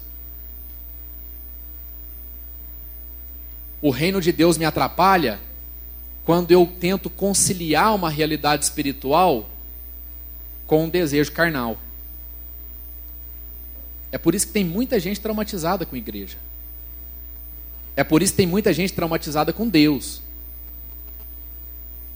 O 3.82 3.90
reino 3.90 4.18
de 4.18 4.32
Deus 4.32 4.56
me 4.56 4.64
atrapalha 4.64 5.38
quando 6.24 6.52
eu 6.52 6.66
tento 6.80 7.10
conciliar 7.10 7.94
uma 7.94 8.08
realidade 8.08 8.64
espiritual 8.64 9.50
com 10.66 10.84
um 10.84 10.88
desejo 10.88 11.32
carnal. 11.32 11.76
É 14.10 14.16
por 14.16 14.34
isso 14.34 14.46
que 14.46 14.54
tem 14.54 14.64
muita 14.64 14.98
gente 14.98 15.20
traumatizada 15.20 15.84
com 15.84 15.96
a 15.96 15.98
igreja. 15.98 16.38
É 17.94 18.02
por 18.02 18.22
isso 18.22 18.32
que 18.32 18.38
tem 18.38 18.46
muita 18.46 18.72
gente 18.72 18.94
traumatizada 18.94 19.52
com 19.52 19.68
Deus. 19.68 20.22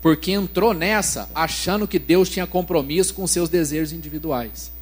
Porque 0.01 0.33
entrou 0.33 0.73
nessa 0.73 1.29
achando 1.35 1.89
que 1.89 1.99
Deus 1.99 2.29
tinha 2.29 2.47
compromisso 2.47 3.15
com 3.15 3.27
seus 3.27 3.49
desejos 3.49 3.93
individuais. 3.93 4.73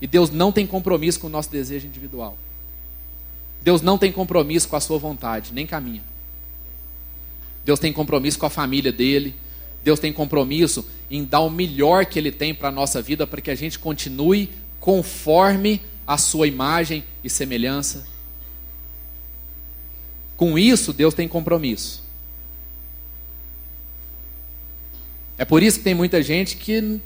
E 0.00 0.06
Deus 0.06 0.30
não 0.30 0.52
tem 0.52 0.66
compromisso 0.66 1.18
com 1.20 1.26
o 1.26 1.30
nosso 1.30 1.50
desejo 1.50 1.86
individual. 1.86 2.36
Deus 3.60 3.82
não 3.82 3.98
tem 3.98 4.12
compromisso 4.12 4.68
com 4.68 4.76
a 4.76 4.80
sua 4.80 4.98
vontade, 4.98 5.52
nem 5.52 5.66
com 5.66 5.74
a 5.74 5.80
minha. 5.80 6.02
Deus 7.64 7.78
tem 7.80 7.92
compromisso 7.92 8.38
com 8.38 8.46
a 8.46 8.50
família 8.50 8.92
dele. 8.92 9.34
Deus 9.82 9.98
tem 9.98 10.12
compromisso 10.12 10.86
em 11.10 11.24
dar 11.24 11.40
o 11.40 11.50
melhor 11.50 12.06
que 12.06 12.18
ele 12.18 12.32
tem 12.32 12.54
para 12.54 12.68
a 12.68 12.72
nossa 12.72 13.02
vida 13.02 13.26
para 13.26 13.40
que 13.40 13.50
a 13.50 13.54
gente 13.54 13.78
continue 13.78 14.50
conforme 14.80 15.80
a 16.06 16.16
sua 16.16 16.46
imagem 16.46 17.04
e 17.22 17.28
semelhança. 17.28 18.06
Com 20.36 20.58
isso, 20.58 20.92
Deus 20.92 21.14
tem 21.14 21.26
compromisso. 21.28 22.02
É 25.38 25.44
por 25.44 25.62
isso 25.62 25.78
que 25.78 25.84
tem 25.84 25.94
muita 25.94 26.20
gente 26.20 26.56
que 26.56 27.00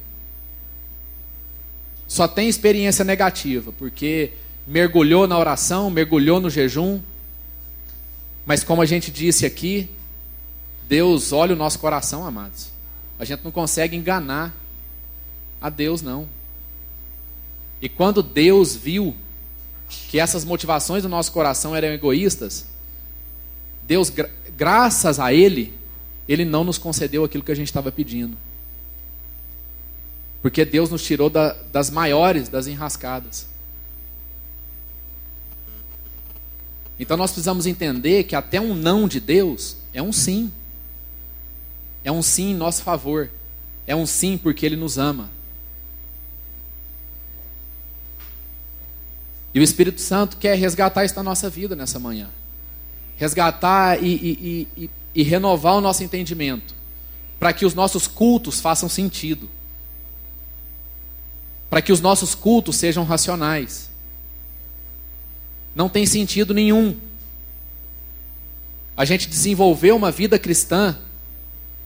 só 2.08 2.26
tem 2.26 2.48
experiência 2.48 3.04
negativa, 3.04 3.72
porque 3.78 4.32
mergulhou 4.66 5.26
na 5.26 5.38
oração, 5.38 5.90
mergulhou 5.90 6.40
no 6.40 6.50
jejum. 6.50 7.00
Mas 8.44 8.64
como 8.64 8.82
a 8.82 8.86
gente 8.86 9.10
disse 9.10 9.46
aqui, 9.46 9.88
Deus 10.88 11.32
olha 11.32 11.54
o 11.54 11.56
nosso 11.56 11.78
coração, 11.78 12.26
amados. 12.26 12.70
A 13.18 13.24
gente 13.24 13.44
não 13.44 13.50
consegue 13.50 13.96
enganar 13.96 14.54
a 15.60 15.70
Deus, 15.70 16.02
não. 16.02 16.28
E 17.80 17.88
quando 17.88 18.22
Deus 18.22 18.74
viu 18.74 19.14
que 20.08 20.18
essas 20.18 20.44
motivações 20.44 21.02
do 21.02 21.08
nosso 21.08 21.32
coração 21.32 21.74
eram 21.74 21.88
egoístas, 21.88 22.66
Deus, 23.86 24.10
gra 24.10 24.30
graças 24.56 25.18
a 25.18 25.32
Ele, 25.32 25.72
Ele 26.28 26.44
não 26.44 26.64
nos 26.64 26.78
concedeu 26.78 27.24
aquilo 27.24 27.44
que 27.44 27.52
a 27.52 27.56
gente 27.56 27.66
estava 27.66 27.90
pedindo. 27.90 28.36
Porque 30.40 30.64
Deus 30.64 30.90
nos 30.90 31.02
tirou 31.04 31.30
da, 31.30 31.52
das 31.72 31.90
maiores 31.90 32.48
das 32.48 32.66
enrascadas. 32.66 33.46
Então 36.98 37.16
nós 37.16 37.30
precisamos 37.30 37.66
entender 37.66 38.24
que 38.24 38.36
até 38.36 38.60
um 38.60 38.74
não 38.74 39.08
de 39.08 39.20
Deus 39.20 39.76
é 39.92 40.02
um 40.02 40.12
sim. 40.12 40.52
É 42.04 42.10
um 42.10 42.22
sim 42.22 42.50
em 42.50 42.54
nosso 42.54 42.82
favor. 42.82 43.30
É 43.86 43.94
um 43.94 44.06
sim 44.06 44.36
porque 44.36 44.66
Ele 44.66 44.76
nos 44.76 44.98
ama. 44.98 45.30
E 49.54 49.60
o 49.60 49.62
Espírito 49.62 50.00
Santo 50.00 50.36
quer 50.36 50.56
resgatar 50.56 51.04
isso 51.04 51.20
nossa 51.22 51.50
vida 51.50 51.76
nessa 51.76 51.98
manhã. 51.98 52.28
Resgatar 53.16 54.02
e, 54.02 54.06
e, 54.06 54.68
e, 54.76 54.90
e 55.14 55.22
renovar 55.22 55.76
o 55.76 55.80
nosso 55.80 56.02
entendimento. 56.02 56.74
Para 57.38 57.52
que 57.52 57.66
os 57.66 57.74
nossos 57.74 58.06
cultos 58.06 58.60
façam 58.60 58.88
sentido 58.88 59.48
para 61.72 61.80
que 61.80 61.90
os 61.90 62.02
nossos 62.02 62.34
cultos 62.34 62.76
sejam 62.76 63.02
racionais. 63.02 63.88
Não 65.74 65.88
tem 65.88 66.04
sentido 66.04 66.52
nenhum 66.52 66.98
a 68.94 69.06
gente 69.06 69.26
desenvolver 69.26 69.92
uma 69.92 70.10
vida 70.10 70.38
cristã 70.38 70.98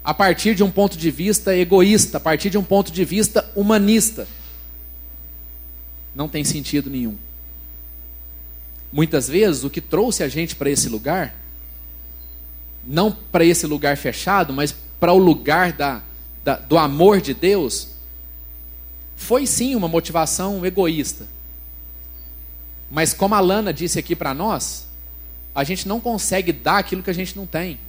a 0.02 0.12
partir 0.12 0.56
de 0.56 0.64
um 0.64 0.72
ponto 0.72 0.98
de 0.98 1.08
vista 1.08 1.56
egoísta, 1.56 2.16
a 2.16 2.20
partir 2.20 2.50
de 2.50 2.58
um 2.58 2.64
ponto 2.64 2.90
de 2.90 3.04
vista 3.04 3.48
humanista. 3.54 4.26
Não 6.16 6.28
tem 6.28 6.42
sentido 6.42 6.90
nenhum. 6.90 7.16
Muitas 8.92 9.28
vezes 9.28 9.62
o 9.62 9.70
que 9.70 9.80
trouxe 9.80 10.24
a 10.24 10.28
gente 10.28 10.56
para 10.56 10.68
esse 10.68 10.88
lugar, 10.88 11.32
não 12.86 13.10
para 13.10 13.44
esse 13.44 13.66
lugar 13.66 13.96
fechado, 13.96 14.52
mas 14.52 14.74
para 15.00 15.12
o 15.12 15.18
lugar 15.18 15.72
da, 15.72 16.02
da, 16.44 16.56
do 16.56 16.78
amor 16.78 17.20
de 17.20 17.34
Deus, 17.34 17.88
foi 19.16 19.46
sim 19.46 19.74
uma 19.74 19.88
motivação 19.88 20.64
egoísta. 20.64 21.26
Mas 22.90 23.12
como 23.12 23.34
a 23.34 23.40
Lana 23.40 23.72
disse 23.72 23.98
aqui 23.98 24.14
para 24.14 24.32
nós, 24.32 24.86
a 25.54 25.64
gente 25.64 25.88
não 25.88 25.98
consegue 25.98 26.52
dar 26.52 26.78
aquilo 26.78 27.02
que 27.02 27.10
a 27.10 27.14
gente 27.14 27.36
não 27.36 27.46
tem. 27.46 27.80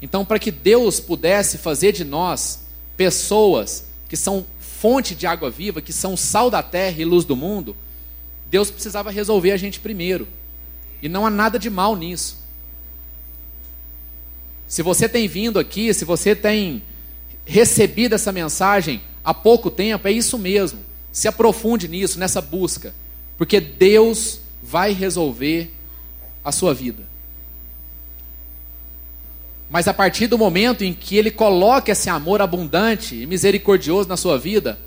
Então, 0.00 0.24
para 0.24 0.38
que 0.38 0.50
Deus 0.50 1.00
pudesse 1.00 1.58
fazer 1.58 1.92
de 1.92 2.04
nós 2.04 2.60
pessoas 2.96 3.84
que 4.08 4.16
são 4.16 4.46
fonte 4.58 5.14
de 5.14 5.26
água 5.26 5.50
viva, 5.50 5.82
que 5.82 5.92
são 5.92 6.16
sal 6.16 6.50
da 6.50 6.62
terra 6.62 7.00
e 7.00 7.04
luz 7.04 7.24
do 7.24 7.36
mundo, 7.36 7.76
Deus 8.50 8.70
precisava 8.70 9.10
resolver 9.10 9.52
a 9.52 9.56
gente 9.56 9.80
primeiro. 9.80 10.26
E 11.02 11.08
não 11.08 11.26
há 11.26 11.30
nada 11.30 11.58
de 11.58 11.68
mal 11.68 11.96
nisso. 11.96 12.39
Se 14.70 14.84
você 14.84 15.08
tem 15.08 15.26
vindo 15.26 15.58
aqui, 15.58 15.92
se 15.92 16.04
você 16.04 16.32
tem 16.32 16.80
recebido 17.44 18.14
essa 18.14 18.30
mensagem 18.30 19.02
há 19.24 19.34
pouco 19.34 19.68
tempo, 19.68 20.06
é 20.06 20.12
isso 20.12 20.38
mesmo. 20.38 20.78
Se 21.10 21.26
aprofunde 21.26 21.88
nisso, 21.88 22.20
nessa 22.20 22.40
busca, 22.40 22.94
porque 23.36 23.58
Deus 23.58 24.38
vai 24.62 24.92
resolver 24.92 25.74
a 26.44 26.52
sua 26.52 26.72
vida. 26.72 27.02
Mas 29.68 29.88
a 29.88 29.92
partir 29.92 30.28
do 30.28 30.38
momento 30.38 30.84
em 30.84 30.94
que 30.94 31.16
Ele 31.16 31.32
coloca 31.32 31.90
esse 31.90 32.08
amor 32.08 32.40
abundante 32.40 33.16
e 33.16 33.26
misericordioso 33.26 34.08
na 34.08 34.16
sua 34.16 34.38
vida, 34.38 34.78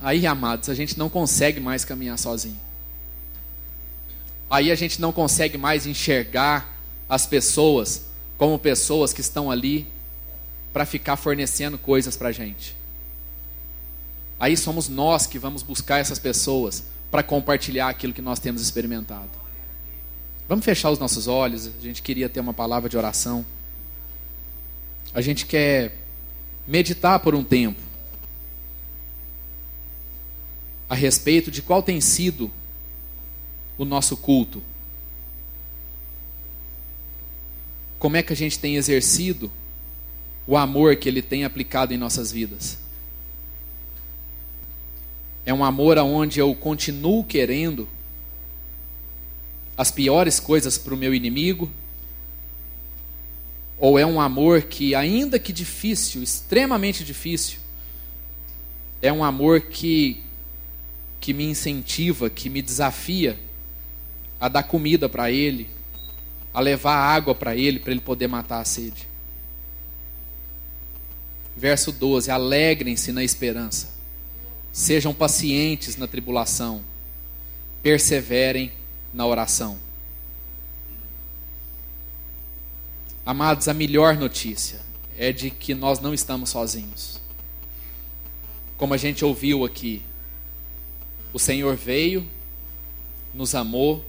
aí, 0.00 0.28
amados, 0.28 0.68
a 0.68 0.74
gente 0.74 0.96
não 0.96 1.08
consegue 1.08 1.58
mais 1.58 1.84
caminhar 1.84 2.16
sozinho. 2.16 2.60
Aí 4.48 4.70
a 4.70 4.76
gente 4.76 5.00
não 5.00 5.10
consegue 5.10 5.58
mais 5.58 5.88
enxergar 5.88 6.72
as 7.08 7.26
pessoas 7.26 8.09
como 8.40 8.58
pessoas 8.58 9.12
que 9.12 9.20
estão 9.20 9.50
ali 9.50 9.86
para 10.72 10.86
ficar 10.86 11.16
fornecendo 11.16 11.76
coisas 11.76 12.16
para 12.16 12.30
a 12.30 12.32
gente. 12.32 12.74
Aí 14.38 14.56
somos 14.56 14.88
nós 14.88 15.26
que 15.26 15.38
vamos 15.38 15.62
buscar 15.62 15.98
essas 15.98 16.18
pessoas 16.18 16.84
para 17.10 17.22
compartilhar 17.22 17.90
aquilo 17.90 18.14
que 18.14 18.22
nós 18.22 18.38
temos 18.38 18.62
experimentado. 18.62 19.28
Vamos 20.48 20.64
fechar 20.64 20.90
os 20.90 20.98
nossos 20.98 21.28
olhos, 21.28 21.66
a 21.66 21.82
gente 21.82 22.00
queria 22.00 22.30
ter 22.30 22.40
uma 22.40 22.54
palavra 22.54 22.88
de 22.88 22.96
oração. 22.96 23.44
A 25.12 25.20
gente 25.20 25.44
quer 25.44 25.98
meditar 26.66 27.20
por 27.20 27.34
um 27.34 27.44
tempo 27.44 27.82
a 30.88 30.94
respeito 30.94 31.50
de 31.50 31.60
qual 31.60 31.82
tem 31.82 32.00
sido 32.00 32.50
o 33.76 33.84
nosso 33.84 34.16
culto. 34.16 34.62
Como 38.00 38.16
é 38.16 38.22
que 38.22 38.32
a 38.32 38.36
gente 38.36 38.58
tem 38.58 38.76
exercido 38.76 39.52
o 40.46 40.56
amor 40.56 40.96
que 40.96 41.06
ele 41.06 41.20
tem 41.20 41.44
aplicado 41.44 41.92
em 41.92 41.98
nossas 41.98 42.32
vidas? 42.32 42.78
É 45.44 45.52
um 45.52 45.62
amor 45.62 45.98
aonde 45.98 46.40
eu 46.40 46.54
continuo 46.54 47.22
querendo 47.22 47.86
as 49.76 49.90
piores 49.90 50.40
coisas 50.40 50.78
para 50.78 50.94
o 50.94 50.96
meu 50.96 51.14
inimigo? 51.14 51.70
Ou 53.78 53.98
é 53.98 54.06
um 54.06 54.18
amor 54.18 54.62
que, 54.62 54.94
ainda 54.94 55.38
que 55.38 55.52
difícil, 55.52 56.22
extremamente 56.22 57.04
difícil, 57.04 57.58
é 59.02 59.12
um 59.12 59.22
amor 59.22 59.60
que, 59.60 60.22
que 61.20 61.34
me 61.34 61.44
incentiva, 61.44 62.30
que 62.30 62.48
me 62.48 62.62
desafia 62.62 63.38
a 64.40 64.48
dar 64.48 64.62
comida 64.62 65.06
para 65.06 65.30
ele, 65.30 65.68
a 66.52 66.60
levar 66.60 66.96
água 66.96 67.34
para 67.34 67.56
ele, 67.56 67.78
para 67.78 67.92
ele 67.92 68.00
poder 68.00 68.26
matar 68.26 68.60
a 68.60 68.64
sede? 68.64 69.08
Verso 71.56 71.92
12: 71.92 72.30
Alegrem-se 72.30 73.12
na 73.12 73.22
esperança 73.22 74.00
Sejam 74.72 75.12
pacientes 75.12 75.96
na 75.96 76.06
tribulação, 76.06 76.84
perseverem 77.82 78.70
na 79.12 79.26
oração. 79.26 79.78
Amados, 83.26 83.68
a 83.68 83.74
melhor 83.74 84.16
notícia 84.16 84.80
é 85.18 85.32
de 85.32 85.50
que 85.50 85.74
nós 85.74 85.98
não 85.98 86.14
estamos 86.14 86.50
sozinhos. 86.50 87.20
Como 88.76 88.94
a 88.94 88.96
gente 88.96 89.24
ouviu 89.24 89.64
aqui, 89.64 90.02
o 91.32 91.38
Senhor 91.38 91.76
veio, 91.76 92.26
nos 93.34 93.54
amou 93.54 94.04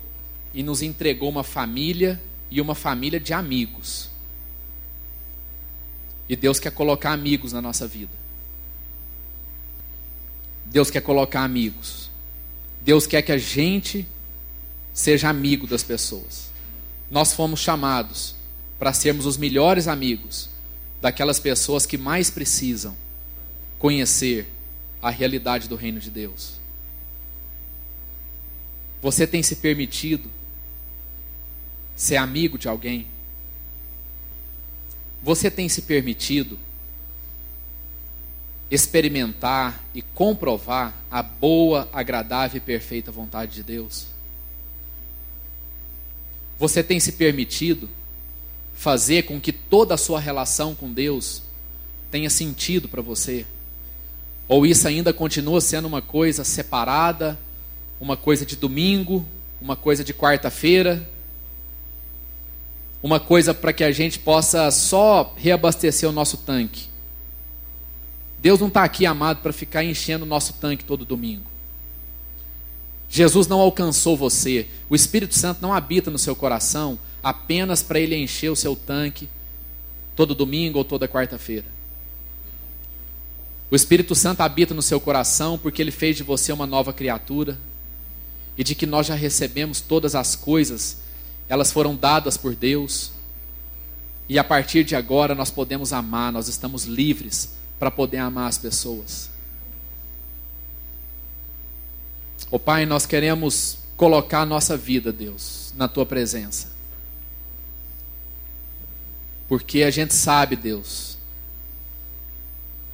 e 0.54 0.64
nos 0.64 0.82
entregou 0.82 1.30
uma 1.30 1.44
família 1.44 2.22
e 2.52 2.60
uma 2.60 2.76
família 2.76 3.20
de 3.20 3.34
amigos. 3.34 4.10
E 6.28 6.36
Deus 6.36 6.60
quer 6.60 6.72
colocar 6.72 7.14
amigos 7.14 7.54
na 7.54 7.62
nossa 7.62 7.88
vida. 7.88 8.12
Deus 10.66 10.92
quer 10.92 11.02
colocar 11.02 11.44
amigos. 11.44 12.12
Deus 12.82 13.08
quer 13.08 13.22
que 13.22 13.32
a 13.32 13.38
gente 13.38 14.06
seja 14.94 15.30
amigo 15.30 15.66
das 15.66 15.84
pessoas. 15.84 16.52
Nós 17.10 17.34
fomos 17.34 17.62
chamados 17.62 18.36
para 18.78 18.94
sermos 18.94 19.26
os 19.26 19.38
melhores 19.38 19.88
amigos 19.88 20.50
daquelas 21.02 21.40
pessoas 21.40 21.86
que 21.86 21.98
mais 21.98 22.30
precisam 22.30 22.96
conhecer 23.80 24.48
a 25.02 25.10
realidade 25.10 25.68
do 25.68 25.76
reino 25.76 26.00
de 26.00 26.10
Deus. 26.10 26.60
Você 29.02 29.26
tem 29.26 29.42
se 29.42 29.56
permitido 29.56 30.30
ser 31.96 32.18
amigo 32.18 32.58
de 32.58 32.68
alguém? 32.68 33.08
Você 35.22 35.52
tem 35.52 35.70
se 35.70 35.84
permitido 35.84 36.58
experimentar 38.72 39.84
e 39.94 40.02
comprovar 40.02 40.96
a 41.12 41.22
boa, 41.22 41.90
agradável 41.92 42.58
e 42.58 42.62
perfeita 42.62 43.12
vontade 43.12 43.54
de 43.54 43.64
Deus? 43.64 44.08
Você 46.58 46.82
tem 46.82 47.00
se 47.00 47.14
permitido 47.14 47.90
fazer 48.74 49.24
com 49.24 49.40
que 49.42 49.52
toda 49.52 49.94
a 49.94 49.98
sua 49.98 50.20
relação 50.20 50.74
com 50.74 50.92
Deus 50.92 51.44
tenha 52.10 52.30
sentido 52.30 52.88
para 52.88 53.02
você? 53.02 53.46
Ou 54.48 54.66
isso 54.66 54.88
ainda 54.88 55.14
continua 55.14 55.60
sendo 55.60 55.88
uma 55.88 56.02
coisa 56.02 56.44
separada, 56.44 57.38
uma 58.00 58.16
coisa 58.16 58.46
de 58.46 58.56
domingo, 58.56 59.26
uma 59.62 59.76
coisa 59.76 60.04
de 60.04 60.14
quarta-feira? 60.14 61.08
Uma 63.02 63.20
coisa 63.20 63.54
para 63.54 63.74
que 63.74 63.84
a 63.84 63.92
gente 63.92 64.20
possa 64.20 64.70
só 64.72 65.34
reabastecer 65.38 66.08
o 66.08 66.12
nosso 66.12 66.38
tanque. 66.38 66.90
Deus 68.40 68.60
não 68.60 68.68
está 68.68 68.84
aqui, 68.84 69.06
amado, 69.06 69.42
para 69.42 69.54
ficar 69.54 69.84
enchendo 69.84 70.26
o 70.26 70.28
nosso 70.28 70.54
tanque 70.54 70.84
todo 70.84 71.06
domingo. 71.06 71.50
Jesus 73.10 73.46
não 73.46 73.60
alcançou 73.60 74.16
você. 74.16 74.68
O 74.90 74.96
Espírito 74.96 75.36
Santo 75.36 75.62
não 75.62 75.74
habita 75.74 76.10
no 76.10 76.18
seu 76.18 76.36
coração 76.36 76.98
apenas 77.22 77.84
para 77.84 78.00
ele 78.00 78.16
encher 78.16 78.50
o 78.50 78.56
seu 78.56 78.76
tanque 78.76 79.30
todo 80.16 80.34
domingo 80.34 80.78
ou 80.78 80.86
toda 80.86 81.08
quarta-feira. 81.08 81.66
O 83.70 83.76
Espírito 83.76 84.16
Santo 84.16 84.42
habita 84.42 84.74
no 84.74 84.82
seu 84.82 85.00
coração 85.00 85.58
porque 85.58 85.82
ele 85.82 85.92
fez 85.92 86.18
de 86.18 86.24
você 86.24 86.52
uma 86.52 86.66
nova 86.66 86.92
criatura 86.94 87.58
e 88.58 88.64
de 88.64 88.76
que 88.76 88.86
nós 88.86 89.08
já 89.08 89.16
recebemos 89.16 89.82
todas 89.82 90.16
as 90.16 90.36
coisas, 90.36 91.01
elas 91.52 91.70
foram 91.70 91.98
dadas 91.98 92.38
por 92.38 92.56
Deus. 92.56 93.12
E 94.30 94.40
a 94.40 94.44
partir 94.44 94.86
de 94.86 94.96
agora 94.96 95.36
nós 95.36 95.52
podemos 95.52 95.92
amar, 95.92 96.32
nós 96.32 96.48
estamos 96.48 96.86
livres 96.86 97.50
para 97.78 97.92
poder 97.92 98.20
amar 98.20 98.48
as 98.48 98.58
pessoas. 98.58 99.30
Ô 102.50 102.56
oh, 102.56 102.60
Pai, 102.60 102.86
nós 102.86 103.06
queremos 103.06 103.80
colocar 103.98 104.44
a 104.44 104.46
nossa 104.46 104.78
vida, 104.78 105.12
Deus, 105.12 105.74
na 105.76 105.90
tua 105.90 106.06
presença. 106.06 106.70
Porque 109.46 109.84
a 109.84 109.92
gente 109.92 110.14
sabe, 110.14 110.56
Deus, 110.56 111.18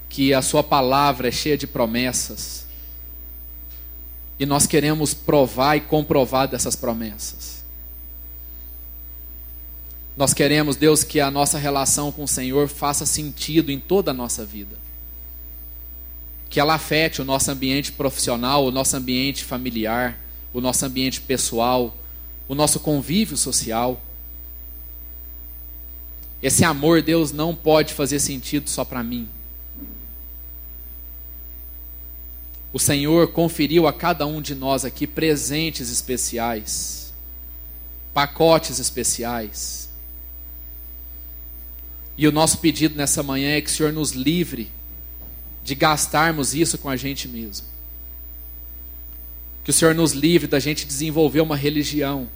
que 0.10 0.34
a 0.34 0.42
Sua 0.42 0.64
palavra 0.64 1.28
é 1.28 1.32
cheia 1.32 1.56
de 1.60 1.68
promessas. 1.68 2.66
E 4.40 4.48
nós 4.48 4.66
queremos 4.66 5.14
provar 5.14 5.76
e 5.76 5.82
comprovar 5.82 6.48
dessas 6.48 6.76
promessas. 6.76 7.57
Nós 10.18 10.34
queremos, 10.34 10.76
Deus, 10.76 11.04
que 11.04 11.20
a 11.20 11.30
nossa 11.30 11.60
relação 11.60 12.12
com 12.12 12.24
o 12.24 12.28
Senhor 12.28 12.68
faça 12.68 13.06
sentido 13.06 13.72
em 13.72 13.80
toda 13.80 14.10
a 14.10 14.14
nossa 14.16 14.44
vida. 14.44 14.76
Que 16.50 16.60
ela 16.60 16.74
afete 16.74 17.22
o 17.22 17.26
nosso 17.26 17.52
ambiente 17.52 17.92
profissional, 17.92 18.66
o 18.66 18.72
nosso 18.72 18.98
ambiente 18.98 19.44
familiar, 19.44 20.18
o 20.52 20.60
nosso 20.60 20.84
ambiente 20.84 21.22
pessoal, 21.22 21.96
o 22.48 22.56
nosso 22.56 22.80
convívio 22.80 23.38
social. 23.38 24.02
Esse 26.42 26.64
amor, 26.64 27.04
Deus, 27.04 27.32
não 27.32 27.54
pode 27.54 27.94
fazer 27.94 28.20
sentido 28.20 28.68
só 28.72 28.84
para 28.84 29.04
mim. 29.04 29.30
O 32.74 32.80
Senhor 32.80 33.28
conferiu 33.32 33.86
a 33.86 33.94
cada 33.94 34.26
um 34.26 34.42
de 34.42 34.56
nós 34.56 34.84
aqui 34.84 35.06
presentes 35.06 35.92
especiais, 35.92 37.14
pacotes 38.16 38.80
especiais. 38.80 39.87
E 42.18 42.28
o 42.28 42.32
nosso 42.32 42.58
pedido 42.58 42.96
nessa 42.96 43.22
manhã 43.22 43.52
é 43.52 43.62
que 43.62 43.70
o 43.70 43.72
Senhor 43.72 43.94
nos 43.94 44.12
livre 44.12 44.72
de 45.64 45.76
gastarmos 45.76 46.56
isso 46.56 46.78
com 46.78 46.90
a 46.90 46.96
gente 46.96 47.28
mesmo. 47.28 47.68
Que 49.64 49.70
o 49.70 49.74
Senhor 49.74 49.94
nos 49.94 50.14
livre 50.14 50.48
da 50.48 50.60
gente 50.60 50.88
desenvolver 50.88 51.42
uma 51.42 51.56
religião, 51.56 52.28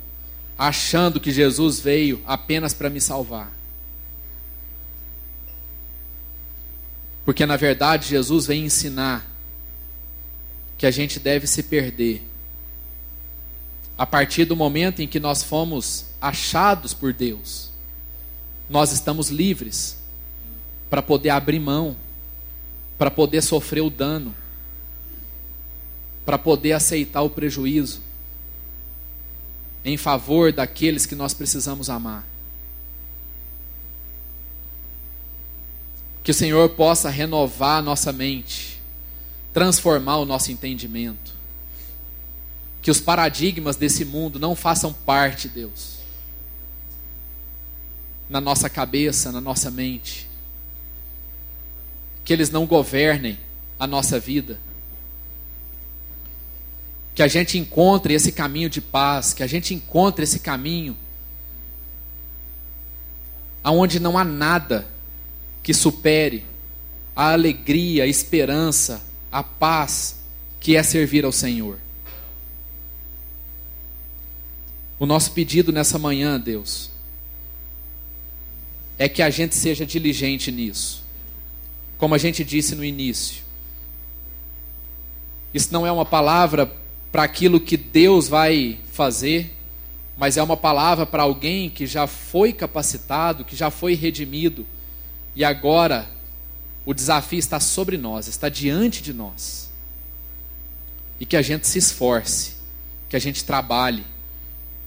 achando 0.56 1.20
que 1.20 1.32
Jesus 1.32 1.80
veio 1.80 2.22
apenas 2.28 2.74
para 2.74 2.90
me 2.90 3.02
salvar. 3.02 3.52
Porque 7.26 7.46
na 7.46 7.56
verdade 7.56 8.10
Jesus 8.10 8.46
vem 8.46 8.66
ensinar 8.66 9.26
que 10.78 10.86
a 10.86 10.92
gente 10.92 11.20
deve 11.20 11.48
se 11.48 11.64
perder. 11.64 12.22
A 13.98 14.06
partir 14.06 14.46
do 14.46 14.56
momento 14.56 15.02
em 15.02 15.08
que 15.08 15.20
nós 15.20 15.42
fomos 15.42 16.06
achados 16.20 16.94
por 16.94 17.14
Deus 17.14 17.71
nós 18.72 18.94
estamos 18.94 19.30
livres 19.30 19.98
para 20.90 21.02
poder 21.02 21.30
abrir 21.30 21.60
mão, 21.60 21.96
para 22.98 23.12
poder 23.12 23.42
sofrer 23.42 23.82
o 23.82 23.90
dano, 23.90 24.34
para 26.26 26.38
poder 26.38 26.72
aceitar 26.72 27.22
o 27.22 27.30
prejuízo 27.30 28.02
em 29.84 29.98
favor 29.98 30.54
daqueles 30.54 31.06
que 31.06 31.16
nós 31.16 31.34
precisamos 31.34 31.90
amar. 31.90 32.26
Que 36.24 36.32
o 36.32 36.34
Senhor 36.34 36.70
possa 36.70 37.10
renovar 37.10 37.80
a 37.80 37.82
nossa 37.82 38.14
mente, 38.14 38.82
transformar 39.52 40.18
o 40.18 40.26
nosso 40.26 40.50
entendimento. 40.50 41.34
Que 42.82 42.90
os 42.90 43.02
paradigmas 43.02 43.76
desse 43.76 44.06
mundo 44.06 44.40
não 44.40 44.56
façam 44.56 44.94
parte, 44.94 45.50
Deus, 45.50 46.01
na 48.32 48.40
nossa 48.40 48.70
cabeça, 48.70 49.30
na 49.30 49.42
nossa 49.42 49.70
mente. 49.70 50.26
Que 52.24 52.32
eles 52.32 52.50
não 52.50 52.66
governem 52.66 53.38
a 53.78 53.86
nossa 53.86 54.18
vida. 54.18 54.58
Que 57.14 57.22
a 57.22 57.28
gente 57.28 57.58
encontre 57.58 58.14
esse 58.14 58.32
caminho 58.32 58.70
de 58.70 58.80
paz, 58.80 59.34
que 59.34 59.44
a 59.44 59.48
gente 59.48 59.74
encontre 59.74 60.24
esse 60.24 60.40
caminho 60.40 60.96
aonde 63.62 64.00
não 64.00 64.18
há 64.18 64.24
nada 64.24 64.88
que 65.62 65.74
supere 65.74 66.46
a 67.14 67.34
alegria, 67.34 68.06
a 68.06 68.08
esperança, 68.08 69.06
a 69.30 69.44
paz 69.44 70.22
que 70.58 70.78
é 70.78 70.82
servir 70.82 71.26
ao 71.26 71.34
Senhor. 71.34 71.78
O 74.98 75.06
nosso 75.06 75.34
pedido 75.34 75.74
nessa 75.74 76.00
manhã, 76.00 76.40
Deus, 76.40 76.91
é 79.02 79.10
que 79.10 79.24
a 79.24 79.32
gente 79.32 79.56
seja 79.56 79.84
diligente 79.84 80.52
nisso. 80.52 81.04
Como 81.98 82.14
a 82.14 82.20
gente 82.20 82.44
disse 82.44 82.76
no 82.76 82.86
início. 82.86 83.42
Isso 85.52 85.74
não 85.74 85.88
é 85.88 85.92
uma 85.92 86.06
palavra 86.06 86.72
para 87.12 87.24
aquilo 87.24 87.60
que 87.60 87.76
Deus 87.76 88.28
vai 88.28 88.78
fazer, 88.94 89.58
mas 90.16 90.38
é 90.38 90.44
uma 90.44 90.56
palavra 90.56 91.04
para 91.04 91.24
alguém 91.24 91.68
que 91.68 91.88
já 91.88 92.06
foi 92.06 92.54
capacitado, 92.54 93.44
que 93.44 93.56
já 93.56 93.72
foi 93.72 93.96
redimido, 93.96 94.68
e 95.36 95.44
agora 95.44 96.08
o 96.86 96.94
desafio 96.94 97.40
está 97.40 97.60
sobre 97.60 97.98
nós, 97.98 98.28
está 98.28 98.50
diante 98.50 99.02
de 99.02 99.14
nós. 99.14 99.72
E 101.20 101.26
que 101.26 101.36
a 101.36 101.42
gente 101.42 101.68
se 101.68 101.80
esforce, 101.80 102.54
que 103.10 103.16
a 103.16 103.20
gente 103.20 103.44
trabalhe, 103.44 104.06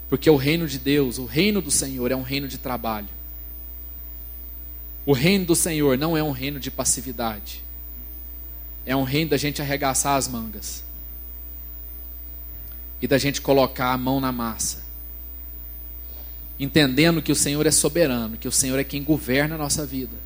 porque 0.08 0.30
o 0.30 0.36
reino 0.36 0.68
de 0.68 0.78
Deus, 0.78 1.18
o 1.18 1.24
reino 1.24 1.60
do 1.60 1.72
Senhor 1.72 2.12
é 2.12 2.16
um 2.16 2.22
reino 2.22 2.46
de 2.46 2.58
trabalho. 2.58 3.08
O 5.06 5.12
reino 5.12 5.44
do 5.44 5.54
Senhor 5.54 5.98
não 5.98 6.16
é 6.16 6.22
um 6.22 6.30
reino 6.30 6.58
de 6.58 6.70
passividade. 6.70 7.62
É 8.86 8.96
um 8.96 9.02
reino 9.02 9.30
da 9.30 9.36
gente 9.36 9.60
arregaçar 9.60 10.16
as 10.16 10.28
mangas. 10.28 10.82
E 13.02 13.06
da 13.06 13.18
gente 13.18 13.40
colocar 13.40 13.92
a 13.92 13.98
mão 13.98 14.20
na 14.20 14.32
massa. 14.32 14.82
Entendendo 16.58 17.20
que 17.20 17.32
o 17.32 17.36
Senhor 17.36 17.66
é 17.66 17.70
soberano, 17.70 18.36
que 18.36 18.48
o 18.48 18.52
Senhor 18.52 18.78
é 18.78 18.84
quem 18.84 19.02
governa 19.02 19.56
a 19.56 19.58
nossa 19.58 19.84
vida. 19.84 20.16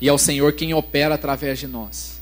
E 0.00 0.08
é 0.08 0.12
o 0.12 0.18
Senhor 0.18 0.52
quem 0.54 0.74
opera 0.74 1.14
através 1.14 1.58
de 1.58 1.68
nós. 1.68 2.20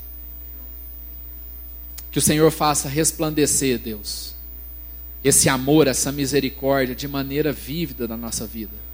Que 2.11 2.19
o 2.19 2.21
Senhor 2.21 2.51
faça 2.51 2.87
resplandecer, 2.87 3.79
Deus, 3.79 4.35
esse 5.23 5.49
amor, 5.49 5.87
essa 5.87 6.11
misericórdia 6.11 6.93
de 6.93 7.07
maneira 7.07 7.51
vívida 7.51 8.07
na 8.07 8.15
nossa 8.15 8.45
vida 8.45 8.92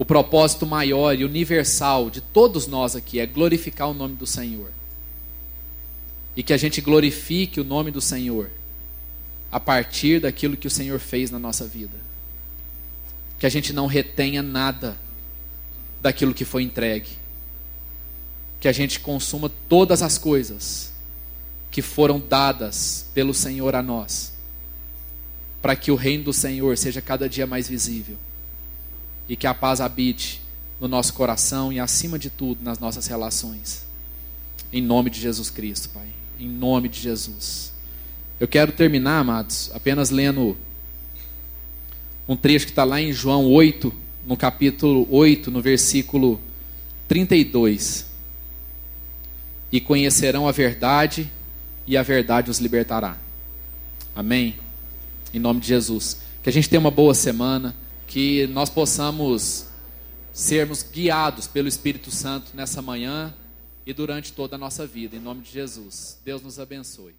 o 0.00 0.04
propósito 0.06 0.64
maior 0.64 1.14
e 1.14 1.26
universal 1.26 2.08
de 2.08 2.22
todos 2.22 2.66
nós 2.66 2.96
aqui 2.96 3.20
é 3.20 3.26
glorificar 3.26 3.90
o 3.90 3.92
nome 3.92 4.16
do 4.16 4.26
Senhor. 4.26 4.72
E 6.34 6.42
que 6.42 6.54
a 6.54 6.56
gente 6.56 6.80
glorifique 6.80 7.60
o 7.60 7.64
nome 7.64 7.90
do 7.90 8.00
Senhor 8.00 8.50
a 9.52 9.60
partir 9.60 10.18
daquilo 10.18 10.56
que 10.56 10.66
o 10.66 10.70
Senhor 10.70 10.98
fez 10.98 11.30
na 11.30 11.38
nossa 11.38 11.66
vida. 11.66 11.98
Que 13.38 13.44
a 13.44 13.50
gente 13.50 13.74
não 13.74 13.86
retenha 13.86 14.42
nada 14.42 14.96
daquilo 16.00 16.32
que 16.32 16.46
foi 16.46 16.62
entregue. 16.62 17.10
Que 18.58 18.68
a 18.68 18.72
gente 18.72 19.00
consuma 19.00 19.50
todas 19.68 20.00
as 20.00 20.16
coisas 20.16 20.94
que 21.70 21.82
foram 21.82 22.18
dadas 22.18 23.04
pelo 23.12 23.34
Senhor 23.34 23.74
a 23.74 23.82
nós, 23.82 24.32
para 25.60 25.76
que 25.76 25.90
o 25.90 25.94
reino 25.94 26.24
do 26.24 26.32
Senhor 26.32 26.78
seja 26.78 27.02
cada 27.02 27.28
dia 27.28 27.46
mais 27.46 27.68
visível 27.68 28.16
e 29.30 29.36
que 29.36 29.46
a 29.46 29.54
paz 29.54 29.80
habite 29.80 30.42
no 30.80 30.88
nosso 30.88 31.14
coração 31.14 31.72
e, 31.72 31.78
acima 31.78 32.18
de 32.18 32.28
tudo, 32.28 32.64
nas 32.64 32.80
nossas 32.80 33.06
relações. 33.06 33.86
Em 34.72 34.82
nome 34.82 35.08
de 35.08 35.20
Jesus 35.20 35.48
Cristo, 35.48 35.88
Pai. 35.90 36.08
Em 36.36 36.48
nome 36.48 36.88
de 36.88 36.98
Jesus. 36.98 37.72
Eu 38.40 38.48
quero 38.48 38.72
terminar, 38.72 39.20
amados, 39.20 39.70
apenas 39.72 40.10
lendo 40.10 40.58
um 42.26 42.34
trecho 42.34 42.66
que 42.66 42.72
está 42.72 42.82
lá 42.82 43.00
em 43.00 43.12
João 43.12 43.46
8, 43.46 43.94
no 44.26 44.36
capítulo 44.36 45.06
8, 45.08 45.48
no 45.48 45.62
versículo 45.62 46.40
32. 47.06 48.06
E 49.70 49.80
conhecerão 49.80 50.48
a 50.48 50.52
verdade, 50.52 51.30
e 51.86 51.96
a 51.96 52.02
verdade 52.02 52.50
os 52.50 52.58
libertará. 52.58 53.16
Amém? 54.12 54.56
Em 55.32 55.38
nome 55.38 55.60
de 55.60 55.68
Jesus. 55.68 56.20
Que 56.42 56.48
a 56.48 56.52
gente 56.52 56.68
tenha 56.68 56.80
uma 56.80 56.90
boa 56.90 57.14
semana, 57.14 57.76
que 58.10 58.48
nós 58.48 58.68
possamos 58.68 59.66
sermos 60.32 60.82
guiados 60.82 61.46
pelo 61.46 61.68
Espírito 61.68 62.10
Santo 62.10 62.50
nessa 62.54 62.82
manhã 62.82 63.32
e 63.86 63.92
durante 63.92 64.32
toda 64.32 64.56
a 64.56 64.58
nossa 64.58 64.84
vida. 64.84 65.14
Em 65.14 65.20
nome 65.20 65.42
de 65.42 65.52
Jesus. 65.52 66.18
Deus 66.24 66.42
nos 66.42 66.58
abençoe. 66.58 67.14